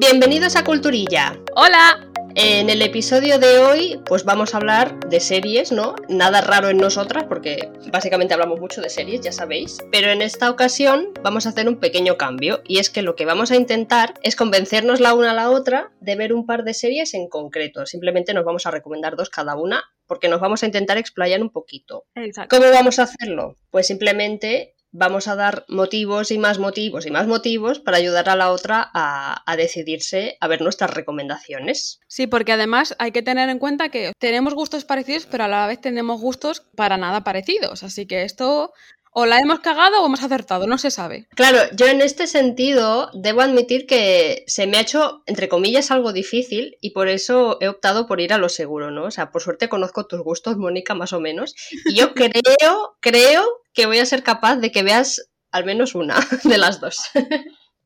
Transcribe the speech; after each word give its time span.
Bienvenidos 0.00 0.56
a 0.56 0.64
Culturilla. 0.64 1.38
¡Hola! 1.56 2.10
En 2.34 2.70
el 2.70 2.80
episodio 2.80 3.38
de 3.38 3.58
hoy, 3.58 4.00
pues 4.06 4.24
vamos 4.24 4.54
a 4.54 4.56
hablar 4.56 4.98
de 5.10 5.20
series, 5.20 5.72
¿no? 5.72 5.94
Nada 6.08 6.40
raro 6.40 6.70
en 6.70 6.78
nosotras, 6.78 7.24
porque 7.24 7.70
básicamente 7.92 8.32
hablamos 8.32 8.58
mucho 8.60 8.80
de 8.80 8.88
series, 8.88 9.20
ya 9.20 9.30
sabéis. 9.30 9.76
Pero 9.92 10.10
en 10.10 10.22
esta 10.22 10.48
ocasión 10.48 11.10
vamos 11.22 11.44
a 11.44 11.50
hacer 11.50 11.68
un 11.68 11.80
pequeño 11.80 12.16
cambio, 12.16 12.62
y 12.66 12.78
es 12.78 12.88
que 12.88 13.02
lo 13.02 13.14
que 13.14 13.26
vamos 13.26 13.50
a 13.50 13.56
intentar 13.56 14.14
es 14.22 14.36
convencernos 14.36 15.00
la 15.00 15.12
una 15.12 15.32
a 15.32 15.34
la 15.34 15.50
otra 15.50 15.92
de 16.00 16.16
ver 16.16 16.32
un 16.32 16.46
par 16.46 16.64
de 16.64 16.72
series 16.72 17.12
en 17.12 17.28
concreto. 17.28 17.84
Simplemente 17.84 18.32
nos 18.32 18.46
vamos 18.46 18.64
a 18.64 18.70
recomendar 18.70 19.16
dos 19.16 19.28
cada 19.28 19.54
una, 19.54 19.84
porque 20.06 20.30
nos 20.30 20.40
vamos 20.40 20.62
a 20.62 20.66
intentar 20.66 20.96
explayar 20.96 21.42
un 21.42 21.50
poquito. 21.50 22.06
Exacto. 22.14 22.56
¿Cómo 22.56 22.70
vamos 22.72 22.98
a 22.98 23.02
hacerlo? 23.02 23.56
Pues 23.70 23.88
simplemente 23.88 24.76
vamos 24.92 25.28
a 25.28 25.36
dar 25.36 25.64
motivos 25.68 26.30
y 26.30 26.38
más 26.38 26.58
motivos 26.58 27.06
y 27.06 27.10
más 27.10 27.26
motivos 27.26 27.80
para 27.80 27.98
ayudar 27.98 28.28
a 28.28 28.36
la 28.36 28.50
otra 28.50 28.90
a, 28.92 29.42
a, 29.50 29.56
decidirse 29.56 30.36
a 30.40 30.48
ver 30.48 30.62
nuestras 30.62 30.92
recomendaciones. 30.92 32.00
Sí, 32.06 32.26
porque 32.26 32.52
además 32.52 32.96
hay 32.98 33.12
que 33.12 33.22
tener 33.22 33.48
en 33.48 33.58
cuenta 33.58 33.90
que 33.90 34.12
tenemos 34.18 34.54
gustos 34.54 34.84
parecidos, 34.84 35.26
pero 35.26 35.44
a 35.44 35.48
la 35.48 35.66
vez 35.66 35.80
tenemos 35.80 36.20
gustos 36.20 36.62
para 36.76 36.96
nada 36.96 37.24
parecidos. 37.24 37.82
Así 37.82 38.06
que 38.06 38.24
esto 38.24 38.72
o 39.12 39.26
la 39.26 39.38
hemos 39.38 39.60
cagado 39.60 40.02
o 40.02 40.06
hemos 40.06 40.22
acertado, 40.22 40.66
no 40.66 40.78
se 40.78 40.90
sabe. 40.90 41.26
Claro, 41.34 41.58
yo 41.74 41.86
en 41.86 42.00
este 42.00 42.26
sentido 42.26 43.10
debo 43.12 43.40
admitir 43.40 43.86
que 43.86 44.44
se 44.46 44.66
me 44.66 44.76
ha 44.76 44.82
hecho, 44.82 45.22
entre 45.26 45.48
comillas, 45.48 45.90
algo 45.90 46.12
difícil 46.12 46.76
y 46.80 46.90
por 46.90 47.08
eso 47.08 47.58
he 47.60 47.68
optado 47.68 48.06
por 48.06 48.20
ir 48.20 48.32
a 48.32 48.38
lo 48.38 48.48
seguro, 48.48 48.90
¿no? 48.90 49.04
O 49.04 49.10
sea, 49.10 49.30
por 49.30 49.42
suerte 49.42 49.68
conozco 49.68 50.06
tus 50.06 50.20
gustos, 50.20 50.56
Mónica, 50.56 50.94
más 50.94 51.12
o 51.12 51.20
menos. 51.20 51.54
Y 51.86 51.94
yo 51.94 52.14
creo, 52.14 52.96
creo 53.00 53.44
que 53.72 53.86
voy 53.86 53.98
a 53.98 54.06
ser 54.06 54.22
capaz 54.22 54.56
de 54.56 54.70
que 54.70 54.82
veas 54.82 55.28
al 55.50 55.64
menos 55.64 55.94
una 55.94 56.16
de 56.44 56.58
las 56.58 56.80
dos. 56.80 56.98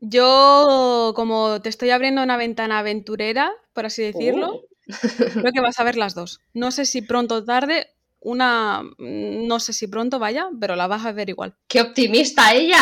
Yo, 0.00 1.12
como 1.16 1.62
te 1.62 1.70
estoy 1.70 1.90
abriendo 1.90 2.22
una 2.22 2.36
ventana 2.36 2.80
aventurera, 2.80 3.52
por 3.72 3.86
así 3.86 4.02
decirlo, 4.02 4.62
Oh. 4.86 5.00
creo 5.40 5.52
que 5.52 5.62
vas 5.62 5.80
a 5.80 5.84
ver 5.84 5.96
las 5.96 6.14
dos. 6.14 6.40
No 6.52 6.70
sé 6.70 6.84
si 6.84 7.00
pronto 7.00 7.36
o 7.36 7.44
tarde, 7.44 7.93
una, 8.24 8.82
no 8.98 9.60
sé 9.60 9.72
si 9.72 9.86
pronto 9.86 10.18
vaya, 10.18 10.48
pero 10.60 10.74
la 10.74 10.86
vas 10.86 11.04
a 11.04 11.12
ver 11.12 11.28
igual. 11.28 11.54
¡Qué 11.68 11.80
optimista 11.80 12.52
ella! 12.52 12.80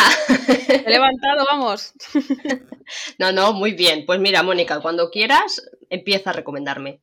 He 0.67 0.89
levantado, 0.89 1.45
vamos. 1.51 1.93
No, 3.17 3.31
no, 3.31 3.53
muy 3.53 3.71
bien. 3.71 4.05
Pues 4.05 4.19
mira, 4.19 4.43
Mónica, 4.43 4.81
cuando 4.81 5.09
quieras, 5.09 5.61
empieza 5.89 6.31
a 6.31 6.33
recomendarme. 6.33 7.01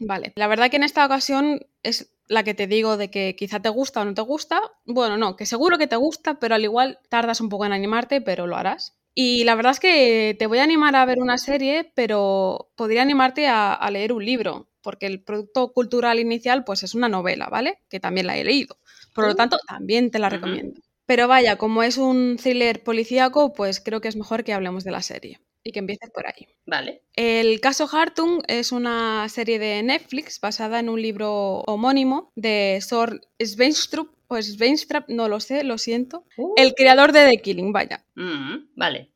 Vale, 0.00 0.32
la 0.34 0.48
verdad 0.48 0.70
que 0.70 0.76
en 0.76 0.82
esta 0.82 1.06
ocasión 1.06 1.60
es 1.82 2.12
la 2.26 2.42
que 2.42 2.54
te 2.54 2.66
digo 2.66 2.96
de 2.96 3.10
que 3.10 3.36
quizá 3.36 3.60
te 3.60 3.68
gusta 3.68 4.00
o 4.00 4.04
no 4.04 4.14
te 4.14 4.22
gusta. 4.22 4.60
Bueno, 4.84 5.16
no, 5.16 5.36
que 5.36 5.46
seguro 5.46 5.78
que 5.78 5.86
te 5.86 5.96
gusta, 5.96 6.40
pero 6.40 6.54
al 6.54 6.64
igual 6.64 6.98
tardas 7.08 7.40
un 7.40 7.48
poco 7.48 7.66
en 7.66 7.72
animarte, 7.72 8.20
pero 8.20 8.46
lo 8.46 8.56
harás. 8.56 8.98
Y 9.14 9.44
la 9.44 9.54
verdad 9.54 9.72
es 9.72 9.80
que 9.80 10.34
te 10.38 10.46
voy 10.46 10.58
a 10.58 10.64
animar 10.64 10.96
a 10.96 11.04
ver 11.04 11.18
una 11.20 11.36
serie, 11.38 11.92
pero 11.94 12.72
podría 12.76 13.02
animarte 13.02 13.46
a, 13.46 13.74
a 13.74 13.90
leer 13.90 14.12
un 14.12 14.24
libro, 14.24 14.68
porque 14.82 15.06
el 15.06 15.22
producto 15.22 15.72
cultural 15.72 16.18
inicial 16.18 16.64
pues 16.64 16.82
es 16.82 16.94
una 16.94 17.08
novela, 17.08 17.48
¿vale? 17.48 17.78
Que 17.88 18.00
también 18.00 18.26
la 18.26 18.36
he 18.36 18.44
leído. 18.44 18.78
Por 19.14 19.26
lo 19.26 19.34
tanto, 19.34 19.58
también 19.66 20.10
te 20.10 20.18
la 20.18 20.28
recomiendo. 20.28 20.80
Pero 21.06 21.28
vaya, 21.28 21.56
como 21.56 21.82
es 21.82 21.98
un 21.98 22.38
thriller 22.42 22.82
policíaco, 22.82 23.52
pues 23.52 23.80
creo 23.80 24.00
que 24.00 24.08
es 24.08 24.16
mejor 24.16 24.44
que 24.44 24.52
hablemos 24.52 24.84
de 24.84 24.92
la 24.92 25.02
serie 25.02 25.40
y 25.64 25.72
que 25.72 25.78
empieces 25.78 26.10
por 26.10 26.26
ahí. 26.26 26.48
Vale. 26.66 27.02
El 27.14 27.60
caso 27.60 27.88
Hartung 27.90 28.42
es 28.48 28.72
una 28.72 29.28
serie 29.28 29.58
de 29.58 29.82
Netflix 29.82 30.40
basada 30.40 30.80
en 30.80 30.88
un 30.88 31.00
libro 31.00 31.60
homónimo 31.66 32.32
de 32.34 32.80
Sor 32.80 33.20
Sveinstrup 33.38 34.10
o 34.28 34.40
Sveinstrup, 34.40 35.04
no 35.08 35.28
lo 35.28 35.40
sé, 35.40 35.62
lo 35.64 35.78
siento. 35.78 36.24
Uh. 36.36 36.54
El 36.56 36.74
creador 36.74 37.12
de 37.12 37.28
The 37.28 37.42
Killing, 37.42 37.72
vaya. 37.72 38.04
Mm, 38.14 38.70
vale. 38.74 39.12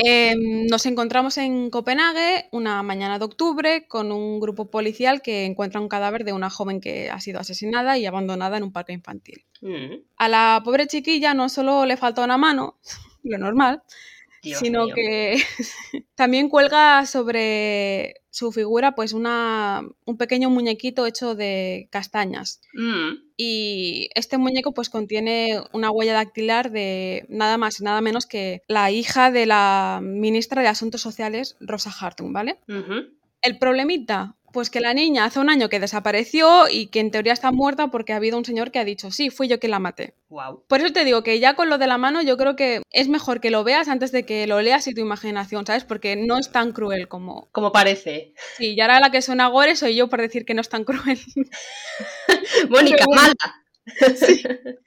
Eh, 0.00 0.36
nos 0.70 0.86
encontramos 0.86 1.38
en 1.38 1.70
Copenhague 1.70 2.48
una 2.52 2.84
mañana 2.84 3.18
de 3.18 3.24
octubre 3.24 3.88
con 3.88 4.12
un 4.12 4.38
grupo 4.38 4.70
policial 4.70 5.22
que 5.22 5.44
encuentra 5.44 5.80
un 5.80 5.88
cadáver 5.88 6.24
de 6.24 6.32
una 6.32 6.50
joven 6.50 6.80
que 6.80 7.10
ha 7.10 7.18
sido 7.18 7.40
asesinada 7.40 7.98
y 7.98 8.06
abandonada 8.06 8.56
en 8.56 8.62
un 8.62 8.72
parque 8.72 8.92
infantil. 8.92 9.44
Mm, 9.60 10.04
A 10.16 10.28
la 10.28 10.62
pobre 10.64 10.86
chiquilla 10.86 11.34
no 11.34 11.48
solo 11.48 11.84
le 11.84 11.96
falta 11.96 12.22
una 12.22 12.38
mano, 12.38 12.78
lo 13.24 13.38
normal, 13.38 13.82
Dios 14.42 14.60
sino 14.60 14.84
mío. 14.86 14.94
que 14.94 15.36
también 16.14 16.48
cuelga 16.48 17.04
sobre 17.06 18.14
su 18.30 18.52
figura 18.52 18.94
pues 18.94 19.12
una, 19.12 19.82
un 20.04 20.16
pequeño 20.16 20.48
muñequito 20.48 21.06
hecho 21.06 21.34
de 21.34 21.88
castañas. 21.90 22.60
Mm, 22.74 23.14
Y 23.36 24.10
este 24.14 24.38
muñeco 24.38 24.72
pues 24.72 24.90
contiene 24.90 25.60
una 25.72 25.90
huella 25.90 26.12
dactilar 26.12 26.70
de 26.70 27.26
nada 27.28 27.58
más 27.58 27.80
y 27.80 27.84
nada 27.84 28.00
menos 28.00 28.26
que 28.26 28.62
la 28.68 28.90
hija 28.92 29.30
de 29.32 29.46
la 29.46 30.00
ministra 30.02 30.62
de 30.62 30.68
Asuntos 30.68 31.00
Sociales, 31.00 31.56
Rosa 31.60 31.90
Hartung, 31.90 32.32
¿vale? 32.32 32.60
El 33.42 33.58
problemita, 33.58 34.36
pues 34.52 34.70
que 34.70 34.80
la 34.80 34.94
niña 34.94 35.24
hace 35.24 35.40
un 35.40 35.50
año 35.50 35.68
que 35.68 35.80
desapareció 35.80 36.68
y 36.68 36.86
que 36.88 37.00
en 37.00 37.10
teoría 37.10 37.32
está 37.32 37.52
muerta 37.52 37.88
porque 37.88 38.12
ha 38.12 38.16
habido 38.16 38.38
un 38.38 38.44
señor 38.44 38.70
que 38.70 38.78
ha 38.78 38.84
dicho, 38.84 39.10
sí, 39.10 39.30
fui 39.30 39.48
yo 39.48 39.58
quien 39.58 39.70
la 39.72 39.78
maté. 39.78 40.14
Wow. 40.28 40.64
Por 40.66 40.80
eso 40.80 40.92
te 40.92 41.04
digo 41.04 41.22
que 41.22 41.40
ya 41.40 41.54
con 41.54 41.68
lo 41.68 41.78
de 41.78 41.86
la 41.86 41.98
mano 41.98 42.22
yo 42.22 42.36
creo 42.36 42.56
que 42.56 42.82
es 42.90 43.08
mejor 43.08 43.40
que 43.40 43.50
lo 43.50 43.64
veas 43.64 43.88
antes 43.88 44.12
de 44.12 44.24
que 44.24 44.46
lo 44.46 44.60
leas 44.60 44.86
y 44.86 44.94
tu 44.94 45.00
imaginación, 45.00 45.66
¿sabes? 45.66 45.84
Porque 45.84 46.16
no 46.16 46.38
es 46.38 46.50
tan 46.50 46.72
cruel 46.72 47.08
como... 47.08 47.48
Como 47.52 47.72
parece. 47.72 48.34
Sí, 48.56 48.74
y 48.74 48.80
ahora 48.80 49.00
la 49.00 49.10
que 49.10 49.22
suena 49.22 49.48
gore 49.48 49.76
soy 49.76 49.96
yo 49.96 50.08
por 50.08 50.20
decir 50.20 50.44
que 50.44 50.54
no 50.54 50.60
es 50.60 50.68
tan 50.68 50.84
cruel. 50.84 51.18
Mónica, 52.70 53.04
mala. 53.14 53.34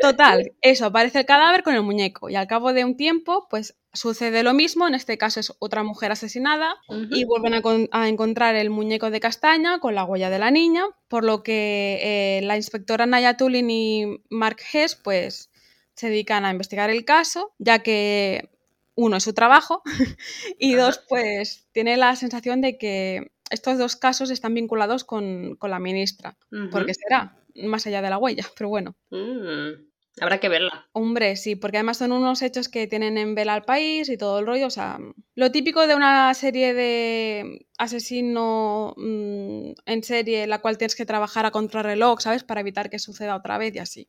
Total, 0.00 0.52
eso, 0.60 0.86
aparece 0.86 1.20
el 1.20 1.26
cadáver 1.26 1.62
con 1.62 1.74
el 1.74 1.82
muñeco 1.82 2.30
y 2.30 2.36
al 2.36 2.46
cabo 2.46 2.72
de 2.72 2.84
un 2.84 2.96
tiempo 2.96 3.46
pues 3.50 3.76
sucede 3.96 4.42
lo 4.44 4.54
mismo, 4.54 4.86
en 4.86 4.94
este 4.94 5.18
caso 5.18 5.40
es 5.40 5.52
otra 5.58 5.82
mujer 5.82 6.12
asesinada 6.12 6.76
y 7.10 7.24
vuelven 7.24 7.54
a, 7.54 7.62
con- 7.62 7.88
a 7.90 8.08
encontrar 8.08 8.54
el 8.54 8.70
muñeco 8.70 9.10
de 9.10 9.18
castaña 9.20 9.80
con 9.80 9.94
la 9.94 10.04
huella 10.04 10.30
de 10.30 10.38
la 10.38 10.50
niña, 10.50 10.84
por 11.08 11.24
lo 11.24 11.42
que 11.42 11.98
eh, 12.02 12.42
la 12.44 12.56
inspectora 12.56 13.06
Naya 13.06 13.36
Tulin 13.36 13.68
y 13.70 14.20
Mark 14.30 14.58
Hess 14.72 14.94
pues 14.94 15.50
se 15.94 16.08
dedican 16.10 16.44
a 16.44 16.50
investigar 16.50 16.90
el 16.90 17.04
caso, 17.04 17.52
ya 17.58 17.80
que 17.80 18.50
uno 18.94 19.16
es 19.16 19.24
su 19.24 19.32
trabajo 19.34 19.82
y 20.58 20.74
dos 20.74 21.00
pues 21.08 21.66
tiene 21.72 21.96
la 21.96 22.14
sensación 22.16 22.60
de 22.60 22.78
que 22.78 23.32
estos 23.50 23.78
dos 23.78 23.96
casos 23.96 24.30
están 24.30 24.54
vinculados 24.54 25.04
con, 25.04 25.56
con 25.56 25.70
la 25.70 25.78
ministra, 25.78 26.36
Ujú. 26.52 26.70
porque 26.70 26.94
será 26.94 27.36
más 27.64 27.86
allá 27.86 28.02
de 28.02 28.10
la 28.10 28.18
huella, 28.18 28.44
pero 28.56 28.68
bueno. 28.68 28.94
Mm, 29.10 29.86
Habrá 30.20 30.38
que 30.38 30.48
verla. 30.48 30.88
Hombre, 30.92 31.36
sí, 31.36 31.56
porque 31.56 31.76
además 31.76 31.98
son 31.98 32.12
unos 32.12 32.40
hechos 32.40 32.70
que 32.70 32.86
tienen 32.86 33.18
en 33.18 33.34
vela 33.34 33.52
al 33.52 33.64
país 33.64 34.08
y 34.08 34.16
todo 34.16 34.38
el 34.38 34.46
rollo. 34.46 34.66
O 34.66 34.70
sea, 34.70 34.98
lo 35.34 35.52
típico 35.52 35.86
de 35.86 35.94
una 35.94 36.32
serie 36.32 36.72
de 36.72 37.66
asesino 37.76 38.94
mm, 38.96 39.72
en 39.84 40.02
serie 40.02 40.44
en 40.44 40.50
la 40.50 40.60
cual 40.60 40.78
tienes 40.78 40.96
que 40.96 41.04
trabajar 41.04 41.44
a 41.44 41.50
contrarreloj, 41.50 42.20
¿sabes? 42.20 42.44
Para 42.44 42.60
evitar 42.60 42.88
que 42.88 42.98
suceda 42.98 43.36
otra 43.36 43.58
vez 43.58 43.74
y 43.74 43.78
así. 43.78 44.08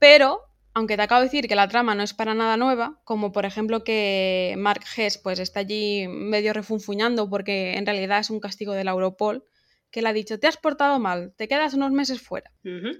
Pero, 0.00 0.40
aunque 0.74 0.96
te 0.96 1.02
acabo 1.02 1.20
de 1.20 1.26
decir 1.26 1.46
que 1.46 1.54
la 1.54 1.68
trama 1.68 1.94
no 1.94 2.02
es 2.02 2.12
para 2.12 2.34
nada 2.34 2.56
nueva, 2.56 3.00
como 3.04 3.30
por 3.30 3.46
ejemplo 3.46 3.84
que 3.84 4.56
Mark 4.58 4.82
Hess 4.96 5.16
pues 5.16 5.38
está 5.38 5.60
allí 5.60 6.08
medio 6.08 6.52
refunfuñando 6.52 7.30
porque 7.30 7.74
en 7.76 7.86
realidad 7.86 8.18
es 8.18 8.30
un 8.30 8.40
castigo 8.40 8.72
de 8.72 8.82
la 8.82 8.90
Europol, 8.90 9.44
que 9.92 10.02
le 10.02 10.08
ha 10.08 10.12
dicho, 10.12 10.40
te 10.40 10.48
has 10.48 10.56
portado 10.56 10.98
mal, 10.98 11.32
te 11.36 11.46
quedas 11.46 11.74
unos 11.74 11.92
meses 11.92 12.20
fuera. 12.20 12.50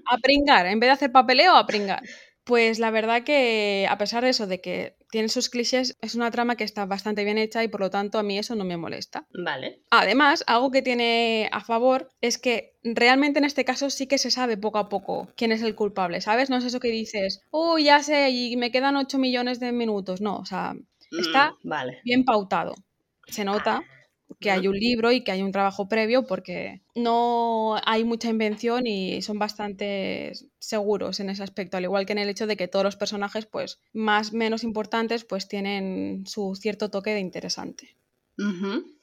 A 0.09 0.17
pringar, 0.19 0.65
en 0.67 0.79
vez 0.79 0.87
de 0.87 0.91
hacer 0.93 1.11
papeleo, 1.11 1.55
a 1.57 1.65
pringar. 1.67 2.01
Pues 2.45 2.77
la 2.77 2.91
verdad 2.91 3.23
que, 3.23 3.87
a 3.89 3.97
pesar 3.97 4.21
de 4.23 4.29
eso, 4.31 4.47
de 4.47 4.59
que 4.59 4.97
tiene 5.09 5.29
sus 5.29 5.49
clichés, 5.49 5.97
es 6.01 6.13
una 6.15 6.29
trama 6.29 6.57
que 6.57 6.65
está 6.65 6.85
bastante 6.85 7.23
bien 7.23 7.37
hecha 7.37 7.63
y 7.63 7.69
por 7.69 7.79
lo 7.79 7.89
tanto 7.89 8.19
a 8.19 8.23
mí 8.23 8.37
eso 8.37 8.53
no 8.55 8.65
me 8.65 8.75
molesta. 8.75 9.25
Vale. 9.33 9.79
Además, 9.91 10.43
algo 10.45 10.69
que 10.69 10.81
tiene 10.81 11.47
a 11.53 11.61
favor 11.61 12.09
es 12.19 12.37
que 12.37 12.73
realmente 12.83 13.39
en 13.39 13.45
este 13.45 13.63
caso 13.63 13.89
sí 13.89 14.07
que 14.07 14.17
se 14.17 14.29
sabe 14.29 14.57
poco 14.57 14.77
a 14.77 14.89
poco 14.89 15.29
quién 15.37 15.53
es 15.53 15.61
el 15.61 15.73
culpable, 15.73 16.19
¿sabes? 16.19 16.49
No 16.49 16.57
es 16.57 16.65
eso 16.65 16.81
que 16.81 16.89
dices, 16.89 17.41
oh, 17.49 17.77
ya 17.77 18.03
sé, 18.03 18.29
y 18.31 18.57
me 18.57 18.71
quedan 18.71 18.97
8 18.97 19.17
millones 19.17 19.61
de 19.61 19.71
minutos. 19.71 20.19
No, 20.19 20.35
o 20.37 20.45
sea, 20.45 20.73
Está- 21.17 21.51
Mm, 21.63 21.69
Vale. 21.69 22.01
bien 22.03 22.25
pautado. 22.25 22.75
Se 23.27 23.45
nota 23.45 23.83
que 24.39 24.51
hay 24.51 24.67
un 24.67 24.77
libro 24.77 25.11
y 25.11 25.23
que 25.23 25.31
hay 25.31 25.41
un 25.41 25.51
trabajo 25.51 25.87
previo 25.87 26.25
porque 26.25 26.81
no 26.95 27.75
hay 27.85 28.03
mucha 28.03 28.29
invención 28.29 28.87
y 28.87 29.21
son 29.21 29.39
bastante 29.39 30.33
seguros 30.59 31.19
en 31.19 31.29
ese 31.29 31.43
aspecto, 31.43 31.77
al 31.77 31.83
igual 31.83 32.05
que 32.05 32.13
en 32.13 32.19
el 32.19 32.29
hecho 32.29 32.47
de 32.47 32.57
que 32.57 32.67
todos 32.67 32.85
los 32.85 32.95
personajes, 32.95 33.45
pues 33.45 33.79
más 33.93 34.33
menos 34.33 34.63
importantes, 34.63 35.25
pues 35.25 35.47
tienen 35.47 36.25
su 36.27 36.55
cierto 36.55 36.89
toque 36.89 37.11
de 37.11 37.19
interesante. 37.19 37.95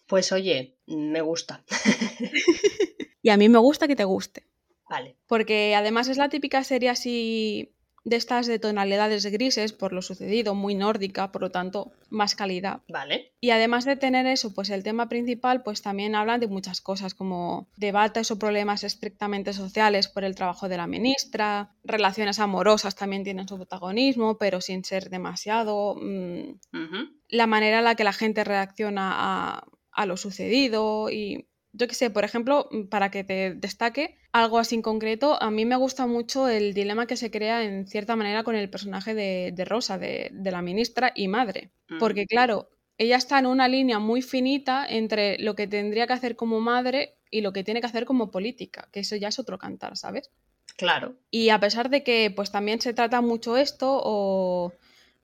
Pues 0.06 0.32
oye, 0.32 0.77
me 0.87 1.21
gusta. 1.21 1.65
Y 3.23 3.29
a 3.31 3.37
mí 3.37 3.49
me 3.49 3.59
gusta 3.59 3.87
que 3.87 3.97
te 3.97 4.05
guste, 4.05 4.47
Vale. 4.88 5.17
porque 5.26 5.75
además 5.75 6.09
es 6.09 6.17
la 6.17 6.31
típica 6.31 6.65
serie 6.65 6.88
así 6.88 7.75
de 8.05 8.17
estas 8.17 8.47
de 8.47 8.58
tonalidades 8.58 9.26
grises 9.26 9.73
por 9.73 9.93
lo 9.93 10.02
sucedido, 10.02 10.55
muy 10.55 10.75
nórdica, 10.75 11.32
por 11.32 11.43
lo 11.43 11.50
tanto, 11.50 11.93
más 12.08 12.35
calidad. 12.35 12.81
Vale. 12.88 13.32
Y 13.41 13.50
además 13.50 13.85
de 13.85 13.97
tener 13.97 14.26
eso, 14.26 14.55
pues 14.55 14.70
el 14.70 14.82
tema 14.82 15.08
principal, 15.08 15.62
pues 15.62 15.82
también 15.82 16.14
hablan 16.14 16.41
de 16.41 16.49
muchas 16.49 16.81
cosas 16.81 17.14
como 17.14 17.69
debates 17.76 18.31
o 18.31 18.38
problemas 18.38 18.85
estrictamente 18.85 19.52
sociales 19.52 20.08
por 20.08 20.25
el 20.25 20.35
trabajo 20.35 20.69
de 20.69 20.76
la 20.76 20.87
ministra, 20.87 21.75
relaciones 21.85 22.38
amorosas 22.38 22.97
también 22.97 23.25
tienen 23.25 23.49
su 23.49 23.56
protagonismo, 23.56 24.38
pero 24.38 24.61
sin 24.61 24.85
ser 24.85 25.11
demasiado, 25.11 25.97
mm, 25.97 26.58
la 27.29 27.47
manera 27.47 27.79
en 27.79 27.85
la 27.85 27.94
que 27.94 28.05
la 28.05 28.12
gente 28.12 28.44
reacciona 28.44 29.11
a, 29.12 29.64
a 29.93 30.06
lo 30.06 30.17
sucedido 30.17 31.11
y 31.11 31.50
yo 31.72 31.87
qué 31.87 31.94
sé, 31.94 32.11
por 32.11 32.25
ejemplo, 32.25 32.69
mm, 32.70 32.84
para 32.84 33.11
que 33.11 33.25
te 33.25 33.55
destaque 33.55 34.17
algo 34.32 34.58
así 34.58 34.75
en 34.75 34.82
concreto, 34.82 35.40
a 35.40 35.50
mí 35.50 35.64
me 35.64 35.76
gusta 35.76 36.06
mucho 36.06 36.49
el 36.49 36.75
dilema 36.75 37.06
que 37.06 37.17
se 37.17 37.31
crea 37.31 37.64
en 37.64 37.87
cierta 37.87 38.17
manera 38.17 38.43
con 38.43 38.55
el 38.55 38.70
personaje 38.70 39.14
de, 39.14 39.64
Rosa, 39.64 39.99
de, 39.99 40.31
la 40.32 40.62
ministra 40.62 41.12
y 41.14 41.28
madre. 41.28 41.70
Mm. 41.88 41.99
Porque 41.99 42.26
claro, 42.26 42.70
ella 42.99 43.17
está 43.17 43.38
en 43.38 43.46
una 43.46 43.69
línea 43.69 43.99
muy 43.99 44.22
finita 44.22 44.87
entre 44.87 45.38
lo 45.38 45.55
que 45.55 45.67
tendría 45.67 46.06
que 46.06 46.12
hacer 46.12 46.37
como 46.37 46.61
madre 46.61 47.17
y 47.31 47.40
lo 47.40 47.52
que 47.52 47.64
tiene 47.64 47.81
que 47.81 47.87
hacer 47.87 48.05
como 48.05 48.31
política, 48.31 48.88
que 48.93 49.00
eso 49.00 49.16
ya 49.16 49.28
es 49.28 49.38
otro 49.38 49.58
cantar, 49.58 49.96
¿sabes? 49.96 50.31
Claro. 50.76 51.16
Y 51.31 51.50
a 51.50 51.61
pesar 51.61 51.90
de 51.90 52.02
que 52.02 52.32
pues 52.34 52.50
también 52.50 52.81
se 52.81 52.94
trata 52.94 53.20
mucho 53.20 53.56
esto, 53.56 54.00
o 54.02 54.73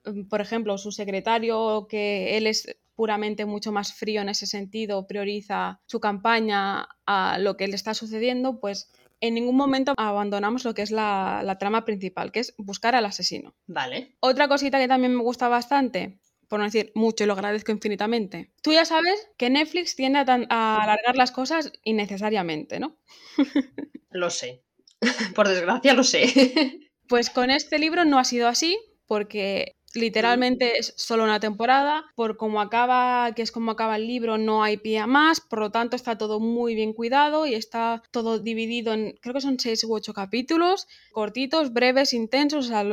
mm, 0.05 0.29
por 0.29 0.41
ejemplo, 0.41 0.79
su 0.79 0.93
secretario, 0.93 1.87
que 1.89 2.37
él 2.37 2.47
es 2.47 2.77
puramente 2.97 3.45
mucho 3.45 3.71
más 3.71 3.93
frío 3.93 4.23
en 4.23 4.31
ese 4.31 4.47
sentido, 4.47 5.07
prioriza 5.07 5.81
su 5.87 6.01
campaña 6.01 6.89
a 7.07 7.39
lo 7.39 7.57
que 7.57 7.69
le 7.69 7.77
está 7.77 7.95
sucediendo, 7.95 8.59
pues 8.59 8.91
en 9.21 9.35
ningún 9.35 9.57
momento 9.57 9.95
abandonamos 9.97 10.65
lo 10.65 10.75
que 10.75 10.83
es 10.83 10.91
la, 10.91 11.57
trama 11.61 11.85
principal, 11.85 12.33
que 12.33 12.41
es 12.41 12.55
buscar 12.59 12.95
al 12.95 13.05
asesino. 13.05 13.55
Vale. 13.67 14.17
Otra 14.21 14.49
cosita 14.49 14.79
que 14.79 14.89
también 14.89 15.15
me 15.15 15.23
gusta 15.23 15.49
bastante, 15.49 16.19
por 16.49 16.59
no 16.59 16.65
decir 16.65 16.93
mucho 16.95 17.25
y 17.25 17.27
lo 17.27 17.35
agradezco 17.35 17.73
infinitamente. 17.73 18.53
Tú 18.63 18.73
ya 18.73 18.85
sabes 18.85 19.29
que 19.37 19.51
Netflix 19.51 19.97
tiende 19.97 20.19
a, 20.19 20.83
alargar 20.83 21.17
las 21.17 21.31
cosas 21.31 21.73
innecesariamente, 21.85 22.81
¿no? 22.81 22.99
lo 24.11 24.31
sé. 24.31 24.63
por 25.35 25.49
desgracia 25.49 25.95
lo 25.95 26.05
sé. 26.05 26.81
pues 27.09 27.31
con 27.31 27.51
este 27.51 27.79
libro 27.79 28.05
no 28.05 28.19
ha 28.19 28.25
sido 28.25 28.49
así, 28.49 28.79
porque 29.07 29.76
Literalmente 29.97 30.79
es 30.79 30.93
solo 30.97 31.25
una 31.25 31.41
temporada, 31.41 32.05
por 32.15 32.37
cómo 32.37 32.61
acaba, 32.61 33.33
que 33.35 33.43
es 33.43 33.51
como 33.51 33.71
acaba 33.71 33.97
el 33.97 34.07
libro, 34.07 34.37
no 34.37 34.63
hay 34.63 34.77
pie 34.77 34.99
a 34.99 35.07
más, 35.07 35.41
por 35.41 35.59
lo 35.59 35.71
tanto 35.71 35.97
está 35.97 36.19
todo 36.19 36.39
muy 36.39 36.75
bien 36.75 36.93
cuidado 36.93 37.47
y 37.47 37.55
está 37.55 38.03
todo 38.11 38.39
dividido 38.39 38.93
en, 38.93 39.17
creo 39.23 39.35
que 39.35 39.41
son 39.41 39.59
seis 39.59 39.83
u 39.85 39.95
ocho 39.95 40.13
capítulos, 40.13 40.87
cortitos, 41.13 41.73
breves, 41.73 42.13
intensos, 42.13 42.67
o 42.67 42.69
sea, 42.69 42.85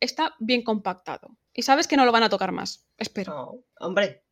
está 0.00 0.34
bien 0.38 0.62
compactado. 0.62 1.36
Y 1.52 1.62
sabes 1.62 1.86
que 1.86 1.96
no 1.96 2.06
lo 2.06 2.12
van 2.12 2.22
a 2.22 2.30
tocar 2.30 2.52
más, 2.52 2.86
espero. 2.96 3.62
hombre, 3.78 4.22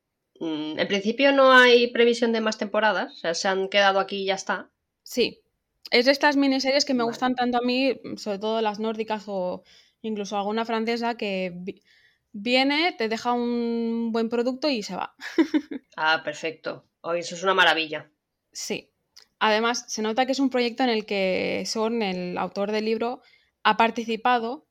mm, 0.41 0.79
en 0.79 0.89
principio 0.89 1.33
no 1.33 1.53
hay 1.53 1.89
previsión 1.89 2.33
de 2.33 2.41
más 2.41 2.57
temporadas, 2.57 3.13
o 3.13 3.17
sea, 3.17 3.35
se 3.35 3.49
han 3.49 3.69
quedado 3.69 4.01
aquí 4.01 4.23
y 4.23 4.27
ya 4.27 4.35
está. 4.35 4.71
Sí, 5.03 5.43
es 5.91 6.07
de 6.07 6.13
estas 6.13 6.37
miniseries 6.37 6.85
que 6.85 6.95
me 6.95 7.05
gustan 7.05 7.35
tanto 7.35 7.59
a 7.59 7.63
mí, 7.63 8.01
sobre 8.17 8.39
todo 8.39 8.63
las 8.63 8.79
nórdicas 8.79 9.25
o 9.27 9.63
incluso 10.03 10.37
alguna 10.37 10.65
francesa 10.65 11.17
que 11.17 11.53
viene, 12.33 12.95
te 12.97 13.09
deja 13.09 13.33
un 13.33 14.11
buen 14.13 14.29
producto 14.29 14.69
y 14.69 14.83
se 14.83 14.97
va. 14.97 15.15
ah, 15.97 16.23
perfecto. 16.25 16.89
Hoy 17.01 17.21
eso 17.21 17.35
es 17.35 17.43
una 17.43 17.55
maravilla. 17.55 18.11
Sí. 18.53 18.91
Además, 19.39 19.85
se 19.89 20.03
nota 20.03 20.27
que 20.27 20.33
es 20.33 20.41
un 20.41 20.51
proyecto 20.51 20.83
en 20.83 20.89
el 20.89 21.07
que 21.07 21.63
Son, 21.67 22.03
el 22.03 22.37
autor 22.39 22.73
del 22.73 22.85
libro, 22.85 23.23
ha 23.63 23.77
participado 23.77 24.67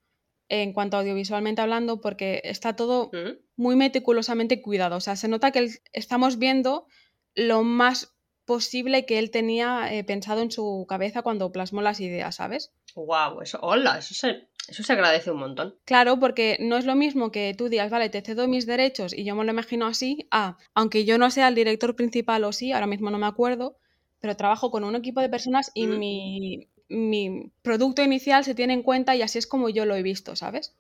en 0.49 0.73
cuanto 0.73 0.97
a 0.97 1.01
audiovisualmente 1.01 1.61
hablando, 1.61 1.99
porque 2.01 2.41
está 2.43 2.75
todo 2.75 3.11
muy 3.55 3.75
meticulosamente 3.75 4.61
cuidado. 4.61 4.97
O 4.97 5.01
sea, 5.01 5.15
se 5.15 5.27
nota 5.27 5.51
que 5.51 5.69
estamos 5.93 6.37
viendo 6.37 6.87
lo 7.35 7.63
más 7.63 8.16
posible 8.47 9.05
que 9.05 9.19
él 9.19 9.29
tenía 9.29 9.93
eh, 9.93 10.05
pensado 10.05 10.41
en 10.41 10.49
su 10.49 10.85
cabeza 10.87 11.21
cuando 11.21 11.51
plasmó 11.51 11.81
las 11.81 11.99
ideas, 11.99 12.37
¿sabes? 12.37 12.71
Wow, 12.95 13.41
eso, 13.41 13.59
hola, 13.61 13.99
eso 13.99 14.13
se, 14.15 14.47
eso 14.69 14.83
se 14.83 14.93
agradece 14.93 15.31
un 15.31 15.39
montón. 15.39 15.75
Claro, 15.83 16.17
porque 16.17 16.57
no 16.61 16.77
es 16.77 16.85
lo 16.85 16.95
mismo 16.95 17.29
que 17.29 17.53
tú 17.55 17.67
digas, 17.67 17.91
vale, 17.91 18.09
te 18.09 18.21
cedo 18.21 18.47
mis 18.47 18.65
derechos 18.65 19.13
y 19.13 19.25
yo 19.25 19.35
me 19.35 19.43
lo 19.43 19.51
imagino 19.51 19.85
así, 19.85 20.27
a, 20.31 20.57
aunque 20.73 21.03
yo 21.03 21.17
no 21.17 21.29
sea 21.29 21.49
el 21.49 21.55
director 21.55 21.95
principal 21.97 22.45
o 22.45 22.53
sí, 22.53 22.71
ahora 22.71 22.87
mismo 22.87 23.11
no 23.11 23.19
me 23.19 23.27
acuerdo, 23.27 23.77
pero 24.21 24.37
trabajo 24.37 24.71
con 24.71 24.85
un 24.85 24.95
equipo 24.95 25.19
de 25.19 25.27
personas 25.27 25.69
y 25.73 25.87
mi, 25.87 26.69
mi, 26.87 27.51
producto 27.61 28.01
inicial 28.01 28.45
se 28.45 28.55
tiene 28.55 28.73
en 28.73 28.81
cuenta 28.81 29.13
y 29.13 29.23
así 29.23 29.37
es 29.39 29.45
como 29.45 29.67
yo 29.67 29.85
lo 29.85 29.93
he 29.93 30.03
visto, 30.03 30.37
¿sabes? 30.37 30.73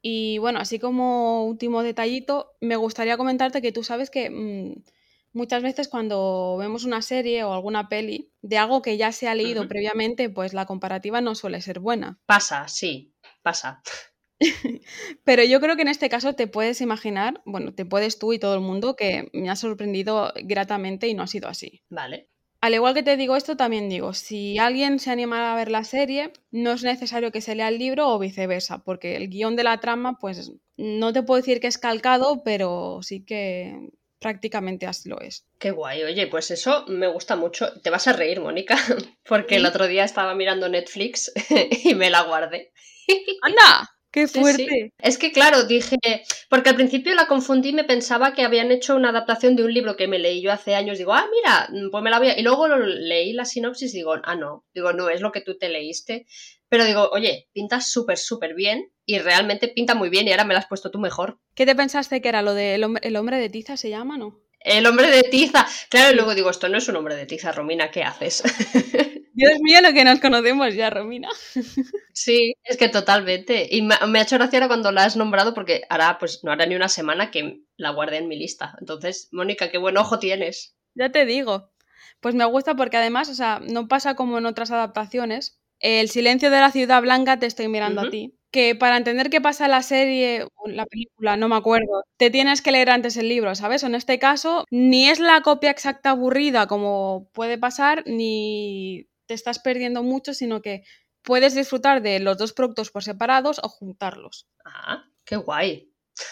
Y 0.00 0.38
bueno, 0.38 0.60
así 0.60 0.78
como 0.78 1.44
último 1.44 1.82
detallito, 1.82 2.52
me 2.60 2.76
gustaría 2.76 3.16
comentarte 3.16 3.60
que 3.60 3.72
tú 3.72 3.82
sabes 3.82 4.10
que... 4.10 4.30
Mm, 4.30 4.74
muchas 5.34 5.62
veces 5.62 5.88
cuando 5.88 6.56
vemos 6.58 6.84
una 6.84 7.02
serie 7.02 7.44
o 7.44 7.52
alguna 7.52 7.88
peli 7.88 8.32
de 8.40 8.56
algo 8.56 8.80
que 8.80 8.96
ya 8.96 9.12
se 9.12 9.28
ha 9.28 9.34
leído 9.34 9.68
previamente, 9.68 10.30
pues 10.30 10.54
la 10.54 10.64
comparativa 10.64 11.20
no 11.20 11.34
suele 11.34 11.60
ser 11.60 11.80
buena. 11.80 12.18
Pasa, 12.24 12.66
sí, 12.68 13.14
pasa. 13.42 13.82
Pero 15.24 15.44
yo 15.44 15.60
creo 15.60 15.76
que 15.76 15.82
en 15.82 15.88
este 15.88 16.08
caso 16.08 16.34
te 16.34 16.46
puedes 16.46 16.80
imaginar, 16.80 17.42
bueno, 17.44 17.74
te 17.74 17.84
puedes 17.84 18.18
tú 18.18 18.32
y 18.32 18.38
todo 18.38 18.54
el 18.54 18.60
mundo 18.60 18.96
que 18.96 19.28
me 19.32 19.50
ha 19.50 19.56
sorprendido 19.56 20.32
gratamente 20.44 21.08
y 21.08 21.14
no 21.14 21.22
ha 21.22 21.26
sido 21.26 21.48
así. 21.48 21.82
Vale. 21.90 22.28
Al 22.60 22.72
igual 22.72 22.94
que 22.94 23.02
te 23.02 23.18
digo 23.18 23.36
esto, 23.36 23.58
también 23.58 23.90
digo, 23.90 24.14
si 24.14 24.58
alguien 24.58 24.98
se 24.98 25.10
anima 25.10 25.52
a 25.52 25.56
ver 25.56 25.70
la 25.70 25.84
serie, 25.84 26.32
no 26.50 26.72
es 26.72 26.82
necesario 26.82 27.30
que 27.30 27.42
se 27.42 27.54
lea 27.54 27.68
el 27.68 27.78
libro 27.78 28.08
o 28.08 28.18
viceversa, 28.18 28.82
porque 28.82 29.16
el 29.16 29.28
guion 29.28 29.54
de 29.54 29.64
la 29.64 29.80
trama, 29.80 30.18
pues 30.18 30.50
no 30.78 31.12
te 31.12 31.22
puedo 31.22 31.42
decir 31.42 31.60
que 31.60 31.66
es 31.66 31.76
calcado, 31.76 32.42
pero 32.42 33.00
sí 33.02 33.22
que 33.22 33.90
prácticamente 34.24 34.86
así 34.86 35.10
lo 35.10 35.20
es. 35.20 35.44
Qué 35.58 35.70
guay, 35.70 36.02
oye, 36.02 36.26
pues 36.28 36.50
eso 36.50 36.86
me 36.88 37.08
gusta 37.08 37.36
mucho. 37.36 37.78
Te 37.82 37.90
vas 37.90 38.08
a 38.08 38.14
reír, 38.14 38.40
Mónica, 38.40 38.74
porque 39.28 39.56
el 39.56 39.66
otro 39.66 39.86
día 39.86 40.02
estaba 40.02 40.34
mirando 40.34 40.66
Netflix 40.66 41.30
y 41.84 41.94
me 41.94 42.08
la 42.08 42.22
guardé. 42.22 42.72
¡Anda! 43.42 43.93
¡Qué 44.14 44.28
fuerte! 44.28 44.92
Es 44.98 45.18
que 45.18 45.32
claro, 45.32 45.64
dije, 45.64 45.96
porque 46.48 46.70
al 46.70 46.76
principio 46.76 47.16
la 47.16 47.26
confundí 47.26 47.70
y 47.70 47.72
me 47.72 47.82
pensaba 47.82 48.32
que 48.32 48.44
habían 48.44 48.70
hecho 48.70 48.94
una 48.94 49.08
adaptación 49.08 49.56
de 49.56 49.64
un 49.64 49.74
libro 49.74 49.96
que 49.96 50.06
me 50.06 50.20
leí 50.20 50.40
yo 50.40 50.52
hace 50.52 50.76
años. 50.76 50.98
Digo, 50.98 51.12
ah, 51.12 51.26
mira, 51.32 51.68
pues 51.90 52.04
me 52.04 52.10
la 52.10 52.20
voy 52.20 52.28
a... 52.28 52.38
Y 52.38 52.44
luego 52.44 52.68
leí 52.68 53.32
la 53.32 53.44
sinopsis 53.44 53.92
y 53.92 53.96
digo, 53.96 54.14
ah, 54.22 54.36
no, 54.36 54.66
digo, 54.72 54.92
no, 54.92 55.10
es 55.10 55.20
lo 55.20 55.32
que 55.32 55.40
tú 55.40 55.58
te 55.58 55.68
leíste. 55.68 56.26
Pero 56.68 56.84
digo, 56.84 57.10
oye, 57.10 57.48
pinta 57.52 57.80
súper, 57.80 58.16
súper 58.16 58.54
bien 58.54 58.92
y 59.04 59.18
realmente 59.18 59.66
pinta 59.66 59.96
muy 59.96 60.10
bien 60.10 60.28
y 60.28 60.30
ahora 60.30 60.44
me 60.44 60.54
la 60.54 60.60
has 60.60 60.68
puesto 60.68 60.92
tú 60.92 61.00
mejor. 61.00 61.40
¿Qué 61.56 61.66
te 61.66 61.74
pensaste 61.74 62.22
que 62.22 62.28
era 62.28 62.42
lo 62.42 62.54
de 62.54 62.76
el 62.76 63.16
hombre, 63.16 63.38
de 63.38 63.48
tiza 63.48 63.76
se 63.76 63.90
llama, 63.90 64.16
no? 64.16 64.38
El 64.60 64.86
hombre 64.86 65.10
de 65.10 65.24
tiza. 65.24 65.66
Claro, 65.90 66.12
y 66.12 66.14
luego 66.14 66.36
digo, 66.36 66.50
esto 66.50 66.68
no 66.68 66.78
es 66.78 66.86
un 66.88 66.94
hombre 66.94 67.16
de 67.16 67.26
tiza, 67.26 67.50
Romina, 67.50 67.90
¿qué 67.90 68.04
haces? 68.04 68.44
Dios 69.34 69.58
mío, 69.60 69.80
lo 69.82 69.92
que 69.92 70.04
nos 70.04 70.20
conocemos 70.20 70.74
ya, 70.74 70.90
Romina. 70.90 71.28
Sí, 72.16 72.54
es 72.62 72.76
que 72.76 72.88
totalmente. 72.88 73.66
Y 73.68 73.82
me, 73.82 73.96
ha 73.96 74.22
hecho 74.22 74.36
gracia 74.36 74.58
ahora 74.58 74.68
cuando 74.68 74.92
la 74.92 75.04
has 75.04 75.16
nombrado 75.16 75.52
porque 75.52 75.82
hará, 75.88 76.16
pues 76.18 76.44
no 76.44 76.52
hará 76.52 76.64
ni 76.64 76.76
una 76.76 76.88
semana 76.88 77.32
que 77.32 77.62
la 77.76 77.90
guardé 77.90 78.18
en 78.18 78.28
mi 78.28 78.38
lista. 78.38 78.76
Entonces, 78.78 79.28
Mónica, 79.32 79.72
qué 79.72 79.78
buen 79.78 79.96
ojo 79.96 80.20
tienes. 80.20 80.76
Ya 80.94 81.10
te 81.10 81.26
digo. 81.26 81.72
Pues 82.20 82.36
me 82.36 82.44
gusta 82.44 82.76
porque 82.76 82.98
además, 82.98 83.28
o 83.28 83.34
sea, 83.34 83.60
no 83.60 83.88
pasa 83.88 84.14
como 84.14 84.38
en 84.38 84.46
otras 84.46 84.70
adaptaciones, 84.70 85.60
el 85.80 86.08
silencio 86.08 86.52
de 86.52 86.60
la 86.60 86.70
ciudad 86.70 87.02
blanca, 87.02 87.40
te 87.40 87.46
estoy 87.46 87.66
mirando 87.66 88.02
a 88.02 88.10
ti. 88.10 88.38
Que 88.52 88.76
para 88.76 88.96
entender 88.96 89.28
qué 89.28 89.40
pasa 89.40 89.64
en 89.64 89.72
la 89.72 89.82
serie 89.82 90.46
o 90.54 90.68
la 90.68 90.86
película, 90.86 91.36
no 91.36 91.48
me 91.48 91.56
acuerdo, 91.56 92.04
te 92.16 92.30
tienes 92.30 92.62
que 92.62 92.70
leer 92.70 92.90
antes 92.90 93.16
el 93.16 93.28
libro, 93.28 93.56
¿sabes? 93.56 93.82
En 93.82 93.96
este 93.96 94.20
caso, 94.20 94.64
ni 94.70 95.08
es 95.10 95.18
la 95.18 95.40
copia 95.40 95.72
exacta 95.72 96.10
aburrida 96.10 96.68
como 96.68 97.28
puede 97.32 97.58
pasar, 97.58 98.04
ni 98.06 99.08
te 99.26 99.34
estás 99.34 99.58
perdiendo 99.58 100.02
mucho, 100.02 100.34
sino 100.34 100.62
que 100.62 100.82
puedes 101.22 101.54
disfrutar 101.54 102.02
de 102.02 102.20
los 102.20 102.38
dos 102.38 102.52
productos 102.52 102.90
por 102.90 103.02
separados 103.02 103.60
o 103.62 103.68
juntarlos. 103.68 104.48
Ah, 104.64 105.04
qué 105.24 105.36
guay. 105.36 105.90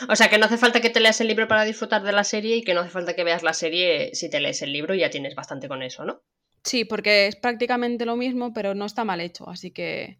O 0.09 0.15
sea 0.15 0.31
que 0.31 0.39
no 0.39 0.47
hace 0.47 0.59
falta 0.59 0.81
que 0.81 0.91
te 0.91 1.01
leas 1.01 1.21
el 1.21 1.29
libro 1.29 1.49
para 1.49 1.65
disfrutar 1.65 2.03
de 2.03 2.13
la 2.13 2.25
serie 2.25 2.57
y 2.57 2.63
que 2.63 2.75
no 2.75 2.81
hace 2.81 2.91
falta 2.91 3.15
que 3.15 3.25
veas 3.25 3.43
la 3.43 3.53
serie 3.53 4.15
si 4.15 4.31
te 4.31 4.41
lees 4.41 4.63
el 4.63 4.73
libro 4.73 4.95
y 4.95 5.01
ya 5.01 5.11
tienes 5.11 5.35
bastante 5.35 5.69
con 5.69 5.83
eso, 5.83 6.05
¿no? 6.05 6.23
Sí, 6.63 6.85
porque 6.85 7.27
es 7.27 7.37
prácticamente 7.37 8.07
lo 8.07 8.15
mismo, 8.15 8.53
pero 8.53 8.75
no 8.75 8.85
está 8.85 9.05
mal 9.05 9.21
hecho. 9.21 9.49
Así 9.49 9.73
que 9.73 10.19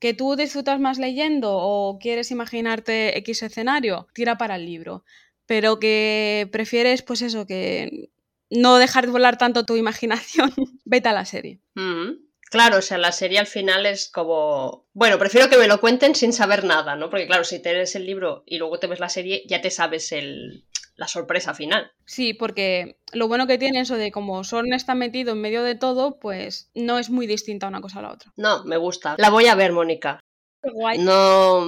que 0.00 0.12
tú 0.12 0.36
disfrutas 0.36 0.80
más 0.80 0.98
leyendo 0.98 1.56
o 1.56 1.98
quieres 1.98 2.30
imaginarte 2.30 3.16
X 3.18 3.42
escenario, 3.42 4.06
tira 4.12 4.36
para 4.36 4.56
el 4.56 4.66
libro. 4.66 5.04
Pero 5.46 5.78
que 5.78 6.48
prefieres, 6.52 7.02
pues 7.02 7.22
eso, 7.22 7.46
que 7.46 8.10
no 8.50 8.78
dejar 8.78 9.06
de 9.06 9.12
volar 9.12 9.38
tanto 9.38 9.64
tu 9.64 9.76
imaginación, 9.76 10.52
vete 10.84 11.08
a 11.08 11.12
la 11.12 11.24
serie. 11.24 11.60
Mm, 11.74 12.10
claro, 12.50 12.78
o 12.78 12.82
sea, 12.82 12.98
la 12.98 13.12
serie 13.12 13.38
al 13.38 13.46
final 13.46 13.86
es 13.86 14.08
como. 14.08 14.86
Bueno, 14.92 15.18
prefiero 15.18 15.48
que 15.48 15.58
me 15.58 15.66
lo 15.68 15.80
cuenten 15.80 16.14
sin 16.14 16.32
saber 16.32 16.64
nada, 16.64 16.96
¿no? 16.96 17.10
Porque, 17.10 17.26
claro, 17.26 17.44
si 17.44 17.60
te 17.60 17.72
lees 17.72 17.94
el 17.96 18.06
libro 18.06 18.42
y 18.46 18.58
luego 18.58 18.78
te 18.78 18.86
ves 18.86 19.00
la 19.00 19.08
serie, 19.08 19.42
ya 19.48 19.60
te 19.60 19.70
sabes 19.70 20.12
el, 20.12 20.64
la 20.96 21.08
sorpresa 21.08 21.54
final. 21.54 21.90
Sí, 22.06 22.34
porque 22.34 22.98
lo 23.12 23.26
bueno 23.28 23.46
que 23.48 23.58
tiene 23.58 23.80
eso 23.80 23.96
de 23.96 24.12
como 24.12 24.44
Son 24.44 24.72
está 24.72 24.94
metido 24.94 25.32
en 25.32 25.40
medio 25.40 25.62
de 25.64 25.74
todo, 25.74 26.18
pues 26.20 26.70
no 26.74 26.98
es 26.98 27.10
muy 27.10 27.26
distinta 27.26 27.66
una 27.66 27.80
cosa 27.80 27.98
a 27.98 28.02
la 28.02 28.12
otra. 28.12 28.32
No, 28.36 28.64
me 28.64 28.76
gusta. 28.76 29.16
La 29.18 29.30
voy 29.30 29.46
a 29.46 29.54
ver, 29.56 29.72
Mónica. 29.72 30.20
guay. 30.62 30.98
No, 30.98 31.66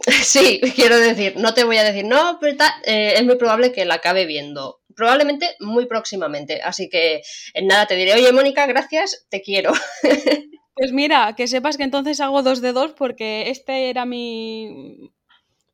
sí, 0.22 0.60
quiero 0.74 0.96
decir, 0.98 1.34
no 1.36 1.54
te 1.54 1.62
voy 1.64 1.76
a 1.76 1.84
decir, 1.84 2.04
no, 2.04 2.38
pero 2.40 2.56
ta- 2.56 2.80
eh, 2.84 3.14
es 3.16 3.24
muy 3.24 3.36
probable 3.36 3.70
que 3.72 3.84
la 3.84 3.94
acabe 3.94 4.26
viendo. 4.26 4.80
Probablemente 4.96 5.56
muy 5.60 5.86
próximamente. 5.86 6.60
Así 6.62 6.88
que 6.88 7.22
en 7.54 7.66
nada 7.66 7.86
te 7.86 7.96
diré, 7.96 8.14
oye 8.14 8.32
Mónica, 8.32 8.66
gracias, 8.66 9.26
te 9.30 9.42
quiero. 9.42 9.72
Pues 10.76 10.90
mira, 10.90 11.34
que 11.36 11.46
sepas 11.46 11.76
que 11.76 11.84
entonces 11.84 12.18
hago 12.18 12.42
dos 12.42 12.60
de 12.60 12.72
dos 12.72 12.94
porque 12.94 13.48
este 13.48 13.90
era 13.90 14.04
mi, 14.04 15.12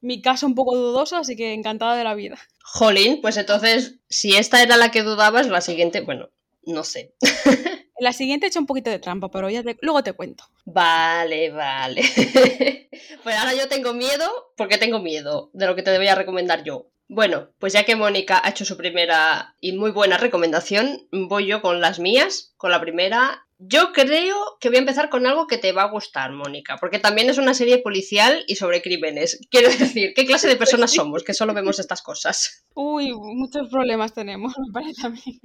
mi 0.03 0.21
caso 0.21 0.47
un 0.47 0.55
poco 0.55 0.77
dudoso, 0.77 1.17
así 1.17 1.37
que 1.37 1.55
encantada 1.55 1.97
de 1.97 2.05
la 2.05 2.15
vida. 2.15 2.37
Jolín, 2.63 3.23
pues 3.23 3.39
entonces, 3.39 3.95
si 4.11 4.37
esta 4.37 4.63
era 4.63 4.77
la 4.77 4.91
que 4.91 5.03
dudabas, 5.03 5.49
la 5.49 5.63
siguiente, 5.63 6.03
bueno, 6.03 6.29
no 6.65 6.85
sé. 6.85 7.15
La 7.99 8.15
siguiente 8.15 8.47
he 8.47 8.49
hecho 8.49 8.61
un 8.61 8.67
poquito 8.67 8.89
de 8.89 8.99
trampa, 8.99 9.31
pero 9.31 9.51
ya 9.51 9.63
te- 9.63 9.77
luego 9.83 10.03
te 10.03 10.15
cuento. 10.15 10.45
Vale, 10.65 11.51
vale. 11.51 12.01
pues 13.23 13.37
ahora 13.37 13.53
yo 13.55 13.69
tengo 13.69 13.93
miedo 13.93 14.27
porque 14.57 14.79
tengo 14.79 15.01
miedo 15.01 15.51
de 15.53 15.67
lo 15.67 15.77
que 15.77 15.83
te 15.83 15.95
voy 15.99 16.09
a 16.09 16.15
recomendar 16.15 16.65
yo. 16.65 16.87
Bueno, 17.13 17.49
pues 17.59 17.73
ya 17.73 17.83
que 17.83 17.97
Mónica 17.97 18.41
ha 18.41 18.51
hecho 18.51 18.65
su 18.65 18.77
primera 18.77 19.57
y 19.61 19.73
muy 19.73 19.91
buena 19.91 20.17
recomendación, 20.17 21.09
voy 21.11 21.47
yo 21.47 21.61
con 21.61 21.81
las 21.81 21.99
mías. 21.99 22.55
Con 22.57 22.71
la 22.71 22.81
primera, 22.81 23.49
yo 23.59 23.93
creo 23.93 24.37
que 24.61 24.69
voy 24.69 24.77
a 24.77 24.81
empezar 24.81 25.11
con 25.11 25.27
algo 25.27 25.49
que 25.49 25.59
te 25.59 25.73
va 25.73 25.83
a 25.83 25.91
gustar, 25.91 26.31
Mónica, 26.31 26.77
porque 26.81 27.01
también 27.01 27.29
es 27.29 27.37
una 27.37 27.53
serie 27.53 27.79
policial 27.79 28.45
y 28.47 28.55
sobre 28.55 28.81
crímenes. 28.81 29.41
Quiero 29.51 29.71
decir, 29.71 30.13
¿qué 30.15 30.25
clase 30.25 30.47
de 30.47 30.55
personas 30.55 30.93
somos 30.93 31.25
que 31.25 31.35
solo 31.35 31.53
vemos 31.53 31.81
estas 31.81 32.01
cosas? 32.01 32.65
Uy, 32.75 33.13
muchos 33.13 33.69
problemas 33.71 34.15
tenemos, 34.15 34.55
me 34.67 34.73
parece 34.73 35.05
a 35.05 35.11
mí. 35.11 35.41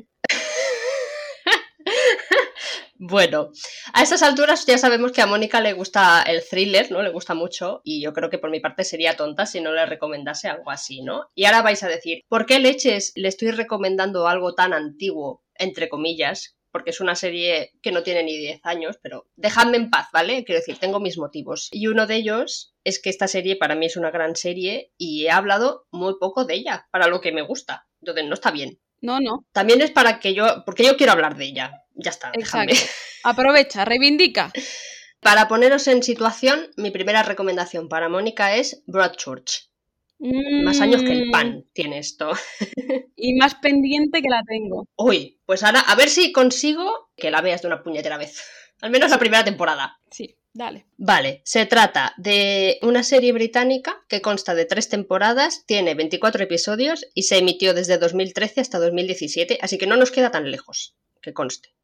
Bueno, 2.97 3.51
a 3.93 4.03
estas 4.03 4.23
alturas 4.23 4.65
ya 4.65 4.77
sabemos 4.77 5.11
que 5.11 5.21
a 5.21 5.25
Mónica 5.25 5.59
le 5.59 5.73
gusta 5.73 6.21
el 6.21 6.41
thriller, 6.47 6.91
¿no? 6.91 7.01
Le 7.01 7.09
gusta 7.09 7.33
mucho 7.33 7.81
y 7.83 8.01
yo 8.01 8.13
creo 8.13 8.29
que 8.29 8.37
por 8.37 8.49
mi 8.49 8.61
parte 8.61 8.85
sería 8.85 9.17
tonta 9.17 9.45
si 9.45 9.59
no 9.59 9.73
le 9.73 9.85
recomendase 9.85 10.47
algo 10.47 10.71
así, 10.71 11.01
¿no? 11.01 11.27
Y 11.35 11.43
ahora 11.43 11.61
vais 11.61 11.83
a 11.83 11.89
decir, 11.89 12.23
¿por 12.29 12.45
qué 12.45 12.59
leches 12.59 13.11
le 13.15 13.27
estoy 13.27 13.51
recomendando 13.51 14.29
algo 14.29 14.55
tan 14.55 14.71
antiguo, 14.71 15.43
entre 15.55 15.89
comillas? 15.89 16.55
Porque 16.71 16.91
es 16.91 17.01
una 17.01 17.15
serie 17.15 17.73
que 17.81 17.91
no 17.91 18.01
tiene 18.01 18.23
ni 18.23 18.37
10 18.37 18.61
años, 18.63 18.97
pero 19.01 19.27
dejadme 19.35 19.75
en 19.75 19.89
paz, 19.89 20.07
¿vale? 20.13 20.45
Quiero 20.45 20.61
decir, 20.61 20.77
tengo 20.77 21.01
mis 21.01 21.17
motivos. 21.17 21.67
Y 21.73 21.87
uno 21.87 22.07
de 22.07 22.15
ellos 22.15 22.75
es 22.85 23.01
que 23.01 23.09
esta 23.09 23.27
serie 23.27 23.57
para 23.57 23.75
mí 23.75 23.87
es 23.87 23.97
una 23.97 24.11
gran 24.11 24.37
serie 24.37 24.93
y 24.97 25.25
he 25.25 25.31
hablado 25.31 25.85
muy 25.91 26.13
poco 26.17 26.45
de 26.45 26.53
ella, 26.53 26.87
para 26.91 27.07
lo 27.07 27.19
que 27.19 27.33
me 27.33 27.41
gusta. 27.41 27.87
Entonces 27.99 28.25
no 28.25 28.35
está 28.35 28.51
bien. 28.51 28.79
No, 29.01 29.19
no, 29.19 29.45
También 29.51 29.81
es 29.81 29.91
para 29.91 30.19
que 30.19 30.33
yo, 30.33 30.63
porque 30.65 30.83
yo 30.83 30.97
quiero 30.97 31.11
hablar 31.11 31.35
de 31.37 31.45
ella. 31.45 31.83
Ya 31.93 32.09
está, 32.09 32.31
déjame. 32.35 32.73
Aprovecha, 33.23 33.85
reivindica. 33.85 34.51
Para 35.21 35.47
poneros 35.47 35.87
en 35.87 36.03
situación, 36.03 36.69
mi 36.77 36.91
primera 36.91 37.23
recomendación 37.23 37.89
para 37.89 38.09
Mónica 38.09 38.55
es 38.55 38.83
Broadchurch. 38.85 39.71
Más 40.19 40.81
años 40.81 41.01
que 41.03 41.13
el 41.13 41.27
Mm, 41.27 41.31
pan 41.31 41.65
tiene 41.73 41.97
esto. 41.97 42.31
Y 43.15 43.33
más 43.33 43.55
pendiente 43.55 44.21
que 44.21 44.29
la 44.29 44.43
tengo. 44.47 44.87
Uy, 44.95 45.39
pues 45.45 45.63
ahora 45.63 45.79
a 45.79 45.95
ver 45.95 46.09
si 46.09 46.31
consigo 46.31 47.09
que 47.17 47.31
la 47.31 47.41
veas 47.41 47.61
de 47.61 47.67
una 47.67 47.81
puñetera 47.81 48.17
vez. 48.17 48.43
Al 48.81 48.91
menos 48.91 49.09
la 49.09 49.17
primera 49.17 49.43
temporada. 49.43 49.99
Sí, 50.11 50.37
dale. 50.55 50.87
Vale, 50.97 51.41
se 51.43 51.65
trata 51.65 52.13
de 52.17 52.79
una 52.81 53.03
serie 53.03 53.33
británica 53.33 54.03
que 54.07 54.21
consta 54.21 54.55
de 54.55 54.65
tres 54.65 54.89
temporadas, 54.89 55.65
tiene 55.67 55.93
24 55.93 56.43
episodios 56.43 57.05
y 57.13 57.23
se 57.23 57.37
emitió 57.37 57.73
desde 57.73 57.97
2013 57.97 58.61
hasta 58.61 58.79
2017, 58.79 59.59
así 59.61 59.77
que 59.77 59.85
no 59.85 59.97
nos 59.97 60.11
queda 60.11 60.31
tan 60.31 60.49
lejos, 60.49 60.95
que 61.21 61.33
conste. 61.33 61.75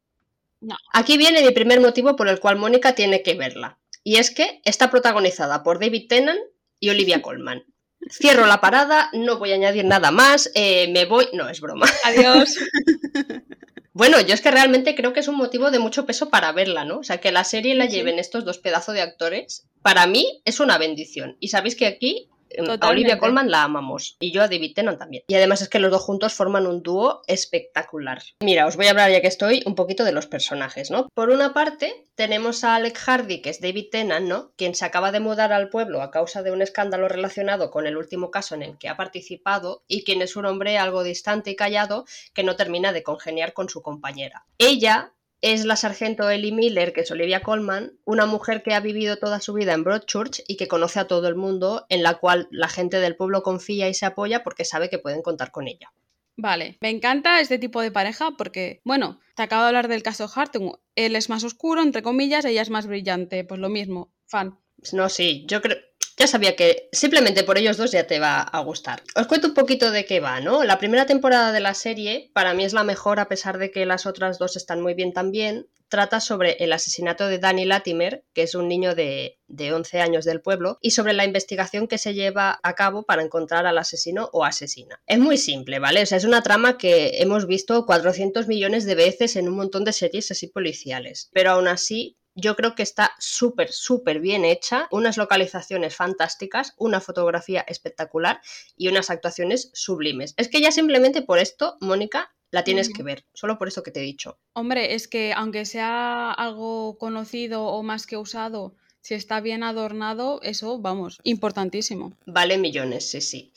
No. 0.60 0.76
Aquí 0.92 1.18
viene 1.18 1.42
mi 1.42 1.50
primer 1.52 1.80
motivo 1.80 2.16
por 2.16 2.28
el 2.28 2.40
cual 2.40 2.56
Mónica 2.56 2.94
tiene 2.94 3.22
que 3.22 3.34
verla, 3.34 3.78
y 4.02 4.16
es 4.16 4.30
que 4.30 4.60
está 4.64 4.90
protagonizada 4.90 5.62
por 5.62 5.78
David 5.78 6.08
Tennant 6.08 6.40
y 6.80 6.88
Olivia 6.90 7.22
Colman. 7.22 7.64
Cierro 8.10 8.46
la 8.46 8.60
parada, 8.60 9.10
no 9.12 9.38
voy 9.38 9.52
a 9.52 9.54
añadir 9.54 9.84
nada 9.84 10.10
más, 10.10 10.50
eh, 10.56 10.88
me 10.88 11.04
voy... 11.04 11.28
No, 11.34 11.48
es 11.48 11.60
broma. 11.60 11.86
Adiós. 12.04 12.56
Bueno, 13.94 14.20
yo 14.20 14.32
es 14.32 14.40
que 14.40 14.50
realmente 14.50 14.94
creo 14.94 15.12
que 15.12 15.20
es 15.20 15.28
un 15.28 15.36
motivo 15.36 15.70
de 15.70 15.78
mucho 15.78 16.06
peso 16.06 16.30
para 16.30 16.52
verla, 16.52 16.84
¿no? 16.84 17.00
O 17.00 17.02
sea, 17.02 17.18
que 17.18 17.30
la 17.30 17.44
serie 17.44 17.74
la 17.74 17.86
lleven 17.86 18.18
estos 18.18 18.44
dos 18.44 18.58
pedazos 18.58 18.94
de 18.94 19.02
actores, 19.02 19.68
para 19.82 20.06
mí 20.06 20.40
es 20.46 20.60
una 20.60 20.78
bendición. 20.78 21.36
Y 21.40 21.48
sabéis 21.48 21.76
que 21.76 21.86
aquí 21.86 22.30
eh, 22.54 22.78
a. 22.80 22.88
Olivia 22.88 23.18
Colman 23.18 23.50
la 23.50 23.64
amamos 23.64 24.16
y 24.20 24.32
yo 24.32 24.42
a 24.42 24.48
David 24.48 24.74
Tennant 24.74 24.98
también. 24.98 25.24
Y 25.26 25.34
además 25.34 25.62
es 25.62 25.68
que 25.68 25.78
los 25.78 25.90
dos 25.90 26.02
juntos 26.02 26.34
forman 26.34 26.66
un 26.66 26.82
dúo 26.82 27.22
espectacular. 27.26 28.22
Mira, 28.40 28.66
os 28.66 28.76
voy 28.76 28.86
a 28.86 28.90
hablar 28.90 29.10
ya 29.10 29.20
que 29.20 29.28
estoy 29.28 29.62
un 29.66 29.74
poquito 29.74 30.04
de 30.04 30.12
los 30.12 30.26
personajes, 30.26 30.90
¿no? 30.90 31.08
Por 31.14 31.30
una 31.30 31.54
parte, 31.54 32.06
tenemos 32.14 32.64
a 32.64 32.74
Alec 32.74 32.98
Hardy, 32.98 33.40
que 33.40 33.50
es 33.50 33.60
David 33.60 33.86
Tennant, 33.90 34.26
¿no? 34.26 34.52
Quien 34.56 34.74
se 34.74 34.84
acaba 34.84 35.12
de 35.12 35.20
mudar 35.20 35.52
al 35.52 35.70
pueblo 35.70 36.02
a 36.02 36.10
causa 36.10 36.42
de 36.42 36.52
un 36.52 36.62
escándalo 36.62 37.08
relacionado 37.08 37.70
con 37.70 37.86
el 37.86 37.96
último 37.96 38.30
caso 38.30 38.54
en 38.54 38.62
el 38.62 38.78
que 38.78 38.88
ha 38.88 38.96
participado 38.96 39.84
y 39.88 40.04
quien 40.04 40.22
es 40.22 40.36
un 40.36 40.46
hombre 40.46 40.78
algo 40.78 41.02
distante 41.02 41.50
y 41.50 41.56
callado 41.56 42.04
que 42.34 42.42
no 42.42 42.56
termina 42.56 42.92
de 42.92 43.02
congeniar 43.02 43.52
con 43.52 43.68
su 43.68 43.82
compañera. 43.82 44.46
Ella 44.58 45.12
es 45.42 45.64
la 45.64 45.76
sargento 45.76 46.30
Ellie 46.30 46.52
Miller, 46.52 46.92
que 46.92 47.02
es 47.02 47.10
Olivia 47.10 47.42
Colman, 47.42 47.98
una 48.04 48.26
mujer 48.26 48.62
que 48.62 48.74
ha 48.74 48.80
vivido 48.80 49.18
toda 49.18 49.40
su 49.40 49.52
vida 49.52 49.74
en 49.74 49.82
Broadchurch 49.82 50.42
y 50.46 50.56
que 50.56 50.68
conoce 50.68 51.00
a 51.00 51.08
todo 51.08 51.26
el 51.28 51.34
mundo, 51.34 51.84
en 51.88 52.04
la 52.04 52.14
cual 52.14 52.48
la 52.50 52.68
gente 52.68 53.00
del 53.00 53.16
pueblo 53.16 53.42
confía 53.42 53.88
y 53.88 53.94
se 53.94 54.06
apoya 54.06 54.44
porque 54.44 54.64
sabe 54.64 54.88
que 54.88 55.00
pueden 55.00 55.20
contar 55.20 55.50
con 55.50 55.66
ella. 55.66 55.92
Vale, 56.36 56.78
me 56.80 56.90
encanta 56.90 57.40
este 57.40 57.58
tipo 57.58 57.80
de 57.82 57.90
pareja 57.90 58.30
porque, 58.38 58.80
bueno, 58.84 59.20
te 59.34 59.42
acabo 59.42 59.62
de 59.62 59.68
hablar 59.68 59.88
del 59.88 60.02
caso 60.02 60.30
Hartung. 60.34 60.76
Él 60.94 61.16
es 61.16 61.28
más 61.28 61.44
oscuro, 61.44 61.82
entre 61.82 62.02
comillas, 62.02 62.44
ella 62.44 62.62
es 62.62 62.70
más 62.70 62.86
brillante. 62.86 63.44
Pues 63.44 63.60
lo 63.60 63.68
mismo, 63.68 64.12
fan. 64.26 64.58
No, 64.92 65.08
sí, 65.08 65.44
yo 65.46 65.60
creo. 65.60 65.76
Ya 66.22 66.28
sabía 66.28 66.54
que 66.54 66.88
simplemente 66.92 67.42
por 67.42 67.58
ellos 67.58 67.76
dos 67.76 67.90
ya 67.90 68.06
te 68.06 68.20
va 68.20 68.42
a 68.42 68.60
gustar. 68.60 69.02
Os 69.16 69.26
cuento 69.26 69.48
un 69.48 69.54
poquito 69.54 69.90
de 69.90 70.04
qué 70.04 70.20
va, 70.20 70.38
¿no? 70.38 70.62
La 70.62 70.78
primera 70.78 71.04
temporada 71.04 71.50
de 71.50 71.58
la 71.58 71.74
serie 71.74 72.30
para 72.32 72.54
mí 72.54 72.62
es 72.64 72.72
la 72.72 72.84
mejor 72.84 73.18
a 73.18 73.26
pesar 73.26 73.58
de 73.58 73.72
que 73.72 73.86
las 73.86 74.06
otras 74.06 74.38
dos 74.38 74.54
están 74.56 74.80
muy 74.80 74.94
bien 74.94 75.12
también. 75.12 75.66
Trata 75.88 76.20
sobre 76.20 76.52
el 76.60 76.72
asesinato 76.72 77.26
de 77.26 77.40
Danny 77.40 77.64
Latimer, 77.64 78.24
que 78.34 78.44
es 78.44 78.54
un 78.54 78.68
niño 78.68 78.94
de, 78.94 79.40
de 79.48 79.72
11 79.72 80.00
años 80.00 80.24
del 80.24 80.40
pueblo, 80.40 80.78
y 80.80 80.92
sobre 80.92 81.12
la 81.12 81.24
investigación 81.24 81.88
que 81.88 81.98
se 81.98 82.14
lleva 82.14 82.60
a 82.62 82.74
cabo 82.76 83.02
para 83.02 83.24
encontrar 83.24 83.66
al 83.66 83.78
asesino 83.78 84.30
o 84.32 84.44
asesina. 84.44 85.02
Es 85.08 85.18
muy 85.18 85.36
simple, 85.36 85.80
¿vale? 85.80 86.02
O 86.02 86.06
sea, 86.06 86.18
es 86.18 86.24
una 86.24 86.44
trama 86.44 86.78
que 86.78 87.20
hemos 87.20 87.48
visto 87.48 87.84
400 87.84 88.46
millones 88.46 88.84
de 88.84 88.94
veces 88.94 89.34
en 89.34 89.48
un 89.48 89.56
montón 89.56 89.82
de 89.82 89.92
series 89.92 90.30
así 90.30 90.46
policiales, 90.46 91.30
pero 91.32 91.50
aún 91.50 91.66
así 91.66 92.16
yo 92.34 92.56
creo 92.56 92.74
que 92.74 92.82
está 92.82 93.12
súper, 93.18 93.72
súper 93.72 94.20
bien 94.20 94.44
hecha, 94.44 94.88
unas 94.90 95.16
localizaciones 95.16 95.96
fantásticas, 95.96 96.74
una 96.78 97.00
fotografía 97.00 97.60
espectacular 97.62 98.40
y 98.76 98.88
unas 98.88 99.10
actuaciones 99.10 99.70
sublimes. 99.74 100.34
Es 100.36 100.48
que 100.48 100.60
ya 100.60 100.72
simplemente 100.72 101.22
por 101.22 101.38
esto, 101.38 101.76
Mónica, 101.80 102.34
la 102.50 102.64
tienes 102.64 102.90
que 102.90 103.02
ver, 103.02 103.24
solo 103.32 103.58
por 103.58 103.68
eso 103.68 103.82
que 103.82 103.90
te 103.90 104.00
he 104.00 104.04
dicho. 104.04 104.38
Hombre, 104.52 104.94
es 104.94 105.08
que 105.08 105.32
aunque 105.32 105.64
sea 105.64 106.30
algo 106.30 106.98
conocido 106.98 107.64
o 107.64 107.82
más 107.82 108.06
que 108.06 108.18
usado, 108.18 108.74
si 109.00 109.14
está 109.14 109.40
bien 109.40 109.62
adornado, 109.62 110.40
eso, 110.42 110.78
vamos, 110.78 111.18
importantísimo. 111.24 112.12
Vale 112.26 112.58
millones, 112.58 113.10
sí, 113.10 113.20
sí. 113.20 113.52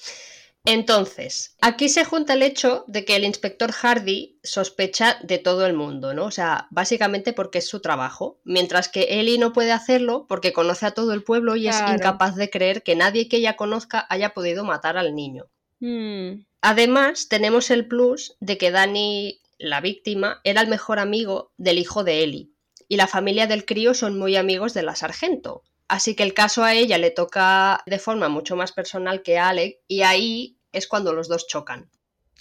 Entonces, 0.65 1.55
aquí 1.61 1.89
se 1.89 2.05
junta 2.05 2.33
el 2.33 2.43
hecho 2.43 2.83
de 2.87 3.05
que 3.05 3.15
el 3.15 3.23
inspector 3.23 3.71
Hardy 3.71 4.39
sospecha 4.43 5.17
de 5.23 5.37
todo 5.37 5.65
el 5.65 5.73
mundo, 5.73 6.13
¿no? 6.13 6.25
O 6.25 6.31
sea, 6.31 6.67
básicamente 6.71 7.33
porque 7.33 7.59
es 7.59 7.67
su 7.67 7.81
trabajo, 7.81 8.39
mientras 8.43 8.89
que 8.89 9.19
Ellie 9.19 9.37
no 9.37 9.53
puede 9.53 9.71
hacerlo 9.71 10.25
porque 10.27 10.53
conoce 10.53 10.85
a 10.85 10.91
todo 10.91 11.13
el 11.13 11.23
pueblo 11.23 11.55
y 11.55 11.67
es 11.67 11.79
incapaz 11.79 12.35
de 12.35 12.49
creer 12.49 12.83
que 12.83 12.95
nadie 12.95 13.29
que 13.29 13.37
ella 13.37 13.55
conozca 13.55 14.05
haya 14.09 14.33
podido 14.33 14.63
matar 14.63 14.97
al 14.97 15.15
niño. 15.15 15.45
Mm, 15.79 16.41
Además, 16.67 17.27
tenemos 17.29 17.69
el 17.69 17.87
plus 17.87 18.37
de 18.39 18.57
que 18.57 18.71
Danny, 18.71 19.39
la 19.59 19.81
víctima, 19.81 20.41
era 20.43 20.61
el 20.61 20.67
mejor 20.67 20.97
amigo 20.97 21.51
del 21.57 21.77
hijo 21.77 22.03
de 22.03 22.23
Ellie, 22.23 22.49
y 22.87 22.95
la 22.95 23.05
familia 23.05 23.45
del 23.45 23.65
crío 23.65 23.93
son 23.93 24.17
muy 24.17 24.35
amigos 24.35 24.73
de 24.73 24.81
la 24.81 24.95
sargento. 24.95 25.61
Así 25.87 26.15
que 26.15 26.23
el 26.23 26.33
caso 26.33 26.63
a 26.63 26.73
ella 26.73 26.97
le 26.97 27.11
toca 27.11 27.83
de 27.85 27.99
forma 27.99 28.29
mucho 28.29 28.55
más 28.55 28.71
personal 28.71 29.21
que 29.21 29.37
a 29.37 29.49
Alec, 29.49 29.77
y 29.87 30.01
ahí 30.01 30.54
es 30.75 30.87
cuando 30.87 31.13
los 31.13 31.27
dos 31.27 31.47
chocan. 31.47 31.89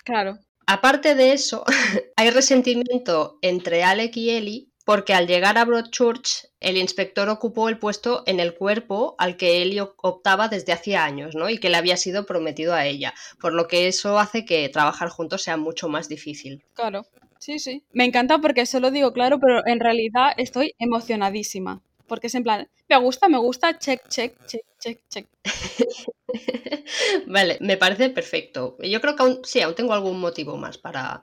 claro. 0.05 0.39
Aparte 0.67 1.15
de 1.15 1.33
eso, 1.33 1.63
hay 2.17 2.31
resentimiento 2.31 3.39
entre 3.43 3.85
Alec 3.85 4.17
y 4.17 4.31
Ellie 4.31 4.69
porque 4.85 5.15
al 5.15 5.27
llegar 5.27 5.59
a 5.59 5.65
Broadchurch 5.65 6.47
el 6.61 6.77
inspector 6.77 7.29
ocupó 7.29 7.69
el 7.69 7.79
puesto 7.79 8.23
en 8.27 8.39
el 8.39 8.55
cuerpo 8.55 9.15
al 9.19 9.37
que 9.37 9.63
Ellie 9.63 9.81
optaba 9.81 10.49
desde 10.49 10.73
hacía 10.73 11.05
años, 11.05 11.35
¿no? 11.35 11.49
Y 11.49 11.59
que 11.59 11.71
le 11.71 11.77
había 11.77 11.97
sido 11.97 12.27
prometido 12.27 12.75
a 12.75 12.87
ella, 12.87 13.15
por 13.41 13.55
lo 13.55 13.67
que 13.67 13.89
eso 13.89 14.19
hace 14.19 14.45
que 14.45 14.69
trabajar 14.69 15.09
juntos 15.09 15.43
sea 15.43 15.57
mucho 15.57 15.89
más 15.89 16.09
difícil. 16.09 16.65
Claro, 16.75 17.07
sí, 17.39 17.59
sí. 17.59 17.83
Me 17.93 18.05
encanta 18.05 18.39
porque 18.39 18.67
se 18.67 18.81
lo 18.81 18.91
digo 18.91 19.13
claro, 19.13 19.39
pero 19.41 19.67
en 19.67 19.81
realidad 19.81 20.33
estoy 20.37 20.75
emocionadísima. 20.79 21.83
Porque 22.07 22.27
es 22.27 22.35
en 22.35 22.43
plan, 22.43 22.69
me 22.89 22.97
gusta, 22.99 23.29
me 23.29 23.39
gusta, 23.39 23.79
check, 23.79 24.09
check, 24.09 24.37
check, 24.47 24.65
check, 24.79 25.01
check. 25.09 25.27
vale, 27.27 27.59
me 27.61 27.77
parece 27.77 28.11
perfecto. 28.11 28.77
Yo 28.81 29.01
creo 29.01 29.17
que 29.17 29.23
aún, 29.23 29.41
sí, 29.45 29.61
aún 29.61 29.75
tengo 29.75 29.95
algún 29.95 30.21
motivo 30.21 30.57
más 30.57 30.79
para, 30.79 31.23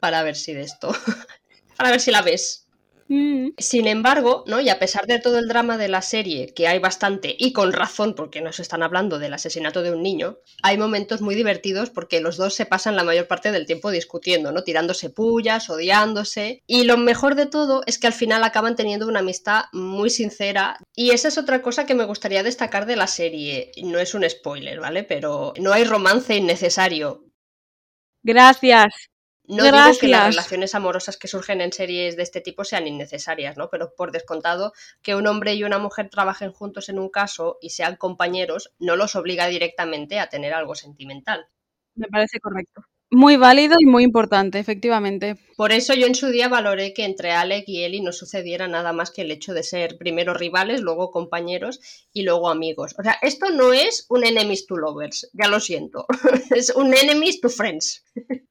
para 0.00 0.22
ver 0.22 0.36
si 0.36 0.54
de 0.54 0.62
esto, 0.62 0.90
para 1.76 1.90
ver 1.90 2.00
si 2.00 2.10
la 2.10 2.22
ves. 2.22 2.67
Mm. 3.08 3.52
Sin 3.56 3.86
embargo, 3.86 4.44
¿no? 4.46 4.60
Y 4.60 4.68
a 4.68 4.78
pesar 4.78 5.06
de 5.06 5.18
todo 5.18 5.38
el 5.38 5.48
drama 5.48 5.78
de 5.78 5.88
la 5.88 6.02
serie, 6.02 6.52
que 6.54 6.68
hay 6.68 6.78
bastante, 6.78 7.34
y 7.38 7.52
con 7.54 7.72
razón, 7.72 8.14
porque 8.14 8.42
nos 8.42 8.60
están 8.60 8.82
hablando 8.82 9.18
del 9.18 9.32
asesinato 9.32 9.82
de 9.82 9.92
un 9.92 10.02
niño, 10.02 10.38
hay 10.62 10.76
momentos 10.76 11.22
muy 11.22 11.34
divertidos 11.34 11.88
porque 11.90 12.20
los 12.20 12.36
dos 12.36 12.54
se 12.54 12.66
pasan 12.66 12.96
la 12.96 13.04
mayor 13.04 13.26
parte 13.26 13.50
del 13.50 13.66
tiempo 13.66 13.90
discutiendo, 13.90 14.52
¿no? 14.52 14.62
Tirándose 14.62 15.08
pullas, 15.08 15.70
odiándose. 15.70 16.62
Y 16.66 16.84
lo 16.84 16.98
mejor 16.98 17.34
de 17.34 17.46
todo 17.46 17.82
es 17.86 17.98
que 17.98 18.06
al 18.06 18.12
final 18.12 18.44
acaban 18.44 18.76
teniendo 18.76 19.08
una 19.08 19.20
amistad 19.20 19.64
muy 19.72 20.10
sincera. 20.10 20.78
Y 20.94 21.10
esa 21.12 21.28
es 21.28 21.38
otra 21.38 21.62
cosa 21.62 21.86
que 21.86 21.94
me 21.94 22.04
gustaría 22.04 22.42
destacar 22.42 22.84
de 22.86 22.96
la 22.96 23.06
serie. 23.06 23.72
No 23.82 23.98
es 23.98 24.14
un 24.14 24.28
spoiler, 24.28 24.80
¿vale? 24.80 25.02
Pero 25.02 25.54
no 25.58 25.72
hay 25.72 25.84
romance 25.84 26.36
innecesario. 26.36 27.24
Gracias. 28.22 29.08
No 29.48 29.64
digo 29.64 29.98
que 29.98 30.08
las 30.08 30.26
relaciones 30.26 30.74
amorosas 30.74 31.16
que 31.16 31.26
surgen 31.26 31.62
en 31.62 31.72
series 31.72 32.16
de 32.16 32.22
este 32.22 32.42
tipo 32.42 32.64
sean 32.64 32.86
innecesarias, 32.86 33.56
¿no? 33.56 33.70
Pero 33.70 33.94
por 33.96 34.12
descontado 34.12 34.74
que 35.02 35.14
un 35.14 35.26
hombre 35.26 35.54
y 35.54 35.64
una 35.64 35.78
mujer 35.78 36.10
trabajen 36.10 36.52
juntos 36.52 36.90
en 36.90 36.98
un 36.98 37.08
caso 37.08 37.58
y 37.62 37.70
sean 37.70 37.96
compañeros 37.96 38.74
no 38.78 38.94
los 38.96 39.16
obliga 39.16 39.46
directamente 39.46 40.20
a 40.20 40.28
tener 40.28 40.52
algo 40.52 40.74
sentimental. 40.74 41.46
Me 41.94 42.08
parece 42.08 42.40
correcto. 42.40 42.82
Muy 43.10 43.38
válido 43.38 43.76
y 43.80 43.86
muy 43.86 44.04
importante, 44.04 44.58
efectivamente. 44.58 45.36
Por 45.56 45.72
eso 45.72 45.94
yo 45.94 46.06
en 46.06 46.14
su 46.14 46.26
día 46.26 46.48
valoré 46.48 46.92
que 46.92 47.06
entre 47.06 47.32
Alec 47.32 47.64
y 47.66 47.82
Ellie 47.82 48.02
no 48.02 48.12
sucediera 48.12 48.68
nada 48.68 48.92
más 48.92 49.10
que 49.10 49.22
el 49.22 49.30
hecho 49.30 49.54
de 49.54 49.62
ser 49.62 49.96
primero 49.96 50.34
rivales, 50.34 50.82
luego 50.82 51.10
compañeros 51.10 51.80
y 52.12 52.22
luego 52.22 52.50
amigos. 52.50 52.94
O 52.98 53.02
sea, 53.02 53.16
esto 53.22 53.48
no 53.48 53.72
es 53.72 54.04
un 54.10 54.26
enemies 54.26 54.66
to 54.66 54.76
lovers, 54.76 55.30
ya 55.32 55.48
lo 55.48 55.58
siento. 55.58 56.04
es 56.54 56.68
un 56.68 56.92
enemies 56.92 57.40
to 57.40 57.48
friends. 57.48 58.04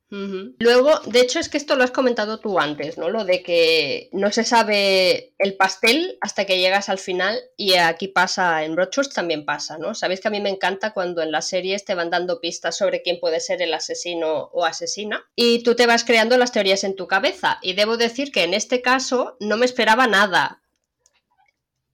Luego, 0.09 0.99
de 1.05 1.19
hecho, 1.19 1.39
es 1.39 1.49
que 1.49 1.57
esto 1.57 1.75
lo 1.75 1.83
has 1.83 1.91
comentado 1.91 2.39
tú 2.39 2.59
antes, 2.59 2.97
¿no? 2.97 3.09
Lo 3.09 3.25
de 3.25 3.43
que 3.43 4.09
no 4.13 4.31
se 4.31 4.45
sabe 4.45 5.33
el 5.37 5.55
pastel 5.55 6.17
hasta 6.21 6.45
que 6.45 6.59
llegas 6.59 6.87
al 6.87 6.97
final 6.97 7.37
y 7.57 7.73
aquí 7.73 8.07
pasa, 8.07 8.63
en 8.63 8.75
Broadchurch 8.75 9.13
también 9.13 9.43
pasa, 9.43 9.77
¿no? 9.77 9.93
Sabéis 9.95 10.21
que 10.21 10.29
a 10.29 10.31
mí 10.31 10.39
me 10.39 10.49
encanta 10.49 10.93
cuando 10.93 11.21
en 11.21 11.31
las 11.31 11.49
series 11.49 11.83
te 11.83 11.93
van 11.93 12.09
dando 12.09 12.39
pistas 12.39 12.77
sobre 12.77 13.01
quién 13.01 13.19
puede 13.19 13.41
ser 13.41 13.61
el 13.61 13.73
asesino 13.73 14.49
o 14.53 14.65
asesina 14.65 15.25
y 15.35 15.63
tú 15.63 15.75
te 15.75 15.87
vas 15.87 16.05
creando 16.05 16.37
las 16.37 16.53
teorías 16.53 16.85
en 16.85 16.95
tu 16.95 17.07
cabeza. 17.07 17.59
Y 17.61 17.73
debo 17.73 17.97
decir 17.97 18.31
que 18.31 18.43
en 18.43 18.53
este 18.53 18.81
caso 18.81 19.35
no 19.41 19.57
me 19.57 19.65
esperaba 19.65 20.07
nada. 20.07 20.61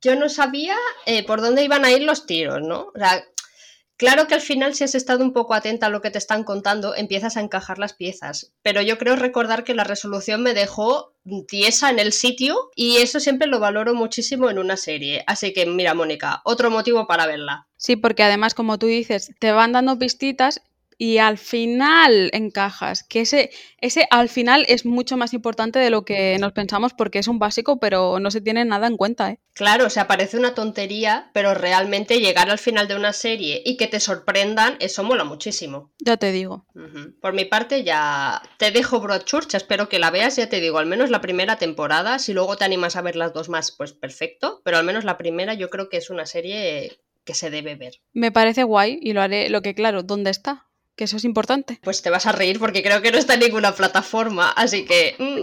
Yo 0.01 0.15
no 0.15 0.29
sabía 0.29 0.75
eh, 1.05 1.25
por 1.25 1.41
dónde 1.41 1.63
iban 1.63 1.86
a 1.86 1.91
ir 1.91 2.03
los 2.03 2.27
tiros, 2.27 2.62
¿no? 2.62 2.91
O 2.93 3.00
sea, 3.00 3.25
Claro 4.03 4.27
que 4.27 4.33
al 4.33 4.41
final, 4.41 4.75
si 4.75 4.83
has 4.83 4.95
estado 4.95 5.24
un 5.24 5.31
poco 5.31 5.53
atenta 5.53 5.86
a 5.86 5.89
lo 5.89 6.01
que 6.01 6.12
te 6.12 6.17
están 6.17 6.43
contando, 6.43 6.93
empiezas 6.93 7.38
a 7.38 7.39
encajar 7.39 7.79
las 7.79 7.93
piezas. 7.93 8.51
Pero 8.62 8.81
yo 8.81 8.98
creo 8.98 9.15
recordar 9.15 9.63
que 9.63 9.74
la 9.74 9.86
resolución 9.86 10.43
me 10.43 10.53
dejó 10.53 11.13
tiesa 11.48 11.89
en 11.89 12.00
el 12.00 12.12
sitio 12.12 12.69
y 12.75 12.98
eso 12.98 13.22
siempre 13.22 13.48
lo 13.48 13.62
valoro 13.62 13.95
muchísimo 13.95 14.50
en 14.50 14.60
una 14.60 14.75
serie. 14.75 15.24
Así 15.25 15.53
que 15.53 15.65
mira, 15.67 15.93
Mónica, 15.93 16.41
otro 16.43 16.69
motivo 16.69 17.07
para 17.07 17.27
verla. 17.27 17.69
Sí, 17.77 17.95
porque 17.95 18.24
además, 18.24 18.53
como 18.53 18.77
tú 18.77 18.88
dices, 18.88 19.31
te 19.39 19.53
van 19.53 19.72
dando 19.72 19.98
pistitas 19.98 20.62
y 20.97 21.17
al 21.17 21.38
final 21.38 22.29
encajas. 22.33 23.03
Que 23.03 23.21
ese, 23.21 23.51
ese 23.79 24.07
al 24.09 24.29
final 24.29 24.65
es 24.67 24.85
mucho 24.85 25.17
más 25.17 25.33
importante 25.33 25.79
de 25.79 25.89
lo 25.89 26.05
que 26.05 26.38
nos 26.39 26.53
pensamos 26.53 26.93
porque 26.93 27.19
es 27.19 27.27
un 27.27 27.39
básico, 27.39 27.79
pero 27.79 28.19
no 28.19 28.31
se 28.31 28.41
tiene 28.41 28.65
nada 28.65 28.88
en 28.88 28.97
cuenta, 28.97 29.31
¿eh? 29.31 29.39
Claro, 29.53 29.85
o 29.85 29.89
sea, 29.89 30.07
parece 30.07 30.38
una 30.38 30.55
tontería, 30.55 31.29
pero 31.31 31.53
realmente 31.53 32.19
llegar 32.19 32.50
al 32.50 32.57
final 32.57 32.88
de 32.88 32.95
una 32.95 33.13
serie 33.13 33.62
y 33.63 33.77
que 33.77 33.88
te 33.88 34.00
sorprendan, 34.00 34.77
eso 34.79 35.03
mola 35.03 35.23
muchísimo. 35.23 35.91
Ya 36.00 36.17
te 36.17 36.31
digo. 36.31 36.65
Por 37.21 37.33
mi 37.33 37.45
parte 37.45 37.83
ya 37.83 38.41
te 38.57 38.71
dejo 38.71 39.00
Broadchurch, 39.00 39.53
espero 39.53 39.89
que 39.89 40.00
la 40.00 40.09
veas, 40.09 40.38
ya 40.38 40.50
te 40.50 40.59
digo, 40.59 40.79
al 40.79 40.88
menos 40.88 41.12
la 41.12 41.21
primera 41.21 41.57
temporada, 41.57 42.17
si 42.17 42.33
luego 42.33 42.57
te 42.57 42.65
animas 42.65 42.95
a 42.95 43.01
ver 43.01 43.15
las 43.15 43.33
dos 43.33 43.50
más, 43.50 43.71
pues 43.71 43.93
perfecto, 43.93 44.62
pero 44.63 44.77
al 44.77 44.85
menos 44.85 45.03
la 45.03 45.17
primera 45.17 45.53
yo 45.53 45.69
creo 45.69 45.88
que 45.88 45.97
es 45.97 46.09
una 46.09 46.25
serie 46.25 46.97
que 47.23 47.35
se 47.35 47.50
debe 47.50 47.75
ver. 47.75 48.01
Me 48.12 48.31
parece 48.31 48.63
guay 48.63 49.00
y 49.01 49.13
lo 49.13 49.21
haré, 49.21 49.50
lo 49.50 49.62
que 49.62 49.75
claro, 49.75 50.03
¿dónde 50.03 50.31
está? 50.31 50.67
Que 50.95 51.05
eso 51.05 51.17
es 51.17 51.25
importante. 51.25 51.79
Pues 51.83 52.01
te 52.01 52.09
vas 52.09 52.25
a 52.25 52.31
reír 52.31 52.59
porque 52.59 52.83
creo 52.83 53.01
que 53.01 53.12
no 53.12 53.17
está 53.17 53.33
en 53.33 53.41
ninguna 53.41 53.73
plataforma, 53.73 54.51
así 54.51 54.85
que... 54.85 55.15
mm, 55.17 55.41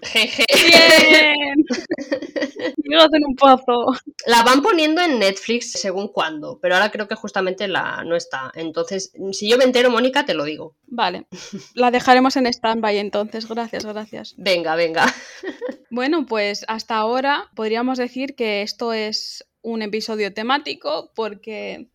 Jeje. 0.02 0.44
¡Bien! 0.54 1.54
En 2.90 3.24
un 3.24 3.36
pozo. 3.36 3.94
La 4.26 4.42
van 4.42 4.62
poniendo 4.62 5.02
en 5.02 5.18
Netflix 5.18 5.72
según 5.72 6.08
cuándo, 6.08 6.58
pero 6.60 6.74
ahora 6.74 6.90
creo 6.90 7.06
que 7.06 7.14
justamente 7.14 7.68
la 7.68 8.02
no 8.04 8.16
está. 8.16 8.50
Entonces, 8.54 9.12
si 9.32 9.48
yo 9.48 9.58
me 9.58 9.64
entero, 9.64 9.90
Mónica, 9.90 10.24
te 10.24 10.34
lo 10.34 10.44
digo. 10.44 10.74
Vale, 10.86 11.26
la 11.74 11.90
dejaremos 11.90 12.36
en 12.36 12.46
stand-by 12.46 12.98
entonces. 12.98 13.46
Gracias, 13.46 13.84
gracias. 13.84 14.34
Venga, 14.36 14.74
venga. 14.74 15.06
Bueno, 15.90 16.26
pues 16.26 16.66
hasta 16.68 16.96
ahora 16.96 17.50
podríamos 17.54 17.96
decir 17.96 18.34
que 18.34 18.60
esto 18.60 18.92
es 18.92 19.48
un 19.62 19.80
episodio 19.80 20.34
temático 20.34 21.12
porque 21.14 21.88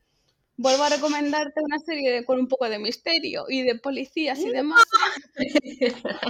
vuelvo 0.58 0.84
a 0.84 0.90
recomendarte 0.90 1.62
una 1.62 1.80
serie 1.80 2.12
de- 2.12 2.26
con 2.26 2.40
un 2.40 2.48
poco 2.48 2.70
de 2.70 2.80
misterio 2.80 3.46
y 3.50 3.64
de 3.64 3.76
policías 3.76 4.40
y 4.40 4.50
demás. 4.50 4.84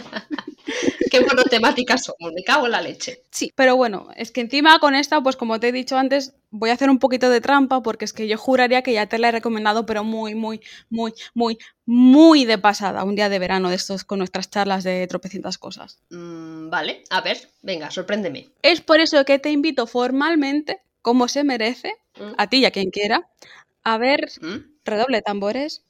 Qué 1.12 1.22
monotemáticas 1.22 2.04
somos, 2.06 2.34
me 2.34 2.44
cago 2.44 2.66
en 2.66 2.72
la 2.72 2.82
leche. 2.82 3.24
Sí, 3.32 3.52
pero 3.56 3.76
bueno, 3.76 4.08
es 4.16 4.32
que 4.32 4.42
encima 4.42 4.80
con 4.80 4.96
esta, 4.96 5.22
pues 5.22 5.36
como 5.36 5.60
te 5.60 5.68
he 5.68 5.72
dicho 5.72 5.98
antes, 5.98 6.34
voy 6.50 6.70
a 6.70 6.74
hacer 6.74 6.90
un 6.90 7.00
poquito 7.00 7.30
de 7.30 7.42
trampa 7.42 7.82
porque 7.82 8.06
es 8.06 8.14
que 8.14 8.28
yo 8.28 8.38
juraría 8.38 8.82
que 8.82 8.94
ya 8.94 9.08
te 9.08 9.18
la 9.20 9.30
he 9.30 9.32
recomendado, 9.32 9.86
pero 9.86 10.04
muy, 10.04 10.36
muy, 10.36 10.62
muy, 10.90 11.14
muy, 11.34 11.58
muy 11.86 12.46
de 12.46 12.58
pasada, 12.58 13.04
un 13.04 13.16
día 13.16 13.30
de 13.30 13.40
verano 13.40 13.70
de 13.70 13.76
estos 13.76 14.04
con 14.04 14.20
nuestras 14.20 14.50
charlas 14.50 14.84
de 14.84 15.06
tropecientas 15.08 15.58
cosas. 15.58 16.00
Mm, 16.10 16.70
vale, 16.70 17.04
a 17.10 17.22
ver, 17.22 17.50
venga, 17.62 17.92
sorpréndeme. 17.92 18.50
Es 18.62 18.82
por 18.82 19.00
eso 19.00 19.24
que 19.26 19.40
te 19.40 19.52
invito 19.52 19.88
formalmente, 19.88 20.82
como 21.02 21.28
se 21.28 21.44
merece, 21.44 21.94
Mm, 22.16 22.34
a 22.38 22.48
ti 22.48 22.58
y 22.60 22.66
a 22.66 22.70
quien 22.70 22.92
quiera, 22.92 23.28
a 23.84 23.98
ver 23.98 24.30
mm. 24.42 24.58
redoble 24.86 25.22
tambores, 25.22 25.86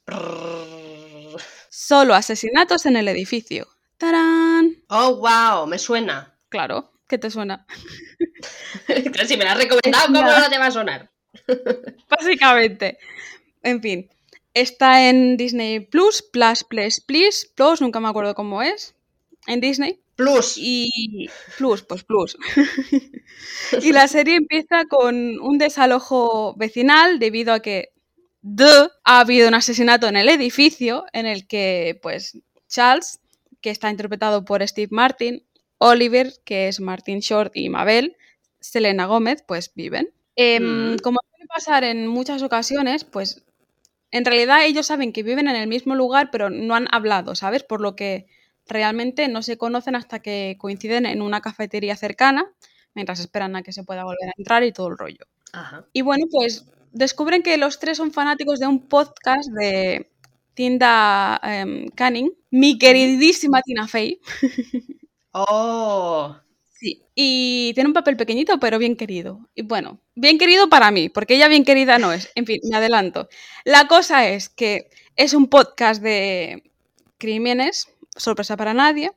solo 1.68 2.14
asesinatos 2.14 2.86
en 2.86 2.96
el 2.96 3.08
edificio. 3.08 3.68
¡Tarán! 3.98 4.82
Oh, 4.88 5.16
wow, 5.16 5.66
me 5.66 5.78
suena. 5.78 6.36
Claro, 6.48 6.92
¿qué 7.08 7.18
te 7.18 7.30
suena? 7.30 7.66
Pero 8.86 9.26
si 9.26 9.36
me 9.36 9.44
la 9.44 9.52
has 9.52 9.58
recomendado, 9.58 10.06
¿cómo 10.06 10.22
no 10.22 10.50
te 10.50 10.58
va 10.58 10.66
a 10.66 10.70
sonar? 10.70 11.10
Básicamente. 12.08 12.98
En 13.62 13.80
fin, 13.80 14.10
está 14.52 15.08
en 15.08 15.36
Disney 15.36 15.80
Plus, 15.80 16.22
Plus, 16.22 16.64
Plus, 16.64 17.00
Plus, 17.00 17.50
Plus, 17.54 17.80
nunca 17.80 18.00
me 18.00 18.08
acuerdo 18.08 18.34
cómo 18.34 18.62
es, 18.62 18.94
en 19.46 19.60
Disney. 19.60 20.03
Plus. 20.16 20.54
Y 20.58 21.28
Plus, 21.58 21.82
pues 21.82 22.04
Plus. 22.04 22.36
y 23.82 23.92
la 23.92 24.08
serie 24.08 24.36
empieza 24.36 24.84
con 24.88 25.40
un 25.40 25.58
desalojo 25.58 26.54
vecinal 26.56 27.18
debido 27.18 27.52
a 27.52 27.60
que 27.60 27.90
duh, 28.42 28.88
ha 29.04 29.20
habido 29.20 29.48
un 29.48 29.54
asesinato 29.54 30.06
en 30.06 30.16
el 30.16 30.28
edificio 30.28 31.04
en 31.12 31.26
el 31.26 31.46
que, 31.46 31.98
pues, 32.02 32.38
Charles, 32.68 33.20
que 33.60 33.70
está 33.70 33.90
interpretado 33.90 34.44
por 34.44 34.66
Steve 34.66 34.88
Martin, 34.90 35.44
Oliver, 35.78 36.32
que 36.44 36.68
es 36.68 36.80
Martin 36.80 37.20
Short, 37.20 37.52
y 37.56 37.68
Mabel, 37.70 38.16
Selena 38.60 39.06
Gómez, 39.06 39.42
pues 39.46 39.72
viven. 39.74 40.10
Em, 40.36 40.94
Mm. 40.94 40.98
Como 41.02 41.18
suele 41.30 41.46
pasar 41.48 41.84
en 41.84 42.06
muchas 42.06 42.42
ocasiones, 42.42 43.04
pues 43.04 43.44
en 44.10 44.24
realidad 44.24 44.64
ellos 44.64 44.86
saben 44.86 45.12
que 45.12 45.22
viven 45.22 45.48
en 45.48 45.56
el 45.56 45.68
mismo 45.68 45.94
lugar, 45.94 46.30
pero 46.30 46.50
no 46.50 46.74
han 46.74 46.88
hablado, 46.92 47.34
¿sabes? 47.34 47.62
Por 47.64 47.80
lo 47.80 47.96
que 47.96 48.26
realmente 48.66 49.28
no 49.28 49.42
se 49.42 49.56
conocen 49.58 49.96
hasta 49.96 50.20
que 50.20 50.56
coinciden 50.58 51.06
en 51.06 51.22
una 51.22 51.40
cafetería 51.40 51.96
cercana, 51.96 52.50
mientras 52.94 53.20
esperan 53.20 53.56
a 53.56 53.62
que 53.62 53.72
se 53.72 53.84
pueda 53.84 54.04
volver 54.04 54.28
a 54.28 54.34
entrar 54.36 54.64
y 54.64 54.72
todo 54.72 54.88
el 54.88 54.98
rollo. 54.98 55.26
Ajá. 55.52 55.86
Y 55.92 56.02
bueno, 56.02 56.26
pues 56.30 56.66
descubren 56.92 57.42
que 57.42 57.56
los 57.58 57.78
tres 57.78 57.98
son 57.98 58.12
fanáticos 58.12 58.60
de 58.60 58.66
un 58.66 58.88
podcast 58.88 59.50
de 59.50 60.10
Tinda 60.54 61.40
em, 61.42 61.88
Canning, 61.88 62.32
mi 62.50 62.78
queridísima 62.78 63.60
Tina 63.62 63.88
Fey. 63.88 64.20
Oh. 65.36 66.36
Sí. 66.68 67.02
Y 67.16 67.72
tiene 67.74 67.88
un 67.88 67.92
papel 67.92 68.16
pequeñito, 68.16 68.60
pero 68.60 68.78
bien 68.78 68.96
querido. 68.96 69.48
Y 69.54 69.62
bueno, 69.62 69.98
bien 70.14 70.38
querido 70.38 70.68
para 70.68 70.92
mí, 70.92 71.08
porque 71.08 71.34
ella 71.34 71.48
bien 71.48 71.64
querida 71.64 71.98
no 71.98 72.12
es. 72.12 72.30
En 72.36 72.46
fin, 72.46 72.60
me 72.70 72.76
adelanto. 72.76 73.28
La 73.64 73.88
cosa 73.88 74.28
es 74.28 74.48
que 74.48 74.90
es 75.16 75.34
un 75.34 75.48
podcast 75.48 76.00
de 76.00 76.70
crímenes, 77.18 77.88
sorpresa 78.16 78.56
para 78.56 78.74
nadie. 78.74 79.12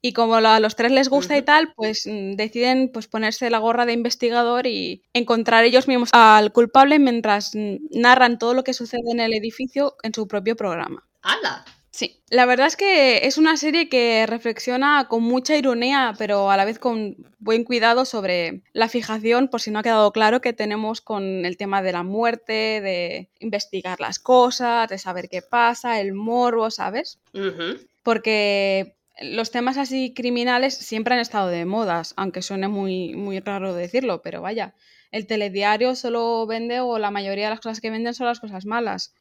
Y 0.00 0.12
como 0.12 0.36
a 0.36 0.60
los 0.60 0.76
tres 0.76 0.92
les 0.92 1.08
gusta 1.08 1.36
y 1.36 1.42
tal, 1.42 1.72
pues 1.74 2.06
mm, 2.06 2.32
deciden 2.32 2.90
pues, 2.92 3.08
ponerse 3.08 3.50
la 3.50 3.58
gorra 3.58 3.84
de 3.84 3.94
investigador 3.94 4.66
y 4.66 5.02
encontrar 5.12 5.64
ellos 5.64 5.88
mismos 5.88 6.10
al 6.12 6.52
culpable 6.52 7.00
mientras 7.00 7.52
mm, 7.54 7.76
narran 7.90 8.38
todo 8.38 8.54
lo 8.54 8.62
que 8.62 8.74
sucede 8.74 9.10
en 9.10 9.20
el 9.20 9.34
edificio 9.34 9.96
en 10.04 10.14
su 10.14 10.28
propio 10.28 10.54
programa. 10.54 11.04
¡Hala! 11.22 11.64
Sí, 11.98 12.22
la 12.30 12.46
verdad 12.46 12.68
es 12.68 12.76
que 12.76 13.26
es 13.26 13.38
una 13.38 13.56
serie 13.56 13.88
que 13.88 14.24
reflexiona 14.28 15.08
con 15.08 15.24
mucha 15.24 15.56
ironía, 15.56 16.14
pero 16.16 16.48
a 16.48 16.56
la 16.56 16.64
vez 16.64 16.78
con 16.78 17.16
buen 17.40 17.64
cuidado 17.64 18.04
sobre 18.04 18.62
la 18.72 18.88
fijación, 18.88 19.48
por 19.48 19.60
si 19.60 19.72
no 19.72 19.80
ha 19.80 19.82
quedado 19.82 20.12
claro, 20.12 20.40
que 20.40 20.52
tenemos 20.52 21.00
con 21.00 21.44
el 21.44 21.56
tema 21.56 21.82
de 21.82 21.90
la 21.90 22.04
muerte, 22.04 22.80
de 22.80 23.30
investigar 23.40 23.98
las 23.98 24.20
cosas, 24.20 24.88
de 24.88 24.98
saber 24.98 25.28
qué 25.28 25.42
pasa, 25.42 26.00
el 26.00 26.12
morbo, 26.14 26.70
¿sabes? 26.70 27.18
Ujú. 27.34 27.78
Porque 28.08 28.96
los 29.20 29.50
temas 29.50 29.76
así 29.76 30.14
criminales 30.14 30.74
siempre 30.74 31.12
han 31.12 31.20
estado 31.20 31.48
de 31.48 31.66
modas, 31.66 32.14
aunque 32.16 32.40
suene 32.40 32.66
muy, 32.66 33.14
muy 33.14 33.38
raro 33.38 33.74
decirlo, 33.74 34.22
pero 34.22 34.40
vaya, 34.40 34.74
el 35.10 35.26
telediario 35.26 35.94
solo 35.94 36.46
vende 36.46 36.80
o 36.80 36.98
la 36.98 37.10
mayoría 37.10 37.44
de 37.44 37.50
las 37.50 37.60
cosas 37.60 37.82
que 37.82 37.90
venden 37.90 38.14
son 38.14 38.26
las 38.26 38.40
cosas 38.40 38.64
malas. 38.64 39.14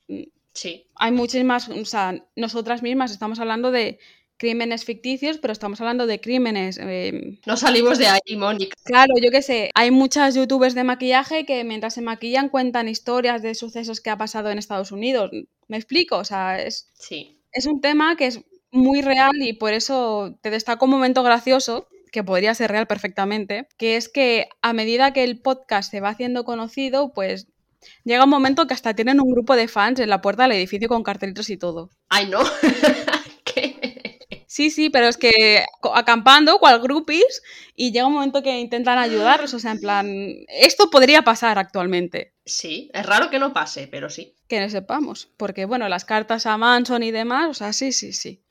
Sí. 0.54 0.88
Hay 0.96 1.12
muchísimas, 1.12 1.68
o 1.68 1.84
sea, 1.84 2.24
nosotras 2.38 2.82
mismas 2.82 3.12
estamos 3.12 3.42
hablando 3.42 3.72
de 3.72 4.00
crímenes 4.38 4.86
ficticios, 4.86 5.38
pero 5.38 5.52
estamos 5.52 5.82
hablando 5.82 6.08
de 6.08 6.22
crímenes. 6.22 6.80
Eh, 6.82 7.42
no 7.46 7.58
salimos 7.58 7.98
de 7.98 8.08
ahí, 8.08 8.38
Mónica. 8.38 8.78
Claro, 8.86 9.16
yo 9.22 9.32
qué 9.32 9.42
sé, 9.42 9.70
hay 9.76 9.92
muchas 9.92 10.34
youtubers 10.34 10.76
de 10.76 10.86
maquillaje 10.86 11.46
que 11.46 11.66
mientras 11.66 11.96
se 11.96 12.02
maquillan 12.02 12.48
cuentan 12.48 12.88
historias 12.88 13.42
de 13.42 13.54
sucesos 13.54 14.00
que 14.00 14.12
ha 14.12 14.18
pasado 14.18 14.50
en 14.50 14.58
Estados 14.60 14.94
Unidos. 14.94 15.30
¿Me 15.68 15.76
explico? 15.76 16.16
O 16.20 16.24
sea, 16.24 16.64
es, 16.64 16.90
sí. 16.94 17.42
es 17.52 17.66
un 17.66 17.82
tema 17.82 18.16
que 18.16 18.28
es 18.28 18.46
muy 18.78 19.02
real 19.02 19.36
y 19.42 19.54
por 19.54 19.74
eso 19.74 20.38
te 20.42 20.50
destaco 20.50 20.86
un 20.86 20.92
momento 20.92 21.24
gracioso 21.24 21.88
que 22.12 22.24
podría 22.24 22.56
ser 22.56 22.72
real 22.72 22.88
perfectamente, 22.88 23.68
que 23.78 23.98
es 23.98 24.10
que 24.10 24.50
a 24.62 24.74
medida 24.74 25.14
que 25.14 25.24
el 25.24 25.42
podcast 25.42 25.92
se 25.92 26.00
va 26.00 26.10
haciendo 26.10 26.46
conocido, 26.46 27.14
pues 27.14 27.48
llega 28.04 28.24
un 28.24 28.30
momento 28.30 28.68
que 28.68 28.74
hasta 28.74 28.96
tienen 28.96 29.20
un 29.20 29.32
grupo 29.32 29.56
de 29.56 29.68
fans 29.68 30.00
en 30.00 30.10
la 30.10 30.22
puerta 30.22 30.44
del 30.44 30.54
edificio 30.54 30.88
con 30.88 31.04
cartelitos 31.04 31.50
y 31.50 31.58
todo. 31.58 31.90
Ay, 32.10 32.28
no. 32.28 32.40
Sí, 34.58 34.72
sí, 34.72 34.90
pero 34.90 35.08
es 35.08 35.18
que 35.18 35.66
acampando, 35.94 36.58
cual 36.58 36.82
groupies, 36.82 37.44
y 37.76 37.92
llega 37.92 38.08
un 38.08 38.14
momento 38.14 38.42
que 38.42 38.60
intentan 38.60 38.98
ayudarlos, 38.98 39.54
o 39.54 39.60
sea, 39.60 39.74
en 39.74 39.80
plan, 39.80 40.08
esto 40.48 40.90
podría 40.90 41.22
pasar 41.22 41.60
actualmente. 41.60 42.34
Sí, 42.44 42.90
es 42.92 43.06
raro 43.06 43.30
que 43.30 43.38
no 43.38 43.54
pase, 43.54 43.88
pero 43.88 44.10
sí. 44.10 44.34
Que 44.48 44.60
no 44.60 44.68
sepamos, 44.68 45.30
porque 45.38 45.66
bueno, 45.66 45.88
las 45.90 46.06
cartas 46.06 46.48
a 46.48 46.58
Manson 46.58 47.04
y 47.04 47.12
demás, 47.12 47.50
o 47.52 47.54
sea, 47.54 47.72
sí, 47.72 47.92
sí, 47.92 48.14
sí. 48.14 48.42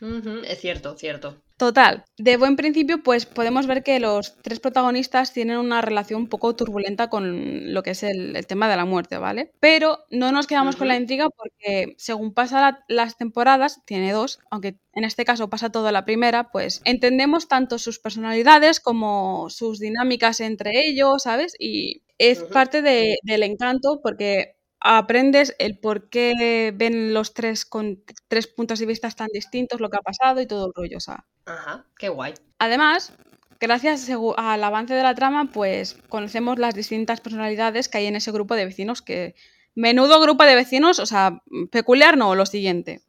es 0.47 0.61
cierto, 0.61 0.97
cierto. 0.97 1.43
Total, 1.59 2.05
de 2.19 2.37
buen 2.37 2.55
principio, 2.55 3.03
pues 3.03 3.25
podemos 3.25 3.67
ver 3.67 3.83
que 3.83 3.99
los 3.99 4.37
tres 4.43 4.61
protagonistas 4.61 5.33
tienen 5.33 5.57
una 5.57 5.81
relación 5.81 6.21
un 6.21 6.29
poco 6.29 6.55
turbulenta 6.55 7.09
con 7.09 7.73
lo 7.73 7.83
que 7.83 7.93
es 7.93 8.03
el, 8.03 8.47
tema 8.47 8.69
de 8.69 8.77
la 8.77 8.85
muerte, 8.85 9.17
¿vale? 9.17 9.53
Pero 9.59 10.01
no 10.11 10.33
nos 10.33 10.47
quedamos 10.47 10.77
con 10.77 10.89
la 10.89 10.97
intriga 10.97 11.31
porque 11.31 11.95
según 11.97 12.35
pasan 12.35 12.81
las 12.89 13.17
temporadas, 13.17 13.81
tiene 13.87 14.13
dos, 14.13 14.39
aunque 14.51 14.77
en 14.93 15.05
este 15.05 15.25
caso 15.25 15.49
pasa 15.49 15.71
toda 15.71 15.93
la 15.93 16.05
primera, 16.05 16.51
pues 16.51 16.83
entendemos 16.85 17.49
tanto 17.49 17.79
sus 17.79 18.01
personalidades 18.01 18.79
como 18.79 19.49
sus 19.49 19.79
dinámicas 19.79 20.41
entre 20.41 20.87
ellos, 20.87 21.23
¿sabes? 21.23 21.55
Y 21.59 22.03
es 22.19 22.43
parte 22.43 22.83
del 22.83 23.43
encanto 23.43 24.01
porque 24.03 24.56
aprendes 24.81 25.55
el 25.59 25.79
por 25.79 26.09
qué 26.09 26.73
ven 26.75 27.15
los 27.15 27.35
tres 27.35 27.65
con 27.65 28.03
tres 28.29 28.47
puntos 28.47 28.79
de 28.79 28.87
vista 28.87 29.11
tan 29.11 29.29
distintos 29.33 29.81
lo 29.81 29.91
que 29.91 29.99
ha 29.99 30.03
pasado 30.03 30.41
y 30.41 30.47
todo 30.47 30.67
el 30.67 30.73
rollo. 30.75 30.99
O 30.99 31.01
sea. 31.01 31.25
Ajá, 31.47 31.85
qué 31.99 32.09
guay. 32.09 32.35
Además, 32.59 33.13
gracias 33.61 34.09
al 34.37 34.65
avance 34.65 34.95
de 34.95 35.03
la 35.03 35.15
trama, 35.15 35.51
pues 35.53 35.97
conocemos 36.09 36.59
las 36.59 36.75
distintas 36.75 37.21
personalidades 37.21 37.89
que 37.89 37.99
hay 37.99 38.07
en 38.07 38.17
ese 38.17 38.33
grupo 38.33 38.55
de 38.55 38.65
vecinos 38.65 39.03
que 39.03 39.35
Menudo 39.77 40.21
grupo 40.21 40.43
de 40.45 40.55
vecinos, 40.55 40.99
o 40.99 41.07
sea, 41.07 41.43
peculiar 41.71 42.17
no, 42.17 42.35
lo 42.35 42.47
siguiente. 42.47 43.03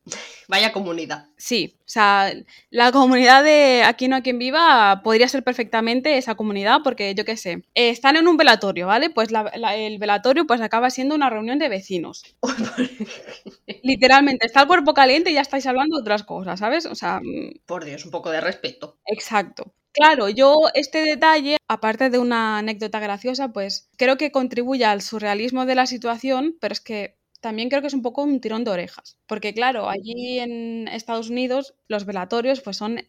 Vaya 0.49 0.73
comunidad. 0.73 1.27
Sí, 1.37 1.77
o 1.79 1.89
sea, 1.89 2.33
la 2.69 2.91
comunidad 2.91 3.43
de 3.43 3.83
Aquí 3.85 4.09
no 4.09 4.17
hay 4.17 4.21
quien 4.21 4.37
viva 4.37 5.01
podría 5.01 5.29
ser 5.29 5.43
perfectamente 5.43 6.17
esa 6.17 6.35
comunidad 6.35 6.81
porque 6.83 7.15
yo 7.15 7.23
qué 7.23 7.37
sé, 7.37 7.63
están 7.73 8.17
en 8.17 8.27
un 8.27 8.35
velatorio, 8.35 8.85
¿vale? 8.85 9.09
Pues 9.09 9.29
el 9.31 9.97
velatorio 9.97 10.45
pues 10.45 10.59
acaba 10.59 10.89
siendo 10.89 11.15
una 11.15 11.29
reunión 11.29 11.57
de 11.57 11.69
vecinos. 11.69 12.23
Literalmente, 13.83 14.45
está 14.45 14.61
el 14.61 14.67
cuerpo 14.67 14.93
caliente 14.93 15.31
y 15.31 15.35
ya 15.35 15.41
estáis 15.41 15.65
hablando 15.67 15.95
de 15.95 16.01
otras 16.01 16.23
cosas, 16.23 16.59
¿sabes? 16.59 16.85
O 16.85 16.95
sea... 16.95 17.21
Mm. 17.23 17.59
Por 17.65 17.85
Dios, 17.85 18.03
un 18.03 18.11
poco 18.11 18.29
de 18.29 18.41
respeto. 18.41 18.99
Exacto. 19.05 19.73
Claro, 19.97 20.29
yo 20.29 20.53
este 20.75 20.99
detalle, 20.99 21.57
aparte 21.67 22.11
de 22.11 22.19
una 22.19 22.59
anécdota 22.59 22.99
graciosa, 22.99 23.51
pues 23.51 23.89
creo 23.97 24.15
que 24.15 24.31
contribuye 24.31 24.85
al 24.85 25.01
surrealismo 25.01 25.65
de 25.65 25.73
la 25.73 25.87
situación, 25.87 26.55
pero 26.61 26.73
es 26.73 26.81
que 26.81 27.17
también 27.41 27.69
creo 27.69 27.81
que 27.81 27.87
es 27.87 27.95
un 27.95 28.03
poco 28.03 28.21
un 28.21 28.39
tirón 28.39 28.63
de 28.63 28.69
orejas. 28.69 29.17
Porque 29.25 29.55
claro, 29.55 29.89
allí 29.89 30.37
en 30.39 30.87
Estados 30.87 31.31
Unidos 31.31 31.73
los 31.87 32.05
velatorios 32.05 32.61
pues 32.61 32.77
son 32.77 33.01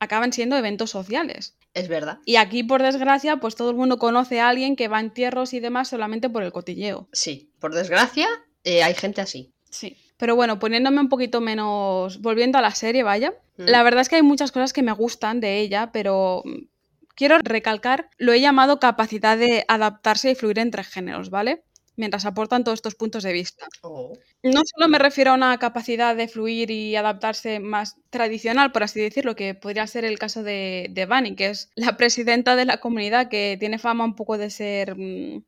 acaban 0.00 0.32
siendo 0.32 0.56
eventos 0.56 0.88
sociales. 0.88 1.58
Es 1.74 1.88
verdad. 1.88 2.18
Y 2.24 2.36
aquí, 2.36 2.64
por 2.64 2.82
desgracia, 2.82 3.36
pues 3.36 3.54
todo 3.54 3.70
el 3.70 3.76
mundo 3.76 3.98
conoce 3.98 4.40
a 4.40 4.48
alguien 4.48 4.74
que 4.74 4.88
va 4.88 5.00
en 5.00 5.06
entierros 5.06 5.52
y 5.52 5.60
demás 5.60 5.88
solamente 5.88 6.30
por 6.30 6.42
el 6.42 6.50
cotilleo. 6.50 7.08
Sí, 7.12 7.52
por 7.60 7.74
desgracia, 7.74 8.26
eh, 8.64 8.82
hay 8.82 8.94
gente 8.94 9.20
así. 9.20 9.52
Sí. 9.70 9.98
Pero 10.16 10.36
bueno, 10.36 10.58
poniéndome 10.58 11.00
un 11.00 11.08
poquito 11.08 11.40
menos. 11.40 12.20
Volviendo 12.20 12.58
a 12.58 12.62
la 12.62 12.74
serie, 12.74 13.02
vaya. 13.02 13.34
La 13.66 13.82
verdad 13.82 14.00
es 14.02 14.08
que 14.08 14.16
hay 14.16 14.22
muchas 14.22 14.52
cosas 14.52 14.72
que 14.72 14.82
me 14.82 14.92
gustan 14.92 15.40
de 15.40 15.60
ella, 15.60 15.90
pero 15.92 16.42
mm, 16.44 16.66
quiero 17.14 17.38
recalcar, 17.38 18.10
lo 18.18 18.32
he 18.32 18.40
llamado 18.40 18.80
capacidad 18.80 19.36
de 19.36 19.64
adaptarse 19.68 20.30
y 20.30 20.34
fluir 20.34 20.58
entre 20.58 20.84
géneros, 20.84 21.30
¿vale? 21.30 21.64
Mientras 21.96 22.24
aportan 22.24 22.64
todos 22.64 22.78
estos 22.78 22.94
puntos 22.94 23.22
de 23.22 23.32
vista. 23.32 23.66
Oh. 23.82 24.14
No 24.42 24.62
solo 24.64 24.88
me 24.88 24.98
refiero 24.98 25.32
a 25.32 25.34
una 25.34 25.58
capacidad 25.58 26.16
de 26.16 26.26
fluir 26.26 26.70
y 26.70 26.96
adaptarse 26.96 27.60
más 27.60 27.96
tradicional, 28.10 28.72
por 28.72 28.82
así 28.82 29.00
decirlo, 29.00 29.36
que 29.36 29.54
podría 29.54 29.86
ser 29.86 30.04
el 30.04 30.18
caso 30.18 30.42
de, 30.42 30.88
de 30.90 31.06
Bunny, 31.06 31.36
que 31.36 31.50
es 31.50 31.70
la 31.74 31.96
presidenta 31.96 32.56
de 32.56 32.64
la 32.64 32.78
comunidad 32.78 33.28
que 33.28 33.56
tiene 33.60 33.78
fama 33.78 34.04
un 34.04 34.16
poco 34.16 34.38
de 34.38 34.48
ser 34.48 34.96
mm, 34.96 35.44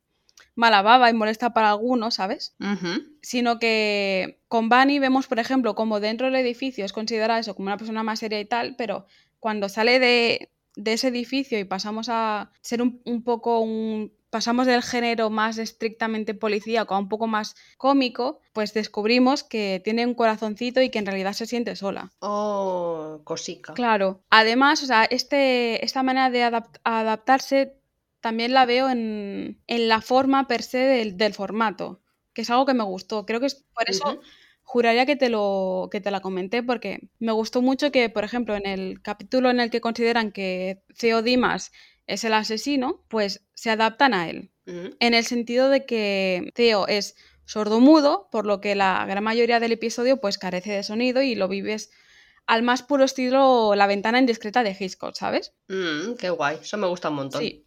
mala 0.55 0.83
baba 0.83 1.11
y 1.11 1.15
molesta 1.15 1.53
para 1.53 1.71
algunos, 1.71 2.15
¿sabes? 2.15 2.55
Sino 3.23 3.59
que 3.59 4.41
con 4.49 4.69
Bunny 4.69 4.99
vemos, 4.99 5.27
por 5.27 5.39
ejemplo, 5.39 5.75
como 5.75 6.01
dentro 6.01 6.27
del 6.27 6.37
edificio 6.37 6.85
es 6.85 6.93
considerada 6.93 7.41
eso 7.41 7.55
como 7.55 7.67
una 7.67 7.77
persona 7.77 8.03
más 8.03 8.21
seria 8.21 8.41
y 8.41 8.45
tal, 8.45 8.77
pero 8.77 9.07
cuando 9.41 9.69
sale 9.69 9.99
de, 9.99 10.51
ese 10.77 11.09
edificio 11.09 11.59
y 11.59 11.65
pasamos 11.65 12.09
a 12.09 12.51
ser 12.61 12.83
un, 12.83 13.23
poco 13.25 13.61
un 13.61 14.13
pasamos 14.31 14.67
del 14.67 14.83
género 14.83 15.31
más 15.31 15.59
estrictamente 15.59 16.35
policíaco 16.35 16.95
a 16.95 16.99
un 16.99 17.09
poco 17.09 17.29
más 17.29 17.55
cómico, 17.77 18.41
pues 18.53 18.75
descubrimos 18.75 19.45
que 19.45 19.81
tiene 19.85 20.05
un 20.05 20.15
corazoncito 20.15 20.83
y 20.83 20.91
que 20.91 20.99
en 20.99 21.07
realidad 21.07 21.35
se 21.35 21.47
siente 21.47 21.77
sola. 21.77 22.11
Oh, 22.19 23.21
cosica. 23.23 23.75
Claro. 23.75 24.23
Además, 24.31 24.83
o 24.83 24.87
sea, 24.87 25.05
este, 25.05 25.85
esta 25.85 26.03
manera 26.03 26.31
de 26.31 26.43
adaptarse 26.83 27.77
también 28.25 28.55
la 28.55 28.65
veo 28.65 28.89
en, 28.89 29.59
la 29.69 30.01
forma 30.01 30.49
per 30.49 30.63
se 30.63 30.79
del, 30.79 31.35
formato, 31.35 32.01
que 32.33 32.41
es 32.41 32.49
algo 32.49 32.65
que 32.65 32.73
me 32.73 32.83
gustó. 32.83 33.27
Creo 33.27 33.39
que 33.39 33.45
es 33.45 33.67
por 33.75 33.85
eso 33.87 34.19
juraría 34.63 35.05
que 35.05 35.15
te, 35.15 35.29
lo, 35.29 35.91
que 35.93 36.01
te 36.01 36.11
la 36.11 36.23
comenté, 36.23 36.63
porque 36.63 37.11
me 37.19 37.33
gustó 37.33 37.61
mucho 37.61 37.93
que, 37.93 38.09
por 38.09 38.25
ejemplo, 38.25 38.57
en 38.57 38.65
el 38.65 39.03
capítulo 39.03 39.51
en 39.51 39.61
el 39.61 39.69
que 39.69 39.83
consideran 39.83 40.33
que 40.33 40.83
Theo 40.99 41.21
Dimas 41.21 41.71
es 42.07 42.25
el 42.25 42.33
asesino, 42.33 43.05
pues 43.09 43.45
se 43.53 43.69
adaptan 43.69 44.15
a 44.15 44.31
él. 44.31 44.51
En 44.65 45.13
el 45.13 45.27
sentido 45.27 45.69
de 45.69 45.85
que 45.85 46.51
Theo 46.55 46.87
es 46.89 47.17
sordomudo, 47.45 48.31
por 48.33 48.47
lo 48.47 48.63
que 48.63 48.75
la 48.75 49.05
gran 49.05 49.23
mayoría 49.23 49.61
del 49.61 49.73
episodio 49.73 50.19
pues 50.19 50.39
carece 50.39 50.73
de 50.73 50.83
sonido 50.83 51.21
y 51.21 51.35
lo 51.35 51.47
vives 51.47 51.91
al 52.47 52.63
más 52.63 52.83
puro 52.83 53.05
estilo 53.05 53.75
La 53.75 53.87
ventana 53.87 54.19
indiscreta 54.19 54.63
de 54.63 54.75
Hitchcock, 54.79 55.15
¿sabes? 55.15 55.53
Mm, 55.69 56.15
qué 56.19 56.31
guay, 56.31 56.57
eso 56.63 56.79
me 56.79 56.87
gusta 56.87 57.11
un 57.11 57.17
montón. 57.17 57.43
Sí, 57.43 57.67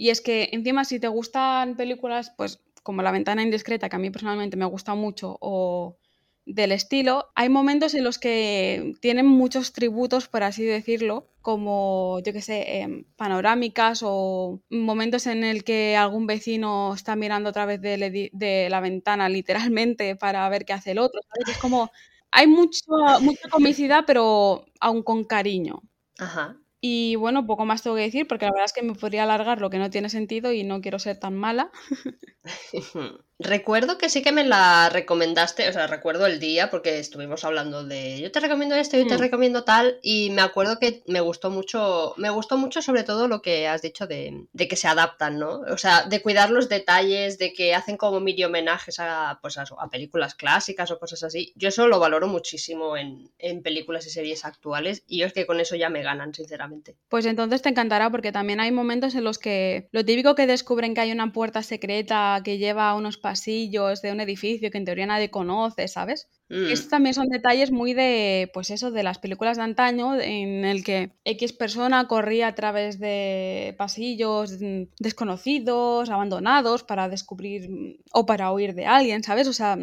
y 0.00 0.08
es 0.08 0.22
que 0.22 0.48
encima 0.52 0.86
si 0.86 0.98
te 0.98 1.08
gustan 1.08 1.76
películas, 1.76 2.32
pues 2.38 2.60
como 2.82 3.02
La 3.02 3.12
ventana 3.12 3.42
indiscreta, 3.42 3.90
que 3.90 3.96
a 3.96 3.98
mí 3.98 4.10
personalmente 4.10 4.56
me 4.56 4.64
gusta 4.64 4.94
mucho, 4.94 5.36
o 5.42 5.98
del 6.46 6.72
estilo, 6.72 7.28
hay 7.34 7.50
momentos 7.50 7.92
en 7.92 8.04
los 8.04 8.18
que 8.18 8.94
tienen 9.02 9.26
muchos 9.26 9.74
tributos, 9.74 10.26
por 10.26 10.42
así 10.42 10.64
decirlo, 10.64 11.28
como, 11.42 12.18
yo 12.24 12.32
qué 12.32 12.40
sé, 12.40 12.80
em, 12.80 13.04
panorámicas 13.16 14.00
o 14.02 14.62
momentos 14.70 15.26
en 15.26 15.44
el 15.44 15.64
que 15.64 15.98
algún 15.98 16.26
vecino 16.26 16.94
está 16.94 17.14
mirando 17.14 17.50
a 17.50 17.52
través 17.52 17.82
de, 17.82 18.30
de 18.32 18.68
la 18.70 18.80
ventana 18.80 19.28
literalmente 19.28 20.16
para 20.16 20.48
ver 20.48 20.64
qué 20.64 20.72
hace 20.72 20.92
el 20.92 20.98
otro. 20.98 21.20
Es 21.46 21.58
como, 21.58 21.90
hay 22.30 22.46
mucho, 22.46 22.80
mucha 23.20 23.50
comicidad, 23.50 24.04
pero 24.06 24.64
aún 24.80 25.02
con 25.02 25.24
cariño. 25.24 25.82
Ajá. 26.18 26.56
Y 26.82 27.16
bueno, 27.16 27.46
poco 27.46 27.66
más 27.66 27.82
tengo 27.82 27.96
que 27.96 28.02
decir 28.02 28.26
porque 28.26 28.46
la 28.46 28.52
verdad 28.52 28.64
es 28.66 28.72
que 28.72 28.82
me 28.82 28.94
podría 28.94 29.24
alargar 29.24 29.60
lo 29.60 29.70
que 29.70 29.78
no 29.78 29.90
tiene 29.90 30.08
sentido 30.08 30.52
y 30.52 30.64
no 30.64 30.80
quiero 30.80 30.98
ser 30.98 31.18
tan 31.18 31.34
mala. 31.36 31.70
recuerdo 33.40 33.98
que 33.98 34.08
sí 34.08 34.22
que 34.22 34.32
me 34.32 34.44
la 34.44 34.90
recomendaste, 34.90 35.68
o 35.68 35.72
sea, 35.72 35.86
recuerdo 35.86 36.26
el 36.26 36.38
día 36.38 36.70
porque 36.70 36.98
estuvimos 36.98 37.44
hablando 37.44 37.84
de 37.84 38.20
yo 38.20 38.30
te 38.30 38.40
recomiendo 38.40 38.74
esto, 38.74 38.96
yo 38.96 39.06
te 39.06 39.16
mm. 39.16 39.20
recomiendo 39.20 39.64
tal 39.64 39.98
y 40.02 40.30
me 40.30 40.42
acuerdo 40.42 40.78
que 40.78 41.02
me 41.06 41.20
gustó 41.20 41.50
mucho, 41.50 42.14
me 42.18 42.30
gustó 42.30 42.58
mucho 42.58 42.82
sobre 42.82 43.02
todo 43.02 43.28
lo 43.28 43.40
que 43.40 43.66
has 43.66 43.82
dicho 43.82 44.06
de, 44.06 44.46
que 44.56 44.76
se 44.76 44.88
adaptan, 44.88 45.38
¿no? 45.38 45.60
O 45.70 45.78
sea, 45.78 46.04
de 46.04 46.20
cuidar 46.22 46.50
los 46.50 46.68
detalles, 46.68 47.38
de 47.38 47.52
que 47.52 47.74
hacen 47.74 47.96
como 47.96 48.20
mini 48.20 48.44
homenajes 48.44 49.00
a, 49.00 49.38
pues 49.40 49.56
a, 49.58 49.64
películas 49.90 50.34
clásicas 50.34 50.90
o 50.90 50.98
cosas 50.98 51.22
así. 51.22 51.52
Yo 51.56 51.68
eso 51.68 51.88
lo 51.88 51.98
valoro 51.98 52.28
muchísimo 52.28 52.96
en, 52.96 53.30
en 53.38 53.62
películas 53.62 54.06
y 54.06 54.10
series 54.10 54.44
actuales 54.44 55.02
y 55.08 55.22
es 55.22 55.32
que 55.32 55.46
con 55.46 55.60
eso 55.60 55.76
ya 55.76 55.88
me 55.88 56.02
ganan, 56.02 56.34
sinceramente. 56.34 56.96
Pues 57.08 57.26
entonces 57.26 57.62
te 57.62 57.70
encantará 57.70 58.10
porque 58.10 58.32
también 58.32 58.60
hay 58.60 58.70
momentos 58.70 59.14
en 59.14 59.24
los 59.24 59.38
que 59.38 59.88
lo 59.92 60.04
típico 60.04 60.34
que 60.34 60.46
descubren 60.46 60.94
que 60.94 61.00
hay 61.00 61.12
una 61.12 61.32
puerta 61.32 61.62
secreta 61.62 62.40
que 62.44 62.58
lleva 62.58 62.90
a 62.90 62.94
unos 62.94 63.16
pasillos 63.30 64.02
de 64.02 64.10
un 64.10 64.20
edificio 64.20 64.72
que 64.72 64.78
en 64.78 64.84
teoría 64.84 65.06
nadie 65.06 65.30
conoce, 65.30 65.86
¿sabes? 65.86 66.28
Mm. 66.48 66.66
Estos 66.72 66.88
también 66.88 67.14
son 67.14 67.28
detalles 67.28 67.70
muy 67.70 67.94
de, 67.94 68.50
pues 68.52 68.70
eso, 68.70 68.90
de 68.90 69.04
las 69.04 69.20
películas 69.20 69.56
de 69.56 69.62
antaño, 69.62 70.20
en 70.20 70.64
el 70.64 70.82
que 70.82 71.12
X 71.24 71.52
persona 71.52 72.08
corría 72.08 72.48
a 72.48 72.56
través 72.56 72.98
de 72.98 73.76
pasillos 73.78 74.58
desconocidos, 74.98 76.10
abandonados, 76.10 76.82
para 76.82 77.08
descubrir 77.08 77.70
mm, 77.70 77.98
o 78.12 78.26
para 78.26 78.50
huir 78.50 78.74
de 78.74 78.86
alguien, 78.86 79.22
¿sabes? 79.22 79.46
O 79.46 79.52
sea, 79.52 79.78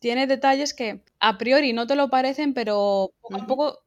tiene 0.00 0.26
detalles 0.26 0.74
que 0.74 1.04
a 1.20 1.38
priori 1.38 1.72
no 1.72 1.86
te 1.86 1.94
lo 1.94 2.10
parecen, 2.10 2.54
pero 2.54 3.12
poco 3.20 3.36
a 3.36 3.46
poco 3.46 3.78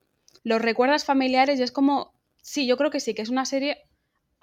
los 0.46 0.62
recuerdas 0.62 1.04
familiares 1.04 1.60
y 1.60 1.64
es 1.64 1.74
como, 1.74 2.14
sí, 2.42 2.66
yo 2.68 2.78
creo 2.78 2.90
que 2.90 3.02
sí, 3.02 3.14
que 3.14 3.22
es 3.22 3.30
una 3.30 3.44
serie, 3.44 3.80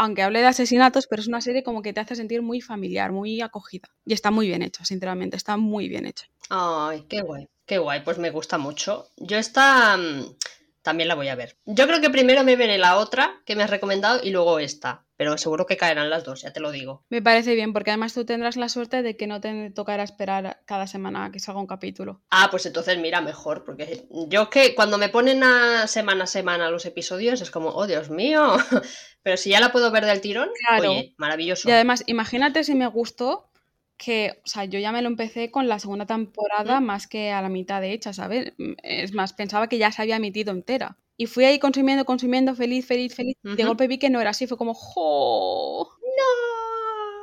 aunque 0.00 0.22
hable 0.22 0.40
de 0.40 0.46
asesinatos, 0.46 1.06
pero 1.06 1.20
es 1.20 1.28
una 1.28 1.42
serie 1.42 1.62
como 1.62 1.82
que 1.82 1.92
te 1.92 2.00
hace 2.00 2.16
sentir 2.16 2.40
muy 2.40 2.62
familiar, 2.62 3.12
muy 3.12 3.42
acogida. 3.42 3.90
Y 4.06 4.14
está 4.14 4.30
muy 4.30 4.46
bien 4.46 4.62
hecha, 4.62 4.82
sinceramente, 4.82 5.36
está 5.36 5.58
muy 5.58 5.88
bien 5.88 6.06
hecha. 6.06 6.24
Ay, 6.48 7.04
qué 7.06 7.20
guay, 7.20 7.50
qué 7.66 7.76
guay, 7.76 8.00
pues 8.02 8.16
me 8.16 8.30
gusta 8.30 8.56
mucho. 8.56 9.10
Yo 9.18 9.36
esta 9.36 9.98
mm, 9.98 10.36
también 10.80 11.06
la 11.06 11.16
voy 11.16 11.28
a 11.28 11.34
ver. 11.34 11.58
Yo 11.66 11.86
creo 11.86 12.00
que 12.00 12.08
primero 12.08 12.44
me 12.44 12.56
veré 12.56 12.78
la 12.78 12.96
otra 12.96 13.42
que 13.44 13.54
me 13.54 13.62
has 13.62 13.68
recomendado 13.68 14.20
y 14.22 14.30
luego 14.30 14.58
esta, 14.58 15.04
pero 15.20 15.36
seguro 15.36 15.66
que 15.66 15.76
caerán 15.76 16.08
las 16.08 16.24
dos, 16.24 16.40
ya 16.40 16.50
te 16.50 16.60
lo 16.60 16.70
digo. 16.72 17.04
Me 17.10 17.20
parece 17.20 17.54
bien, 17.54 17.74
porque 17.74 17.90
además 17.90 18.14
tú 18.14 18.24
tendrás 18.24 18.56
la 18.56 18.70
suerte 18.70 19.02
de 19.02 19.18
que 19.18 19.26
no 19.26 19.38
te 19.38 19.68
tocará 19.68 20.02
esperar 20.02 20.62
cada 20.64 20.86
semana 20.86 21.26
a 21.26 21.30
que 21.30 21.38
salga 21.38 21.60
un 21.60 21.66
capítulo. 21.66 22.22
Ah, 22.30 22.48
pues 22.50 22.64
entonces 22.64 22.96
mira 22.96 23.20
mejor, 23.20 23.62
porque 23.62 24.06
yo 24.28 24.48
que 24.48 24.74
cuando 24.74 24.96
me 24.96 25.10
ponen 25.10 25.44
a 25.44 25.86
semana 25.88 26.24
a 26.24 26.26
semana 26.26 26.70
los 26.70 26.86
episodios 26.86 27.42
es 27.42 27.50
como, 27.50 27.68
oh 27.68 27.86
Dios 27.86 28.08
mío, 28.08 28.56
pero 29.22 29.36
si 29.36 29.50
ya 29.50 29.60
la 29.60 29.72
puedo 29.72 29.90
ver 29.90 30.06
del 30.06 30.22
tirón, 30.22 30.48
Claro. 30.66 30.92
oye, 30.92 31.14
maravilloso. 31.18 31.68
Y 31.68 31.72
además, 31.72 32.02
imagínate 32.06 32.64
si 32.64 32.74
me 32.74 32.86
gustó 32.86 33.50
que, 33.98 34.40
o 34.42 34.48
sea, 34.48 34.64
yo 34.64 34.78
ya 34.78 34.90
me 34.90 35.02
lo 35.02 35.08
empecé 35.08 35.50
con 35.50 35.68
la 35.68 35.78
segunda 35.80 36.06
temporada 36.06 36.80
más 36.80 37.06
que 37.06 37.30
a 37.30 37.42
la 37.42 37.50
mitad 37.50 37.82
de 37.82 37.92
hecha, 37.92 38.14
¿sabes? 38.14 38.54
Es 38.82 39.12
más, 39.12 39.34
pensaba 39.34 39.68
que 39.68 39.76
ya 39.76 39.92
se 39.92 40.00
había 40.00 40.16
emitido 40.16 40.50
entera. 40.50 40.96
Y 41.20 41.26
fui 41.26 41.44
ahí 41.44 41.58
consumiendo, 41.58 42.06
consumiendo, 42.06 42.54
feliz, 42.54 42.86
feliz, 42.86 43.14
feliz. 43.14 43.36
De 43.42 43.62
golpe 43.62 43.86
vi 43.86 43.98
que 43.98 44.08
no 44.08 44.22
era 44.22 44.30
así, 44.30 44.46
fue 44.46 44.56
como, 44.56 44.72
¡jo! 44.72 45.86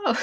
No. 0.06 0.14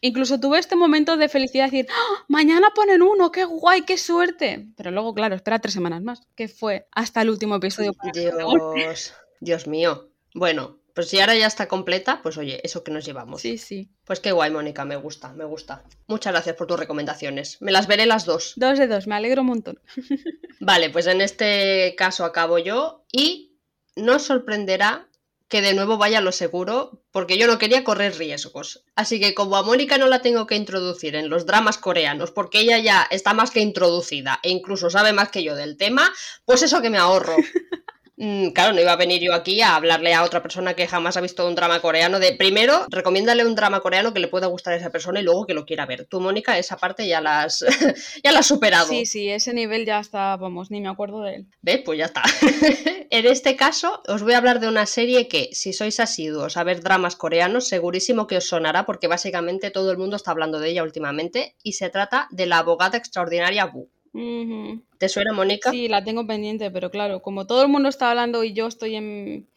Incluso 0.00 0.40
tuve 0.40 0.58
este 0.58 0.74
momento 0.74 1.16
de 1.16 1.28
felicidad, 1.28 1.66
decir, 1.66 1.86
¡Ah! 1.88 2.24
mañana 2.26 2.72
ponen 2.74 3.00
uno, 3.00 3.30
qué 3.30 3.44
guay, 3.44 3.82
qué 3.82 3.96
suerte. 3.96 4.66
Pero 4.76 4.90
luego, 4.90 5.14
claro, 5.14 5.36
espera 5.36 5.60
tres 5.60 5.72
semanas 5.72 6.02
más, 6.02 6.26
que 6.34 6.48
fue 6.48 6.88
hasta 6.90 7.22
el 7.22 7.30
último 7.30 7.54
episodio. 7.54 7.92
Dios, 8.12 9.14
Dios 9.38 9.68
mío. 9.68 10.10
Bueno, 10.34 10.80
pues 10.94 11.08
si 11.08 11.20
ahora 11.20 11.34
ya 11.34 11.46
está 11.46 11.68
completa, 11.68 12.20
pues 12.22 12.36
oye, 12.36 12.60
eso 12.64 12.84
que 12.84 12.90
nos 12.90 13.04
llevamos. 13.04 13.40
Sí, 13.40 13.58
sí. 13.58 13.90
Pues 14.04 14.20
qué 14.20 14.32
guay, 14.32 14.50
Mónica, 14.50 14.84
me 14.84 14.96
gusta, 14.96 15.32
me 15.32 15.44
gusta. 15.44 15.82
Muchas 16.06 16.32
gracias 16.32 16.56
por 16.56 16.66
tus 16.66 16.78
recomendaciones. 16.78 17.60
Me 17.60 17.72
las 17.72 17.86
veré 17.86 18.06
las 18.06 18.24
dos. 18.24 18.52
Dos 18.56 18.78
de 18.78 18.86
dos, 18.86 19.06
me 19.06 19.14
alegro 19.14 19.42
un 19.42 19.48
montón. 19.48 19.80
Vale, 20.60 20.90
pues 20.90 21.06
en 21.06 21.20
este 21.20 21.94
caso 21.96 22.24
acabo 22.24 22.58
yo 22.58 23.04
y 23.10 23.56
no 23.96 24.16
os 24.16 24.22
sorprenderá 24.22 25.08
que 25.52 25.60
de 25.60 25.74
nuevo 25.74 25.98
vaya 25.98 26.18
a 26.18 26.22
lo 26.22 26.32
seguro 26.32 27.02
porque 27.10 27.36
yo 27.36 27.46
no 27.46 27.58
quería 27.58 27.84
correr 27.84 28.16
riesgos. 28.16 28.84
Así 28.96 29.20
que 29.20 29.34
como 29.34 29.56
a 29.56 29.62
Mónica 29.62 29.98
no 29.98 30.06
la 30.06 30.22
tengo 30.22 30.46
que 30.46 30.56
introducir 30.56 31.14
en 31.14 31.28
los 31.28 31.44
dramas 31.44 31.76
coreanos 31.76 32.30
porque 32.30 32.60
ella 32.60 32.78
ya 32.78 33.06
está 33.10 33.34
más 33.34 33.50
que 33.50 33.60
introducida 33.60 34.40
e 34.42 34.48
incluso 34.48 34.88
sabe 34.88 35.12
más 35.12 35.28
que 35.28 35.42
yo 35.42 35.54
del 35.54 35.76
tema, 35.76 36.10
pues 36.46 36.62
eso 36.62 36.80
que 36.80 36.88
me 36.88 36.96
ahorro. 36.96 37.36
Mm, 38.16 38.50
Claro, 38.50 38.74
no 38.74 38.80
iba 38.80 38.92
a 38.92 38.96
venir 38.96 39.22
yo 39.22 39.34
aquí 39.34 39.62
a 39.62 39.74
hablarle 39.74 40.12
a 40.12 40.22
otra 40.22 40.42
persona 40.42 40.74
que 40.74 40.86
jamás 40.86 41.16
ha 41.16 41.20
visto 41.20 41.46
un 41.46 41.54
drama 41.54 41.80
coreano 41.80 42.18
de 42.18 42.34
primero, 42.34 42.86
recomiéndale 42.90 43.44
un 43.44 43.54
drama 43.54 43.80
coreano 43.80 44.12
que 44.12 44.20
le 44.20 44.28
pueda 44.28 44.46
gustar 44.46 44.74
a 44.74 44.76
esa 44.76 44.90
persona 44.90 45.20
y 45.20 45.22
luego 45.22 45.46
que 45.46 45.54
lo 45.54 45.64
quiera 45.64 45.86
ver. 45.86 46.06
Tú, 46.06 46.20
Mónica, 46.20 46.58
esa 46.58 46.76
parte 46.76 47.06
ya 47.06 47.20
la 47.20 47.42
has, 47.42 47.64
ya 48.22 48.32
la 48.32 48.40
has 48.40 48.46
superado. 48.46 48.88
Sí, 48.88 49.06
sí, 49.06 49.30
ese 49.30 49.54
nivel 49.54 49.86
ya 49.86 49.98
está, 49.98 50.36
vamos, 50.36 50.70
ni 50.70 50.80
me 50.80 50.88
acuerdo 50.88 51.22
de 51.22 51.36
él. 51.36 51.46
¿Ves? 51.62 51.80
Pues 51.84 51.98
ya 51.98 52.04
está. 52.06 52.22
en 53.10 53.26
este 53.26 53.56
caso, 53.56 54.02
os 54.06 54.22
voy 54.22 54.34
a 54.34 54.38
hablar 54.38 54.60
de 54.60 54.68
una 54.68 54.86
serie 54.86 55.28
que, 55.28 55.48
si 55.52 55.72
sois 55.72 55.98
asiduos 55.98 56.56
a 56.56 56.64
ver 56.64 56.82
dramas 56.82 57.16
coreanos, 57.16 57.68
segurísimo 57.68 58.26
que 58.26 58.36
os 58.36 58.46
sonará 58.46 58.84
porque 58.84 59.08
básicamente 59.08 59.70
todo 59.70 59.90
el 59.90 59.98
mundo 59.98 60.16
está 60.16 60.32
hablando 60.32 60.60
de 60.60 60.70
ella 60.70 60.82
últimamente 60.82 61.56
y 61.62 61.72
se 61.72 61.88
trata 61.88 62.28
de 62.30 62.46
la 62.46 62.58
abogada 62.58 62.98
extraordinaria 62.98 63.72
¿Te 64.12 65.08
suena, 65.08 65.32
Mónica? 65.32 65.70
Sí, 65.70 65.88
la 65.88 66.04
tengo 66.04 66.26
pendiente, 66.26 66.70
pero 66.70 66.90
claro, 66.90 67.22
como 67.22 67.46
todo 67.46 67.62
el 67.62 67.68
mundo 67.68 67.88
está 67.88 68.10
hablando 68.10 68.44
y 68.44 68.52
yo 68.52 68.66
estoy 68.66 68.96
en 68.96 69.48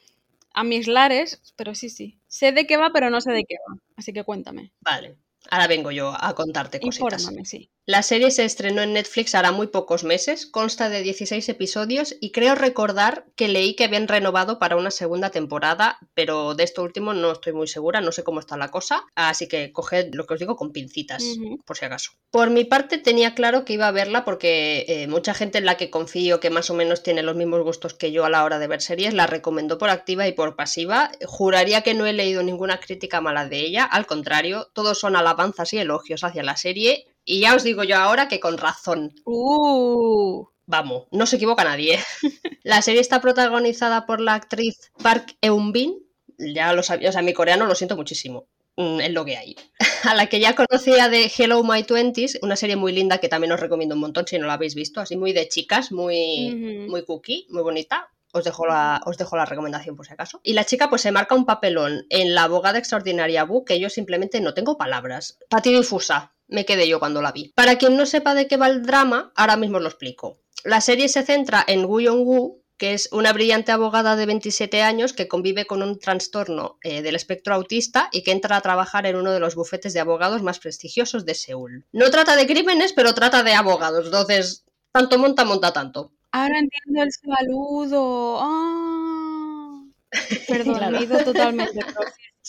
a 0.54 0.64
mis 0.64 0.88
lares, 0.88 1.42
pero 1.58 1.76
sí, 1.76 1.90
sí. 1.90 2.18
Sé 2.28 2.54
de 2.54 2.66
qué 2.66 2.78
va, 2.78 2.92
pero 2.94 3.10
no 3.10 3.20
sé 3.20 3.32
de 3.32 3.44
qué 3.44 3.56
va. 3.70 3.78
Así 3.98 4.14
que 4.14 4.24
cuéntame. 4.24 4.72
Vale. 4.80 5.18
Ahora 5.52 5.68
vengo 5.68 5.92
yo 5.92 6.14
a 6.18 6.34
contarte 6.34 6.80
cositas. 6.80 7.22
Infórmame, 7.22 7.46
sí. 7.46 7.70
La 7.88 8.02
serie 8.02 8.32
se 8.32 8.46
estrenó 8.46 8.82
en 8.82 8.94
Netflix 8.94 9.36
hará 9.36 9.52
muy 9.52 9.68
pocos 9.68 10.04
meses, 10.04 10.48
consta 10.48 10.90
de 10.90 11.04
16 11.04 11.48
episodios 11.50 12.16
y 12.20 12.32
creo 12.32 12.56
recordar 12.56 13.28
que 13.36 13.48
leí 13.48 13.76
que 13.76 13.84
habían 13.84 14.08
renovado 14.08 14.58
para 14.58 14.76
una 14.76 14.90
segunda 14.90 15.30
temporada, 15.30 16.00
pero 16.16 16.56
de 16.56 16.64
esto 16.64 16.82
último 16.82 17.14
no 17.14 17.32
estoy 17.32 17.54
muy 17.54 17.68
segura, 17.68 18.02
no 18.02 18.12
sé 18.12 18.24
cómo 18.24 18.40
está 18.40 18.58
la 18.58 18.72
cosa, 18.72 19.04
así 19.14 19.48
que 19.48 19.72
coged 19.72 20.16
lo 20.16 20.26
que 20.26 20.34
os 20.34 20.40
digo 20.40 20.56
con 20.56 20.72
pincitas, 20.72 21.24
por 21.64 21.78
si 21.78 21.86
acaso. 21.86 22.14
Por 22.32 22.50
mi 22.50 22.66
parte 22.66 22.98
tenía 22.98 23.36
claro 23.36 23.66
que 23.66 23.74
iba 23.74 23.88
a 23.88 23.92
verla 23.92 24.26
porque 24.26 24.86
eh, 24.88 25.08
mucha 25.08 25.36
gente 25.36 25.60
en 25.60 25.66
la 25.66 25.78
que 25.78 25.92
confío 25.92 26.40
que 26.40 26.50
más 26.50 26.72
o 26.72 26.74
menos 26.74 27.04
tiene 27.04 27.22
los 27.22 27.36
mismos 27.36 27.62
gustos 27.62 27.94
que 27.94 28.12
yo 28.12 28.26
a 28.26 28.32
la 28.32 28.44
hora 28.46 28.58
de 28.58 28.66
ver 28.66 28.82
series 28.82 29.14
la 29.14 29.28
recomendó 29.28 29.78
por 29.78 29.92
activa 29.92 30.28
y 30.28 30.32
por 30.32 30.56
pasiva. 30.56 31.12
Juraría 31.24 31.84
que 31.84 31.94
no 31.94 32.08
he 32.08 32.14
leído 32.14 32.42
ninguna 32.42 32.80
crítica 32.80 33.22
mala 33.22 33.48
de 33.48 33.60
ella, 33.60 33.84
al 33.84 34.08
contrario, 34.08 34.72
todos 34.74 35.00
son 35.00 35.16
alabanzas 35.16 35.72
y 35.74 35.78
elogios 35.78 36.24
hacia 36.24 36.42
la 36.42 36.58
serie 36.58 37.06
y 37.26 37.42
ya 37.42 37.56
os 37.56 37.64
digo 37.64 37.84
yo 37.84 37.98
ahora 37.98 38.28
que 38.28 38.40
con 38.40 38.58
razón. 38.58 39.14
Uh, 39.26 40.46
Vamos, 40.68 41.06
no 41.12 41.26
se 41.26 41.36
equivoca 41.36 41.64
nadie. 41.64 42.00
la 42.64 42.82
serie 42.82 43.02
está 43.02 43.22
protagonizada 43.22 44.06
por 44.06 44.20
la 44.20 44.34
actriz 44.34 44.92
Park 45.02 45.38
Eun-bin. 45.42 46.00
Ya 46.38 46.74
lo 46.74 46.84
sabía, 46.84 47.10
o 47.10 47.12
sea, 47.12 47.22
mi 47.22 47.34
coreano 47.34 47.66
lo 47.66 47.76
siento 47.76 47.96
muchísimo. 47.96 48.48
Mm, 48.78 49.00
Es 49.02 49.12
lo 49.14 49.26
que 49.26 49.38
hay. 49.38 49.56
A 50.04 50.16
la 50.16 50.28
que 50.28 50.40
ya 50.40 50.56
conocía 50.56 51.08
de 51.10 51.32
Hello 51.36 51.64
My 51.64 51.84
Twenties, 51.84 52.40
una 52.42 52.56
serie 52.56 52.76
muy 52.76 52.92
linda 52.94 53.20
que 53.20 53.30
también 53.30 53.52
os 53.54 53.60
recomiendo 53.60 53.96
un 53.96 54.02
montón 54.02 54.28
si 54.28 54.38
no 54.40 54.48
la 54.48 54.54
habéis 54.54 54.76
visto, 54.76 55.00
así 55.02 55.16
muy 55.16 55.34
de 55.34 55.48
chicas, 55.48 55.92
muy, 55.92 56.88
muy 56.90 57.06
cookie, 57.06 57.48
muy 57.50 57.62
bonita. 57.64 58.10
Os 58.34 58.44
dejo, 58.44 58.68
la, 58.68 59.02
os 59.06 59.18
dejo 59.18 59.38
la 59.38 59.46
recomendación 59.46 59.96
por 59.96 60.06
si 60.06 60.12
acaso. 60.12 60.42
Y 60.44 60.54
la 60.54 60.66
chica 60.66 60.90
pues 60.90 61.04
se 61.04 61.14
marca 61.14 61.36
un 61.36 61.46
papelón 61.46 62.06
en 62.10 62.36
la 62.36 62.44
abogada 62.44 62.78
extraordinaria 62.80 63.46
Bu 63.46 63.64
que 63.64 63.80
yo 63.80 63.90
simplemente 63.90 64.42
no 64.42 64.54
tengo 64.54 64.78
palabras. 64.78 65.40
Pati 65.50 65.72
difusa, 65.74 66.35
me 66.48 66.66
quedé 66.66 66.88
yo 66.88 67.00
cuando 67.00 67.22
la 67.22 67.32
vi. 67.32 67.52
Para 67.56 67.78
quien 67.78 67.98
no 67.98 68.06
sepa 68.06 68.34
de 68.36 68.48
qué 68.48 68.58
va 68.58 68.68
el 68.68 68.84
drama, 68.84 69.32
ahora 69.36 69.58
mismo 69.58 69.80
lo 69.80 69.88
explico. 69.88 70.38
La 70.64 70.82
serie 70.82 71.08
se 71.10 71.24
centra 71.24 71.64
en 71.68 71.86
Woo 71.86 72.00
Young-woo, 72.02 72.62
que 72.78 72.94
es 72.94 73.08
una 73.14 73.32
brillante 73.32 73.72
abogada 73.72 74.16
de 74.18 74.26
27 74.26 74.82
años 74.82 75.14
que 75.14 75.28
convive 75.30 75.66
con 75.66 75.82
un 75.82 75.98
trastorno 75.98 76.78
eh, 76.84 77.02
del 77.02 77.16
espectro 77.16 77.54
autista 77.56 78.10
y 78.12 78.22
que 78.24 78.32
entra 78.32 78.58
a 78.58 78.62
trabajar 78.62 79.06
en 79.06 79.16
uno 79.16 79.32
de 79.32 79.40
los 79.40 79.56
bufetes 79.56 79.94
de 79.94 80.02
abogados 80.02 80.42
más 80.44 80.60
prestigiosos 80.60 81.26
de 81.26 81.36
Seúl. 81.36 81.86
No 81.94 82.10
trata 82.12 82.36
de 82.36 82.46
crímenes, 82.48 82.92
pero 82.94 83.14
trata 83.14 83.44
de 83.44 83.54
abogados, 83.54 84.06
entonces 84.08 84.66
tanto 84.92 85.18
monta, 85.18 85.46
monta 85.46 85.72
tanto. 85.72 86.12
ahora 86.32 86.60
entiendo 86.60 87.04
el 87.04 87.12
saludo. 87.12 88.40
Ah. 88.42 89.82
Perdón, 90.48 90.76
Claro. 90.78 90.92
me 90.92 90.98
he 91.00 91.04
ido 91.04 91.18
totalmente. 91.24 91.80
pero 91.80 92.00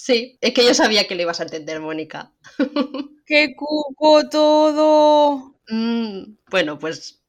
Sí, 0.06 0.38
es 0.40 0.52
que 0.54 0.64
yo 0.64 0.72
sabía 0.72 1.06
que 1.08 1.16
lo 1.16 1.22
ibas 1.22 1.40
a 1.40 1.44
entender, 1.44 1.80
Mónica. 1.80 2.32
¡Qué 3.26 3.56
cuco 3.56 4.28
todo! 4.28 5.54
Mm, 5.68 6.36
bueno, 6.48 6.78
pues 6.78 7.22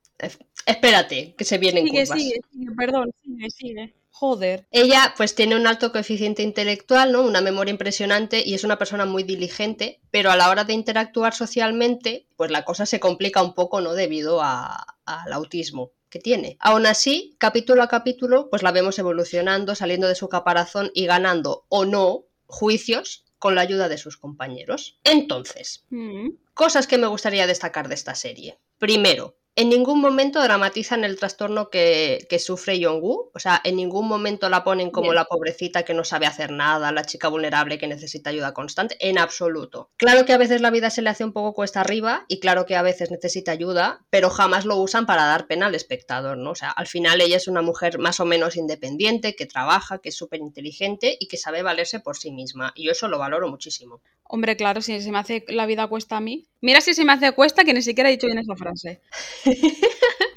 espérate, 0.65 1.33
que 1.35 1.43
se 1.43 1.57
vienen 1.57 1.85
Sigue, 1.87 2.03
curvas. 2.03 2.19
sigue, 2.21 2.39
sigue, 2.51 2.71
perdón, 2.77 3.11
sigue, 3.23 3.49
sigue. 3.49 3.93
Joder. 4.11 4.67
Ella 4.71 5.13
pues 5.17 5.33
tiene 5.33 5.55
un 5.55 5.65
alto 5.65 5.91
coeficiente 5.91 6.43
intelectual, 6.43 7.11
¿no? 7.11 7.23
Una 7.23 7.41
memoria 7.41 7.71
impresionante 7.71 8.43
y 8.45 8.53
es 8.53 8.63
una 8.63 8.77
persona 8.77 9.05
muy 9.05 9.23
diligente, 9.23 9.99
pero 10.11 10.29
a 10.29 10.35
la 10.35 10.49
hora 10.51 10.63
de 10.63 10.73
interactuar 10.73 11.33
socialmente, 11.33 12.27
pues 12.35 12.51
la 12.51 12.63
cosa 12.65 12.85
se 12.85 12.99
complica 12.99 13.41
un 13.41 13.53
poco, 13.55 13.81
¿no? 13.81 13.93
Debido 13.93 14.41
a- 14.43 14.85
al 15.05 15.33
autismo 15.33 15.93
que 16.09 16.19
tiene. 16.19 16.57
Aún 16.59 16.85
así, 16.85 17.35
capítulo 17.39 17.81
a 17.83 17.87
capítulo, 17.87 18.49
pues 18.51 18.61
la 18.63 18.71
vemos 18.71 18.97
evolucionando, 18.99 19.73
saliendo 19.75 20.07
de 20.07 20.15
su 20.15 20.29
caparazón 20.29 20.91
y 20.93 21.05
ganando 21.07 21.65
o 21.69 21.85
no 21.85 22.26
juicios 22.47 23.25
con 23.39 23.53
la 23.55 23.61
ayuda 23.61 23.87
de 23.89 23.97
sus 23.97 24.17
compañeros. 24.17 24.99
Entonces, 25.03 25.85
Mm. 25.89 26.29
Cosas 26.53 26.87
que 26.87 26.97
me 26.97 27.05
gustaría 27.07 27.45
destacar 27.45 27.87
de 27.87 27.93
esta 27.93 28.15
serie. 28.15 28.57
Primero, 28.79 29.37
en 29.57 29.69
ningún 29.69 29.99
momento 29.99 30.39
dramatizan 30.39 31.03
el 31.03 31.17
trastorno 31.17 31.71
que, 31.71 32.27
sufre 32.37 32.79
Yonggu. 32.79 33.31
O 33.33 33.39
sea, 33.39 33.59
en 33.63 33.75
ningún 33.75 34.07
momento 34.07 34.49
la 34.49 34.63
ponen 34.63 34.91
como 34.91 35.13
la 35.13 35.25
pobrecita 35.25 35.81
que 35.81 35.95
no 35.95 36.03
sabe 36.03 36.27
hacer 36.27 36.51
nada, 36.51 36.91
la 36.91 37.05
chica 37.05 37.27
vulnerable 37.27 37.79
que 37.79 37.87
necesita 37.87 38.29
ayuda 38.29 38.53
constante. 38.53 38.95
En 38.99 39.17
absoluto. 39.17 39.89
Claro 39.97 40.25
que 40.25 40.33
a 40.33 40.37
veces 40.37 40.61
la 40.61 40.69
vida 40.69 40.91
se 40.91 41.01
le 41.01 41.09
hace 41.09 41.25
un 41.25 41.33
poco 41.33 41.55
cuesta 41.55 41.81
arriba 41.81 42.25
y 42.27 42.39
claro 42.39 42.67
que 42.67 42.75
a 42.75 42.83
veces 42.83 43.09
necesita 43.09 43.51
ayuda, 43.51 44.05
pero 44.11 44.29
jamás 44.29 44.63
lo 44.65 44.77
usan 44.77 45.07
para 45.07 45.25
dar 45.25 45.47
pena 45.47 45.65
al 45.65 45.75
espectador, 45.75 46.37
¿no? 46.37 46.51
O 46.51 46.55
sea, 46.55 46.69
al 46.69 46.85
final 46.85 47.19
ella 47.19 47.37
es 47.37 47.47
una 47.47 47.63
mujer 47.63 47.97
más 47.97 48.19
o 48.19 48.25
menos 48.25 48.57
independiente, 48.57 49.35
que 49.35 49.47
trabaja, 49.47 49.97
que 49.97 50.09
es 50.09 50.15
súper 50.15 50.39
inteligente 50.39 51.17
y 51.19 51.27
que 51.27 51.37
sabe 51.37 51.63
valerse 51.63 51.99
por 51.99 52.15
sí 52.15 52.29
misma. 52.29 52.73
Y 52.75 52.85
yo 52.85 52.91
eso 52.91 53.07
lo 53.07 53.17
valoro 53.17 53.49
muchísimo. 53.49 54.01
Hombre, 54.29 54.57
claro, 54.57 54.81
si 54.81 55.01
se 55.01 55.11
me 55.11 55.19
hace 55.19 55.45
la 55.47 55.65
vida 55.65 55.87
cuesta 55.87 56.17
a 56.17 56.21
mí. 56.21 56.47
Mira 56.59 56.81
si 56.81 56.93
se 56.93 57.05
me 57.05 57.13
hace 57.13 57.31
cuesta 57.31 57.63
que 57.63 57.73
ni 57.73 57.81
siquiera 57.81 58.09
he 58.09 58.13
dicho 58.13 58.27
bien 58.27 58.39
esa 58.39 58.55
frase. 58.55 59.01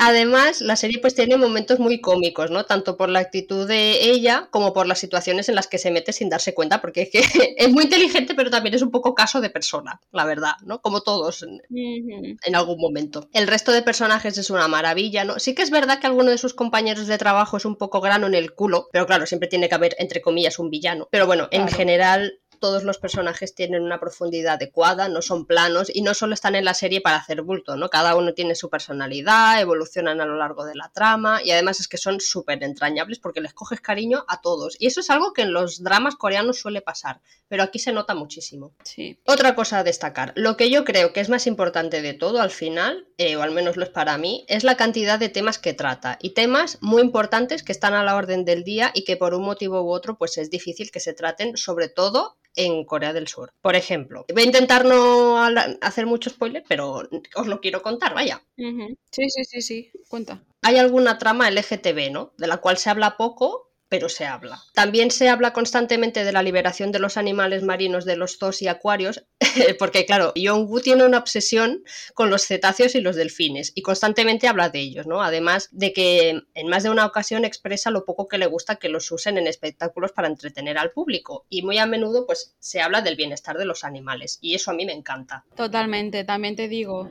Además, 0.03 0.63
la 0.63 0.77
serie 0.77 0.99
pues 0.99 1.15
tiene 1.15 1.37
momentos 1.37 1.79
muy 1.79 2.01
cómicos, 2.01 2.51
¿no? 2.51 2.65
Tanto 2.65 2.97
por 2.97 3.11
la 3.11 3.19
actitud 3.19 3.69
de 3.69 4.11
ella 4.11 4.49
como 4.51 4.73
por 4.73 4.87
las 4.87 4.99
situaciones 4.99 5.51
en 5.51 5.55
las 5.55 5.67
que 5.67 5.77
se 5.77 5.91
mete 5.91 6.15
sin 6.15 6.31
darse 6.31 6.55
cuenta, 6.55 6.81
porque 6.81 7.03
es 7.03 7.11
que 7.11 7.21
es 7.57 7.71
muy 7.71 7.85
inteligente, 7.85 8.35
pero 8.35 8.51
también 8.51 8.75
es 8.75 8.83
un 8.83 8.91
poco 8.91 9.15
caso 9.15 9.43
de 9.43 9.51
persona, 9.51 10.01
la 10.11 10.25
verdad, 10.25 10.55
¿no? 10.65 10.81
Como 10.81 11.03
todos 11.03 11.43
en, 11.43 11.61
en 11.71 12.57
algún 12.57 12.79
momento. 12.79 13.29
El 13.35 13.47
resto 13.47 13.73
de 13.73 13.83
personajes 13.83 14.39
es 14.39 14.49
una 14.49 14.69
maravilla, 14.69 15.25
¿no? 15.25 15.39
Sí 15.39 15.55
que 15.55 15.63
es 15.63 15.71
verdad 15.71 16.01
que 16.01 16.07
alguno 16.07 16.31
de 16.31 16.39
sus 16.39 16.55
compañeros 16.55 17.07
de 17.07 17.19
trabajo 17.19 17.59
es 17.59 17.67
un 17.67 17.77
poco 17.77 18.01
grano 18.01 18.27
en 18.27 18.35
el 18.35 18.55
culo, 18.55 18.89
pero 18.93 19.07
claro, 19.07 19.27
siempre 19.27 19.49
tiene 19.49 19.69
que 19.69 19.75
haber, 19.75 19.97
entre 19.99 20.23
comillas, 20.23 20.59
un 20.59 20.71
villano. 20.71 21.09
Pero 21.11 21.27
bueno, 21.27 21.49
en 21.51 21.69
general 21.69 22.41
todos 22.61 22.85
los 22.85 22.99
personajes 22.99 23.55
tienen 23.55 23.83
una 23.83 23.99
profundidad 23.99 24.55
adecuada, 24.55 25.09
no 25.09 25.23
son 25.23 25.47
planos 25.47 25.91
y 25.93 26.03
no 26.03 26.15
solo 26.15 26.35
están 26.35 26.55
en 26.55 26.65
la 26.65 26.75
serie 26.75 27.01
para 27.01 27.17
hacer 27.17 27.43
bulto, 27.43 27.77
¿no? 27.77 27.89
Cada 27.89 28.15
uno 28.15 28.35
tiene 28.35 28.55
su 28.55 28.69
personalidad, 28.69 29.61
evolucionan 29.61 30.21
a 30.21 30.27
lo 30.27 30.37
largo 30.37 30.65
de 30.65 30.75
la 30.75 30.91
trama 30.93 31.41
y 31.43 31.51
además 31.51 31.81
es 31.81 31.89
que 31.89 31.97
son 31.97 32.21
súper 32.21 32.63
entrañables 32.63 33.19
porque 33.19 33.41
les 33.41 33.55
coges 33.55 33.81
cariño 33.81 34.25
a 34.29 34.41
todos. 34.41 34.77
Y 34.79 34.87
eso 34.87 35.01
es 35.01 35.11
algo 35.11 35.33
que 35.33 35.43
en 35.43 35.53
los 35.53 35.83
dramas 35.83 36.17
coreanos 36.17 36.61
suele 36.61 36.83
pasar, 36.83 37.21
pero 37.49 37.63
aquí 37.63 37.79
se 37.79 37.93
nota 37.93 38.15
muchísimo. 38.15 38.75
Sí. 38.85 39.19
Otra 39.25 39.55
cosa 39.55 39.79
a 39.79 39.85
destacar, 39.85 40.33
lo 40.37 40.57
que 40.57 40.71
yo 40.71 40.85
creo 40.85 41.13
que 41.13 41.21
es 41.21 41.31
más 41.31 41.47
importante 41.47 42.03
de 42.03 42.15
todo 42.15 42.41
al 42.41 42.51
final, 42.51 43.09
eh, 43.17 43.37
o 43.37 43.43
al 43.43 43.53
menos 43.53 43.77
lo 43.77 43.85
es 43.85 43.91
para 43.91 44.19
mí, 44.19 44.45
es 44.49 44.65
la 44.65 44.77
cantidad 44.77 45.19
de 45.19 45.31
temas 45.31 45.59
que 45.59 45.73
trata 45.73 46.19
y 46.21 46.31
temas 46.31 46.79
muy 46.83 47.01
importantes 47.01 47.63
que 47.63 47.73
están 47.73 47.95
a 47.95 48.05
la 48.05 48.17
orden 48.17 48.45
del 48.45 48.65
día 48.65 48.91
y 48.95 49.05
que 49.05 49.17
por 49.17 49.35
un 49.35 49.45
motivo 49.45 49.83
u 49.83 49.91
otro 49.91 50.19
pues 50.19 50.37
es 50.37 50.51
difícil 50.51 50.91
que 50.91 51.01
se 51.01 51.15
traten, 51.15 51.57
sobre 51.57 51.89
todo 51.89 52.37
en 52.57 52.85
Corea 52.85 53.13
del 53.13 53.29
Sur. 53.29 53.53
Por 53.61 53.77
ejemplo, 53.77 54.25
voy 54.33 54.43
a 54.43 54.47
intentar 54.47 54.85
no 54.85 55.39
hacer 55.81 56.07
mucho 56.07 56.31
spoiler, 56.31 56.65
pero 56.69 57.03
os 57.35 57.47
lo 57.47 57.61
quiero 57.61 57.83
contar, 57.83 58.15
vaya. 58.15 58.43
Sí, 58.57 59.29
sí, 59.31 59.45
sí, 59.45 59.63
sí, 59.63 59.91
cuenta. 60.09 60.43
Hay 60.63 60.77
alguna 60.77 61.19
trama 61.19 61.49
LGTB, 61.49 62.11
¿no? 62.13 62.35
De 62.37 62.47
la 62.47 62.59
cual 62.59 62.77
se 62.77 62.91
habla 62.91 63.17
poco 63.17 63.70
pero 63.91 64.09
se 64.09 64.25
habla. 64.25 64.63
También 64.73 65.11
se 65.11 65.29
habla 65.29 65.53
constantemente 65.53 66.25
de 66.25 66.33
la 66.33 66.45
liberación 66.45 66.93
de 66.93 67.01
los 67.01 67.17
animales 67.17 67.65
marinos 67.65 68.05
de 68.05 68.15
los 68.15 68.39
zoos 68.39 68.63
y 68.63 68.69
acuarios, 68.69 69.27
porque 69.81 70.07
claro, 70.07 70.33
Yong-woo 70.37 70.81
tiene 70.81 71.05
una 71.05 71.19
obsesión 71.19 71.83
con 72.15 72.31
los 72.31 72.47
cetáceos 72.47 72.95
y 72.95 73.01
los 73.01 73.17
delfines 73.17 73.73
y 73.75 73.83
constantemente 73.83 74.47
habla 74.47 74.71
de 74.71 74.79
ellos, 74.79 75.09
¿no? 75.09 75.23
Además 75.23 75.69
de 75.73 75.93
que 75.93 76.41
en 76.55 76.69
más 76.69 76.85
de 76.85 76.91
una 76.91 77.05
ocasión 77.05 77.45
expresa 77.45 77.91
lo 77.91 78.05
poco 78.05 78.29
que 78.29 78.39
le 78.39 78.47
gusta 78.47 78.77
que 78.77 78.89
los 78.89 79.11
usen 79.11 79.39
en 79.39 79.49
espectáculos 79.49 80.13
para 80.13 80.29
entretener 80.29 80.79
al 80.79 80.93
público 80.93 81.47
y 81.49 81.63
muy 81.63 81.79
a 81.79 81.87
menudo 81.87 82.27
pues 82.27 82.55
se 82.61 82.81
habla 82.81 83.03
del 83.03 83.17
bienestar 83.17 83.59
de 83.59 83.65
los 83.65 83.83
animales 83.83 84.39
y 84.41 84.55
eso 84.55 84.71
a 84.71 84.75
mí 84.75 84.87
me 84.87 84.93
encanta. 84.93 85.45
Totalmente, 85.57 86.23
también 86.23 86.55
te 86.55 86.69
digo, 86.69 87.11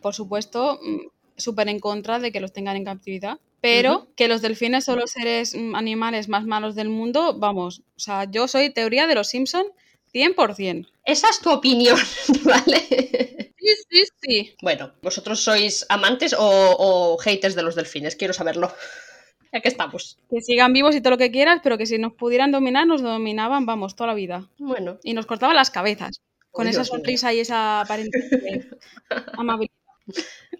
por 0.00 0.14
supuesto, 0.14 0.78
mm, 0.80 1.08
súper 1.36 1.68
en 1.68 1.80
contra 1.80 2.20
de 2.20 2.30
que 2.30 2.38
los 2.38 2.52
tengan 2.52 2.76
en 2.76 2.84
captividad 2.84 3.40
pero 3.60 4.08
que 4.16 4.28
los 4.28 4.42
delfines 4.42 4.84
son 4.84 4.98
los 4.98 5.10
seres 5.10 5.54
mm, 5.54 5.74
animales 5.74 6.28
más 6.28 6.44
malos 6.44 6.74
del 6.74 6.88
mundo, 6.88 7.34
vamos, 7.38 7.82
o 7.96 8.00
sea, 8.00 8.24
yo 8.30 8.48
soy 8.48 8.70
teoría 8.70 9.06
de 9.06 9.14
los 9.14 9.28
Simpson 9.28 9.66
100%. 10.12 10.88
Esa 11.04 11.28
es 11.28 11.40
tu 11.40 11.50
opinión, 11.50 11.98
¿vale? 12.44 13.50
Sí, 13.58 13.74
sí, 13.90 14.04
sí. 14.20 14.56
Bueno, 14.62 14.92
¿vosotros 15.02 15.40
sois 15.40 15.86
amantes 15.88 16.34
o, 16.38 17.16
haters 17.18 17.54
de 17.54 17.62
los 17.62 17.74
delfines? 17.74 18.16
Quiero 18.16 18.32
saberlo. 18.32 18.72
Ya 19.52 19.60
que 19.60 19.68
estamos. 19.68 20.16
Que 20.30 20.40
sigan 20.40 20.72
vivos 20.72 20.94
y 20.94 21.00
todo 21.00 21.10
lo 21.10 21.18
que 21.18 21.32
quieras, 21.32 21.58
pero 21.60 21.76
que 21.76 21.84
si 21.84 21.98
nos 21.98 22.12
pudieran 22.12 22.52
dominar, 22.52 22.86
nos 22.86 23.02
dominaban, 23.02 23.66
vamos, 23.66 23.96
toda 23.96 24.06
la 24.06 24.14
vida. 24.14 24.48
Bueno. 24.58 25.00
Y 25.02 25.12
nos 25.12 25.26
cortaban 25.26 25.56
las 25.56 25.72
cabezas. 25.72 26.20
Con 26.52 26.68
esa 26.68 26.84
sonrisa 26.84 27.34
y 27.34 27.40
esa 27.40 27.80
aparente 27.80 28.16
amabilidad. 29.32 29.79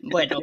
Bueno, 0.02 0.38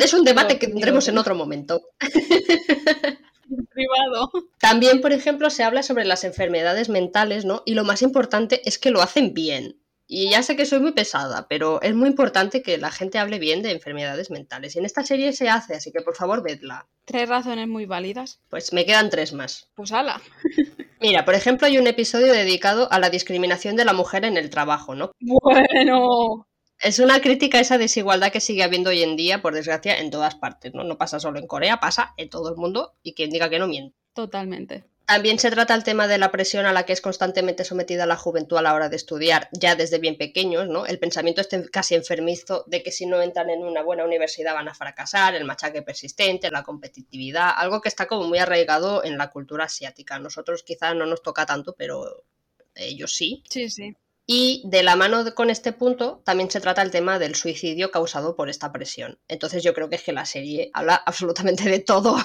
es 0.00 0.14
un 0.14 0.24
debate 0.24 0.58
que 0.58 0.68
tendremos 0.68 1.08
en 1.08 1.18
otro 1.18 1.34
momento. 1.34 1.82
Privado. 3.72 4.30
También, 4.58 5.00
por 5.00 5.12
ejemplo, 5.12 5.50
se 5.50 5.62
habla 5.62 5.82
sobre 5.82 6.04
las 6.04 6.24
enfermedades 6.24 6.88
mentales, 6.88 7.44
¿no? 7.44 7.62
Y 7.66 7.74
lo 7.74 7.84
más 7.84 8.02
importante 8.02 8.62
es 8.64 8.78
que 8.78 8.90
lo 8.90 9.02
hacen 9.02 9.34
bien. 9.34 9.78
Y 10.06 10.30
ya 10.30 10.42
sé 10.42 10.54
que 10.54 10.66
soy 10.66 10.80
muy 10.80 10.92
pesada, 10.92 11.46
pero 11.48 11.80
es 11.80 11.94
muy 11.94 12.08
importante 12.08 12.62
que 12.62 12.76
la 12.76 12.90
gente 12.90 13.18
hable 13.18 13.38
bien 13.38 13.62
de 13.62 13.70
enfermedades 13.70 14.30
mentales. 14.30 14.76
Y 14.76 14.78
en 14.78 14.84
esta 14.84 15.02
serie 15.02 15.32
se 15.32 15.48
hace, 15.48 15.74
así 15.74 15.92
que 15.92 16.02
por 16.02 16.14
favor 16.14 16.42
vedla. 16.42 16.86
Tres 17.06 17.28
razones 17.28 17.68
muy 17.68 17.86
válidas. 17.86 18.40
Pues 18.50 18.72
me 18.72 18.84
quedan 18.84 19.08
tres 19.08 19.32
más. 19.32 19.68
Pues 19.74 19.92
ala. 19.92 20.20
Mira, 21.00 21.24
por 21.24 21.34
ejemplo, 21.34 21.66
hay 21.66 21.78
un 21.78 21.86
episodio 21.86 22.32
dedicado 22.32 22.90
a 22.92 22.98
la 22.98 23.10
discriminación 23.10 23.76
de 23.76 23.84
la 23.84 23.92
mujer 23.92 24.24
en 24.24 24.36
el 24.36 24.50
trabajo, 24.50 24.94
¿no? 24.94 25.12
Bueno. 25.20 26.46
Es 26.80 26.98
una 26.98 27.20
crítica 27.20 27.58
a 27.58 27.60
esa 27.60 27.78
desigualdad 27.78 28.32
que 28.32 28.40
sigue 28.40 28.62
habiendo 28.62 28.90
hoy 28.90 29.02
en 29.02 29.16
día, 29.16 29.40
por 29.40 29.54
desgracia, 29.54 29.98
en 29.98 30.10
todas 30.10 30.34
partes, 30.34 30.74
¿no? 30.74 30.84
No 30.84 30.98
pasa 30.98 31.20
solo 31.20 31.38
en 31.38 31.46
Corea, 31.46 31.80
pasa 31.80 32.14
en 32.16 32.28
todo 32.28 32.50
el 32.50 32.56
mundo 32.56 32.94
y 33.02 33.14
quien 33.14 33.30
diga 33.30 33.48
que 33.48 33.58
no 33.58 33.66
miente. 33.66 33.96
Totalmente. 34.12 34.84
También 35.06 35.38
se 35.38 35.50
trata 35.50 35.74
el 35.74 35.84
tema 35.84 36.06
de 36.08 36.16
la 36.16 36.30
presión 36.30 36.64
a 36.64 36.72
la 36.72 36.84
que 36.86 36.94
es 36.94 37.02
constantemente 37.02 37.64
sometida 37.64 38.06
la 38.06 38.16
juventud 38.16 38.56
a 38.56 38.62
la 38.62 38.72
hora 38.72 38.88
de 38.88 38.96
estudiar, 38.96 39.48
ya 39.52 39.76
desde 39.76 39.98
bien 39.98 40.16
pequeños, 40.16 40.66
¿no? 40.66 40.86
El 40.86 40.98
pensamiento 40.98 41.42
este 41.42 41.68
casi 41.68 41.94
enfermizo 41.94 42.64
de 42.66 42.82
que 42.82 42.90
si 42.90 43.04
no 43.04 43.20
entran 43.20 43.50
en 43.50 43.62
una 43.62 43.82
buena 43.82 44.04
universidad 44.04 44.54
van 44.54 44.68
a 44.68 44.74
fracasar, 44.74 45.34
el 45.34 45.44
machaque 45.44 45.82
persistente, 45.82 46.50
la 46.50 46.62
competitividad, 46.62 47.50
algo 47.54 47.82
que 47.82 47.90
está 47.90 48.06
como 48.06 48.26
muy 48.26 48.38
arraigado 48.38 49.04
en 49.04 49.18
la 49.18 49.30
cultura 49.30 49.64
asiática. 49.64 50.18
Nosotros 50.18 50.62
quizá 50.62 50.94
no 50.94 51.04
nos 51.04 51.22
toca 51.22 51.44
tanto, 51.44 51.74
pero 51.76 52.24
ellos 52.74 53.14
sí. 53.14 53.42
Sí, 53.50 53.68
sí. 53.68 53.94
Y 54.26 54.62
de 54.64 54.82
la 54.82 54.96
mano 54.96 55.22
con 55.34 55.50
este 55.50 55.72
punto 55.72 56.22
también 56.24 56.50
se 56.50 56.60
trata 56.60 56.82
el 56.82 56.90
tema 56.90 57.18
del 57.18 57.34
suicidio 57.34 57.90
causado 57.90 58.36
por 58.36 58.48
esta 58.48 58.72
presión. 58.72 59.18
Entonces 59.28 59.62
yo 59.62 59.74
creo 59.74 59.90
que 59.90 59.96
es 59.96 60.02
que 60.02 60.12
la 60.12 60.24
serie 60.24 60.70
habla 60.72 60.94
absolutamente 61.06 61.64
de 61.64 61.80
todo. 61.80 62.16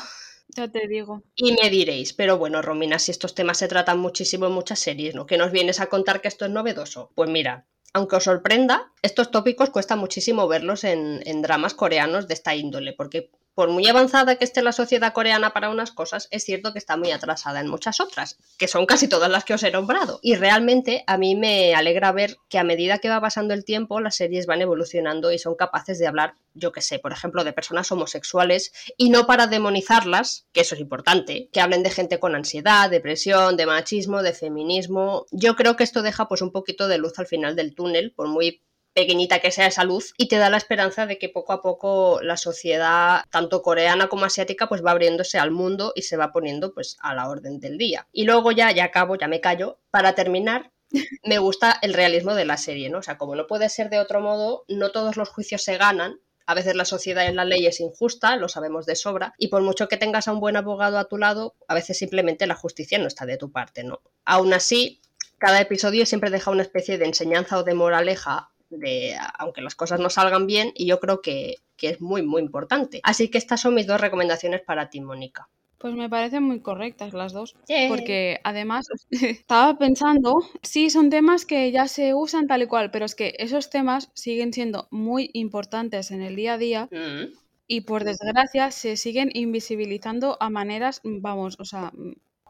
Ya 0.56 0.68
te 0.68 0.88
digo. 0.88 1.24
Y 1.36 1.54
me 1.54 1.70
diréis, 1.70 2.14
pero 2.14 2.38
bueno, 2.38 2.62
Romina, 2.62 2.98
si 2.98 3.12
estos 3.12 3.36
temas 3.36 3.58
se 3.58 3.68
tratan 3.68 4.00
muchísimo 4.00 4.48
en 4.48 4.54
muchas 4.54 4.80
series, 4.80 5.14
¿no? 5.14 5.26
¿Qué 5.28 5.38
nos 5.38 5.52
vienes 5.52 5.80
a 5.80 5.88
contar 5.88 6.22
que 6.22 6.28
esto 6.28 6.46
es 6.46 6.52
novedoso? 6.52 7.12
Pues 7.14 7.30
mira, 7.30 7.68
aunque 7.94 8.16
os 8.16 8.24
sorprenda, 8.24 8.92
estos 9.02 9.30
tópicos 9.30 9.70
cuesta 9.70 9.96
muchísimo 9.96 10.48
verlos 10.48 10.84
en, 10.86 11.22
en 11.26 11.42
dramas 11.42 11.76
coreanos 11.76 12.28
de 12.28 12.34
esta 12.34 12.56
índole, 12.56 12.94
porque 12.94 13.30
por 13.60 13.72
muy 13.72 13.86
avanzada 13.88 14.38
que 14.38 14.46
esté 14.46 14.62
la 14.62 14.72
sociedad 14.72 15.12
coreana 15.12 15.52
para 15.52 15.70
unas 15.70 15.92
cosas, 15.92 16.30
es 16.32 16.46
cierto 16.46 16.72
que 16.72 16.80
está 16.80 16.96
muy 16.96 17.12
atrasada 17.12 17.60
en 17.60 17.68
muchas 17.68 18.00
otras, 18.00 18.38
que 18.58 18.70
son 18.70 18.86
casi 18.86 19.10
todas 19.10 19.30
las 19.30 19.44
que 19.44 19.54
os 19.54 19.62
he 19.64 19.70
nombrado. 19.70 20.22
Y 20.22 20.36
realmente 20.36 21.04
a 21.08 21.18
mí 21.18 21.36
me 21.36 21.76
alegra 21.76 22.14
ver 22.14 22.38
que 22.48 22.58
a 22.58 22.64
medida 22.64 23.00
que 23.00 23.10
va 23.10 23.20
pasando 23.20 23.54
el 23.54 23.66
tiempo, 23.66 24.00
las 24.00 24.16
series 24.16 24.46
van 24.46 24.62
evolucionando 24.62 25.34
y 25.34 25.40
son 25.40 25.56
capaces 25.56 26.00
de 26.00 26.08
hablar, 26.08 26.36
yo 26.54 26.72
que 26.72 26.80
sé, 26.80 27.00
por 27.00 27.12
ejemplo, 27.12 27.44
de 27.44 27.52
personas 27.52 27.92
homosexuales 27.92 28.72
y 28.96 29.10
no 29.10 29.28
para 29.28 29.48
demonizarlas, 29.48 30.48
que 30.54 30.62
eso 30.62 30.76
es 30.76 30.80
importante, 30.80 31.50
que 31.52 31.60
hablen 31.60 31.84
de 31.84 31.90
gente 31.90 32.18
con 32.18 32.36
ansiedad, 32.36 32.90
depresión, 32.90 33.58
de 33.58 33.66
machismo, 33.66 34.24
de 34.24 34.32
feminismo. 34.32 35.26
Yo 35.32 35.58
creo 35.58 35.76
que 35.76 35.84
esto 35.84 36.02
deja 36.02 36.30
pues 36.30 36.42
un 36.42 36.54
poquito 36.54 36.88
de 36.88 36.98
luz 36.98 37.20
al 37.20 37.28
final 37.28 37.58
del 37.58 37.76
túnel, 37.76 38.14
por 38.16 38.30
muy 38.30 38.62
pequeñita 38.94 39.40
que 39.40 39.52
sea 39.52 39.68
esa 39.68 39.84
luz 39.84 40.14
y 40.18 40.28
te 40.28 40.38
da 40.38 40.50
la 40.50 40.58
esperanza 40.58 41.06
de 41.06 41.18
que 41.18 41.30
poco 41.30 41.54
a 41.54 41.62
poco 41.62 42.20
la 42.22 42.38
sociedad 42.38 43.24
tanto 43.30 43.62
coreana 43.62 44.10
como 44.10 44.26
asiática 44.26 44.68
pues 44.68 44.84
va 44.84 44.92
abriéndose 44.92 45.38
al 45.40 45.52
mundo 45.52 45.94
y 45.96 46.04
se 46.04 46.18
va 46.18 46.32
poniendo 46.32 46.74
pues 46.74 46.98
a 47.00 47.14
la 47.14 47.30
orden 47.30 47.60
del 47.60 47.78
día. 47.78 48.08
Y 48.12 48.26
luego 48.26 48.52
ya, 48.52 48.72
ya 48.72 48.86
acabo, 48.86 49.16
ya 49.16 49.28
me 49.28 49.42
callo, 49.42 49.80
para 49.92 50.14
terminar 50.16 50.72
me 51.24 51.38
gusta 51.38 51.78
el 51.82 51.94
realismo 51.94 52.36
de 52.36 52.46
la 52.46 52.58
serie, 52.58 52.90
¿no? 52.90 53.00
O 53.00 53.04
sea, 53.04 53.18
como 53.18 53.36
no 53.36 53.48
puede 53.48 53.70
ser 53.70 53.90
de 53.90 54.00
otro 54.00 54.22
modo, 54.22 54.66
no 54.68 54.92
todos 54.92 55.18
los 55.18 55.30
juicios 55.30 55.64
se 55.64 55.78
ganan, 55.78 56.20
a 56.46 56.56
veces 56.56 56.76
la 56.76 56.86
sociedad 56.86 57.28
en 57.28 57.36
la 57.36 57.46
ley 57.46 57.68
es 57.68 57.80
injusta, 57.80 58.36
lo 58.36 58.50
sabemos 58.50 58.88
de 58.88 58.96
sobra, 58.96 59.36
y 59.38 59.50
por 59.50 59.62
mucho 59.62 59.88
que 59.88 59.98
tengas 59.98 60.28
a 60.28 60.32
un 60.32 60.40
buen 60.40 60.56
abogado 60.56 60.98
a 60.98 61.06
tu 61.06 61.18
lado, 61.18 61.56
a 61.68 61.76
veces 61.76 61.98
simplemente 61.98 62.48
la 62.48 62.56
justicia 62.56 62.98
no 62.98 63.06
está 63.06 63.28
de 63.28 63.38
tu 63.38 63.52
parte, 63.52 63.84
¿no? 63.84 64.02
Aún 64.26 64.52
así, 64.54 65.02
cada 65.38 65.62
episodio 65.62 66.08
siempre 66.08 66.32
deja 66.32 66.50
una 66.50 66.64
especie 66.64 66.98
de 66.98 67.06
enseñanza 67.06 67.60
o 67.60 67.64
de 67.64 67.76
moraleja 67.76 68.50
de 68.70 69.16
aunque 69.38 69.62
las 69.62 69.76
cosas 69.76 70.00
no 70.00 70.10
salgan 70.10 70.48
bien 70.48 70.72
y 70.76 70.86
yo 70.86 71.00
creo 71.00 71.22
que, 71.22 71.56
es 71.82 72.02
muy 72.02 72.22
muy 72.24 72.42
importante. 72.42 73.00
Así 73.04 73.30
que 73.30 73.38
estas 73.38 73.62
son 73.62 73.74
mis 73.74 73.88
dos 73.88 74.02
recomendaciones 74.02 74.62
para 74.62 74.90
ti, 74.90 75.00
Mónica. 75.00 75.48
Pues 75.78 75.94
me 75.94 76.10
parecen 76.10 76.44
muy 76.44 76.60
correctas 76.60 77.14
las 77.14 77.32
dos. 77.32 77.56
Porque 77.88 78.42
además 78.44 78.88
estaba 79.12 79.78
pensando, 79.78 80.44
sí, 80.62 80.90
son 80.90 81.10
temas 81.10 81.46
que 81.46 81.72
ya 81.72 81.88
se 81.88 82.14
usan 82.14 82.48
tal 82.48 82.64
y 82.64 82.68
cual, 82.68 82.92
pero 82.92 83.06
es 83.06 83.16
que 83.16 83.34
esos 83.40 83.70
temas 83.70 84.12
siguen 84.14 84.52
siendo 84.52 84.90
muy 84.92 85.30
importantes 85.34 86.12
en 86.12 86.22
el 86.22 86.36
día 86.36 86.56
a 86.56 86.58
día. 86.58 86.90
Mm. 86.92 87.34
Y 87.66 87.82
por 87.82 88.04
desgracia 88.04 88.72
se 88.72 88.98
siguen 88.98 89.30
invisibilizando 89.34 90.38
a 90.42 90.50
maneras, 90.50 91.02
vamos, 91.04 91.56
o 91.60 91.66
sea, 91.66 91.94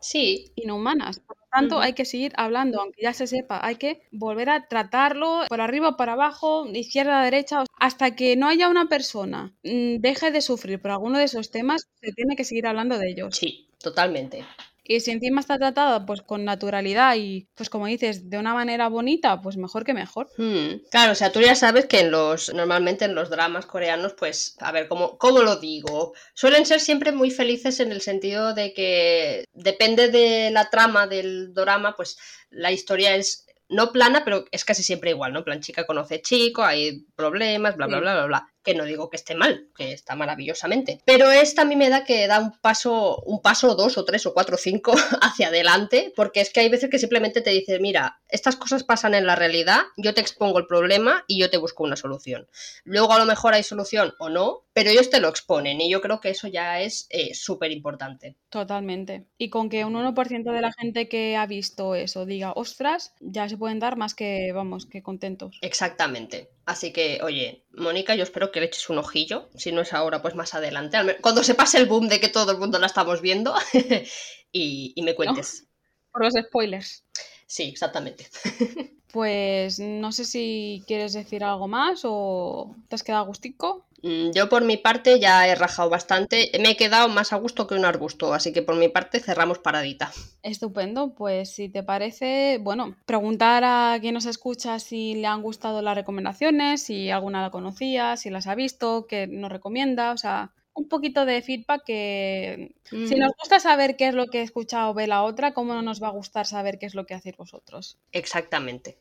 sí. 0.02 0.52
inhumanas. 0.56 1.22
Tanto, 1.52 1.80
hay 1.80 1.94
que 1.94 2.06
seguir 2.06 2.34
hablando, 2.38 2.80
aunque 2.82 3.02
ya 3.02 3.14
se 3.14 3.28
sepa, 3.28 3.60
hay 3.66 3.76
que 3.76 4.02
volver 4.12 4.50
a 4.50 4.68
tratarlo 4.68 5.42
por 5.48 5.62
arriba, 5.62 5.98
por 5.98 6.10
abajo, 6.10 6.68
izquierda, 6.74 7.24
derecha, 7.24 7.63
hasta 7.80 8.15
que 8.15 8.36
no 8.36 8.48
haya 8.48 8.69
una 8.69 8.88
persona 8.88 9.56
mm, 9.63 9.98
deje 10.00 10.32
de 10.32 10.42
sufrir 10.42 10.80
por 10.82 10.92
alguno 10.92 11.17
de 11.17 11.26
esos 11.26 11.52
temas, 11.52 11.88
se 12.02 12.12
tiene 12.13 12.36
que 12.36 12.44
seguir 12.44 12.67
hablando 12.67 12.98
de 12.98 13.10
ellos. 13.10 13.36
Sí, 13.36 13.67
totalmente. 13.82 14.46
Y 14.92 15.02
si 15.02 15.12
encima 15.12 15.40
está 15.40 15.60
tratada 15.60 16.04
pues 16.04 16.23
con 16.23 16.44
naturalidad 16.44 17.15
y 17.15 17.48
pues 17.54 17.69
como 17.69 17.85
dices, 17.85 18.27
de 18.27 18.40
una 18.40 18.56
manera 18.56 18.90
bonita, 18.90 19.40
pues 19.40 19.56
mejor 19.56 19.85
que 19.85 19.94
mejor. 19.94 20.29
Hmm. 20.35 20.81
Claro, 20.90 21.12
o 21.12 21.15
sea, 21.15 21.31
tú 21.31 21.42
ya 21.42 21.54
sabes 21.54 21.85
que 21.85 22.00
en 22.00 22.10
los, 22.10 22.52
normalmente 22.56 23.06
en 23.06 23.13
los 23.13 23.29
dramas 23.29 23.67
coreanos, 23.67 24.13
pues, 24.13 24.56
a 24.58 24.71
ver, 24.71 24.87
¿cómo, 24.87 25.19
¿cómo 25.19 25.44
lo 25.44 25.58
digo? 25.58 26.13
Suelen 26.33 26.65
ser 26.65 26.79
siempre 26.79 27.12
muy 27.12 27.29
felices 27.29 27.79
en 27.79 27.92
el 27.92 28.02
sentido 28.02 28.56
de 28.56 28.73
que 28.73 29.46
depende 29.54 30.10
de 30.10 30.50
la 30.50 30.71
trama 30.71 31.06
del 31.06 31.54
drama, 31.54 31.96
pues 31.96 32.17
la 32.50 32.71
historia 32.71 33.15
es 33.15 33.46
no 33.67 33.92
plana, 33.92 34.23
pero 34.25 34.46
es 34.50 34.65
casi 34.65 34.81
siempre 34.81 35.12
igual, 35.12 35.33
¿no? 35.33 35.44
plan, 35.44 35.62
chica 35.62 35.85
conoce 35.85 36.23
chico, 36.23 36.63
hay 36.63 37.06
problemas, 37.15 37.77
bla, 37.77 37.85
bla, 37.85 38.00
bla, 38.00 38.15
bla, 38.15 38.25
bla 38.25 38.54
que 38.70 38.76
no 38.76 38.86
digo 38.86 39.10
que 39.10 39.17
esté 39.17 39.34
mal, 39.34 39.67
que 39.76 39.94
está 39.94 40.15
maravillosamente. 40.15 41.02
Pero 41.04 41.32
esta 41.32 41.63
a 41.63 41.65
mí 41.65 41.76
me 41.76 41.90
da 41.90 42.04
que 42.04 42.28
da 42.28 42.40
un 42.40 42.52
paso, 42.62 43.20
un 43.26 43.42
paso, 43.42 43.74
dos 43.74 43.98
o 43.98 44.06
tres 44.06 44.28
o 44.28 44.34
cuatro 44.36 44.58
o 44.58 44.60
cinco 44.60 44.94
hacia 45.24 45.48
adelante, 45.48 46.13
porque 46.15 46.42
es 46.42 46.52
que 46.52 46.60
hay 46.60 46.70
veces 46.70 46.92
que 46.92 47.00
simplemente 47.00 47.42
te 47.42 47.50
dices, 47.50 47.82
mira, 47.82 48.22
estas 48.28 48.58
cosas 48.58 48.84
pasan 48.84 49.15
en 49.15 49.26
la 49.26 49.36
realidad, 49.36 49.82
yo 49.98 50.13
te 50.13 50.22
expongo 50.22 50.60
el 50.60 50.67
problema 50.67 51.24
y 51.26 51.40
yo 51.40 51.50
te 51.50 51.58
busco 51.58 51.84
una 51.84 51.96
solución. 51.96 52.48
Luego 52.84 53.12
a 53.13 53.17
lo 53.17 53.26
mejor 53.26 53.56
hay 53.56 53.63
solución 53.63 54.13
o 54.20 54.30
no, 54.30 54.65
pero 54.72 54.92
ellos 54.92 55.10
te 55.10 55.20
lo 55.20 55.30
exponen 55.30 55.82
y 55.82 55.90
yo 55.90 56.00
creo 56.00 56.22
que 56.22 56.30
eso 56.30 56.48
ya 56.48 56.80
es 56.80 57.08
eh, 57.10 57.34
súper 57.34 57.72
importante. 57.72 58.36
Totalmente. 58.50 59.26
Y 59.40 59.50
con 59.50 59.70
que 59.70 59.84
un 59.84 59.96
1% 59.96 60.54
de 60.54 60.62
la 60.62 60.72
gente 60.74 61.10
que 61.10 61.36
ha 61.38 61.48
visto 61.48 61.96
eso 61.96 62.28
diga, 62.28 62.54
ostras, 62.56 63.15
ya 63.20 63.50
se 63.50 63.58
pueden 63.58 63.80
dar 63.80 63.98
más 63.98 64.13
que, 64.13 64.52
vamos, 64.54 64.86
que 64.86 65.02
contentos. 65.02 65.58
Exactamente. 65.62 66.50
Así 66.70 66.94
que, 66.94 67.20
oye, 67.24 67.65
Mónica, 67.72 68.13
yo 68.13 68.22
espero 68.22 68.52
que 68.52 68.60
le 68.60 68.67
eches 68.67 68.92
un 68.92 69.00
ojillo. 69.00 69.50
Si 69.56 69.72
no 69.72 69.82
es 69.82 69.92
ahora, 69.92 70.22
pues 70.22 70.36
más 70.36 70.54
adelante. 70.54 71.00
Cuando 71.20 71.44
se 71.44 71.56
pase 71.56 71.80
el 71.80 71.88
boom 71.88 72.08
de 72.08 72.20
que 72.20 72.30
todo 72.30 72.52
el 72.52 72.60
mundo 72.60 72.78
la 72.78 72.86
estamos 72.86 73.22
viendo 73.22 73.56
y, 74.52 74.94
me 75.02 75.15
cuentes. 75.15 75.65
por 76.12 76.24
los 76.24 76.36
spoilers. 76.36 77.04
Sí, 77.48 77.63
exactamente. 77.63 78.30
Pues 79.12 79.80
no 79.80 80.12
sé 80.12 80.24
si 80.24 80.84
quieres 80.86 81.13
decir 81.13 81.44
algo 81.44 81.67
más 81.67 82.02
o 82.04 82.76
te 82.88 82.94
has 82.94 83.02
quedado 83.02 83.26
gustico. 83.26 83.88
Mm, 84.02 84.31
yo 84.33 84.50
por 84.50 84.63
mi 84.63 84.77
parte 84.77 85.19
ya 85.19 85.47
he 85.47 85.56
rajado 85.56 85.89
bastante, 85.89 86.52
me 86.60 86.71
he 86.71 86.77
quedado 86.77 87.10
más 87.10 87.33
a 87.33 87.37
gusto 87.37 87.67
que 87.67 87.75
un 87.75 87.85
arbusto, 87.85 88.33
así 88.33 88.54
que 88.54 88.62
por 88.62 88.75
mi 88.75 88.87
parte 88.87 89.19
cerramos 89.19 89.60
paradita. 89.60 90.12
Estupendo, 90.41 91.13
pues 91.13 91.52
si 91.52 91.69
te 91.69 91.83
parece, 91.83 92.60
bueno, 92.62 92.95
preguntar 93.06 93.63
a 93.65 93.97
quien 94.00 94.13
nos 94.13 94.25
escucha 94.25 94.79
si 94.79 95.15
le 95.15 95.27
han 95.27 95.41
gustado 95.41 95.81
las 95.81 95.95
recomendaciones, 95.95 96.83
si 96.83 97.10
alguna 97.10 97.41
la 97.41 97.52
conocía, 97.52 98.15
si 98.17 98.29
las 98.29 98.47
ha 98.47 98.56
visto, 98.56 99.06
qué 99.08 99.27
nos 99.27 99.52
recomienda, 99.52 100.12
o 100.12 100.17
sea, 100.17 100.52
un 100.73 100.87
poquito 100.87 101.25
de 101.25 101.41
feedback 101.41 101.83
que 101.83 102.75
si 102.89 103.15
nos 103.15 103.31
gusta 103.37 103.60
saber 103.60 103.97
qué 103.97 104.08
es 104.08 104.15
lo 104.15 104.27
que 104.27 104.39
he 104.39 104.43
escuchado 104.43 104.93
ve 104.93 105.08
la 105.08 105.23
otra, 105.23 105.54
¿cómo 105.54 105.73
no 105.73 105.81
nos 105.81 106.02
va 106.02 106.08
a 106.08 106.12
gustar 106.12 106.45
saber 106.45 106.79
qué 106.79 106.85
es 106.85 106.95
lo 106.95 107.06
que 107.06 107.15
hacéis 107.15 107.35
vosotros? 107.35 107.97
Exactamente. 108.13 108.97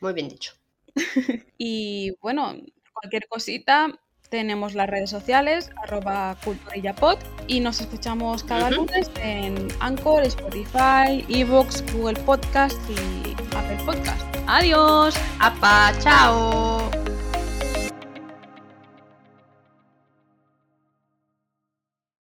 Muy 0.00 0.12
bien 0.12 0.28
dicho. 0.28 0.54
y 1.56 2.16
bueno, 2.20 2.56
cualquier 2.92 3.28
cosita, 3.28 4.00
tenemos 4.30 4.74
las 4.74 4.88
redes 4.88 5.10
sociales, 5.10 5.70
arroba 5.82 6.36
culturillapod, 6.42 7.18
y 7.46 7.60
nos 7.60 7.80
escuchamos 7.80 8.44
cada 8.44 8.70
lunes 8.70 9.10
en 9.22 9.68
Anchor, 9.80 10.22
Spotify, 10.22 11.26
Evox, 11.28 11.84
Google 11.92 12.18
Podcast 12.20 12.78
y 12.88 13.32
Apple 13.54 13.78
Podcast. 13.84 14.22
¡Adiós! 14.46 15.14
¡Apa! 15.40 15.92
¡Chao! 16.00 17.09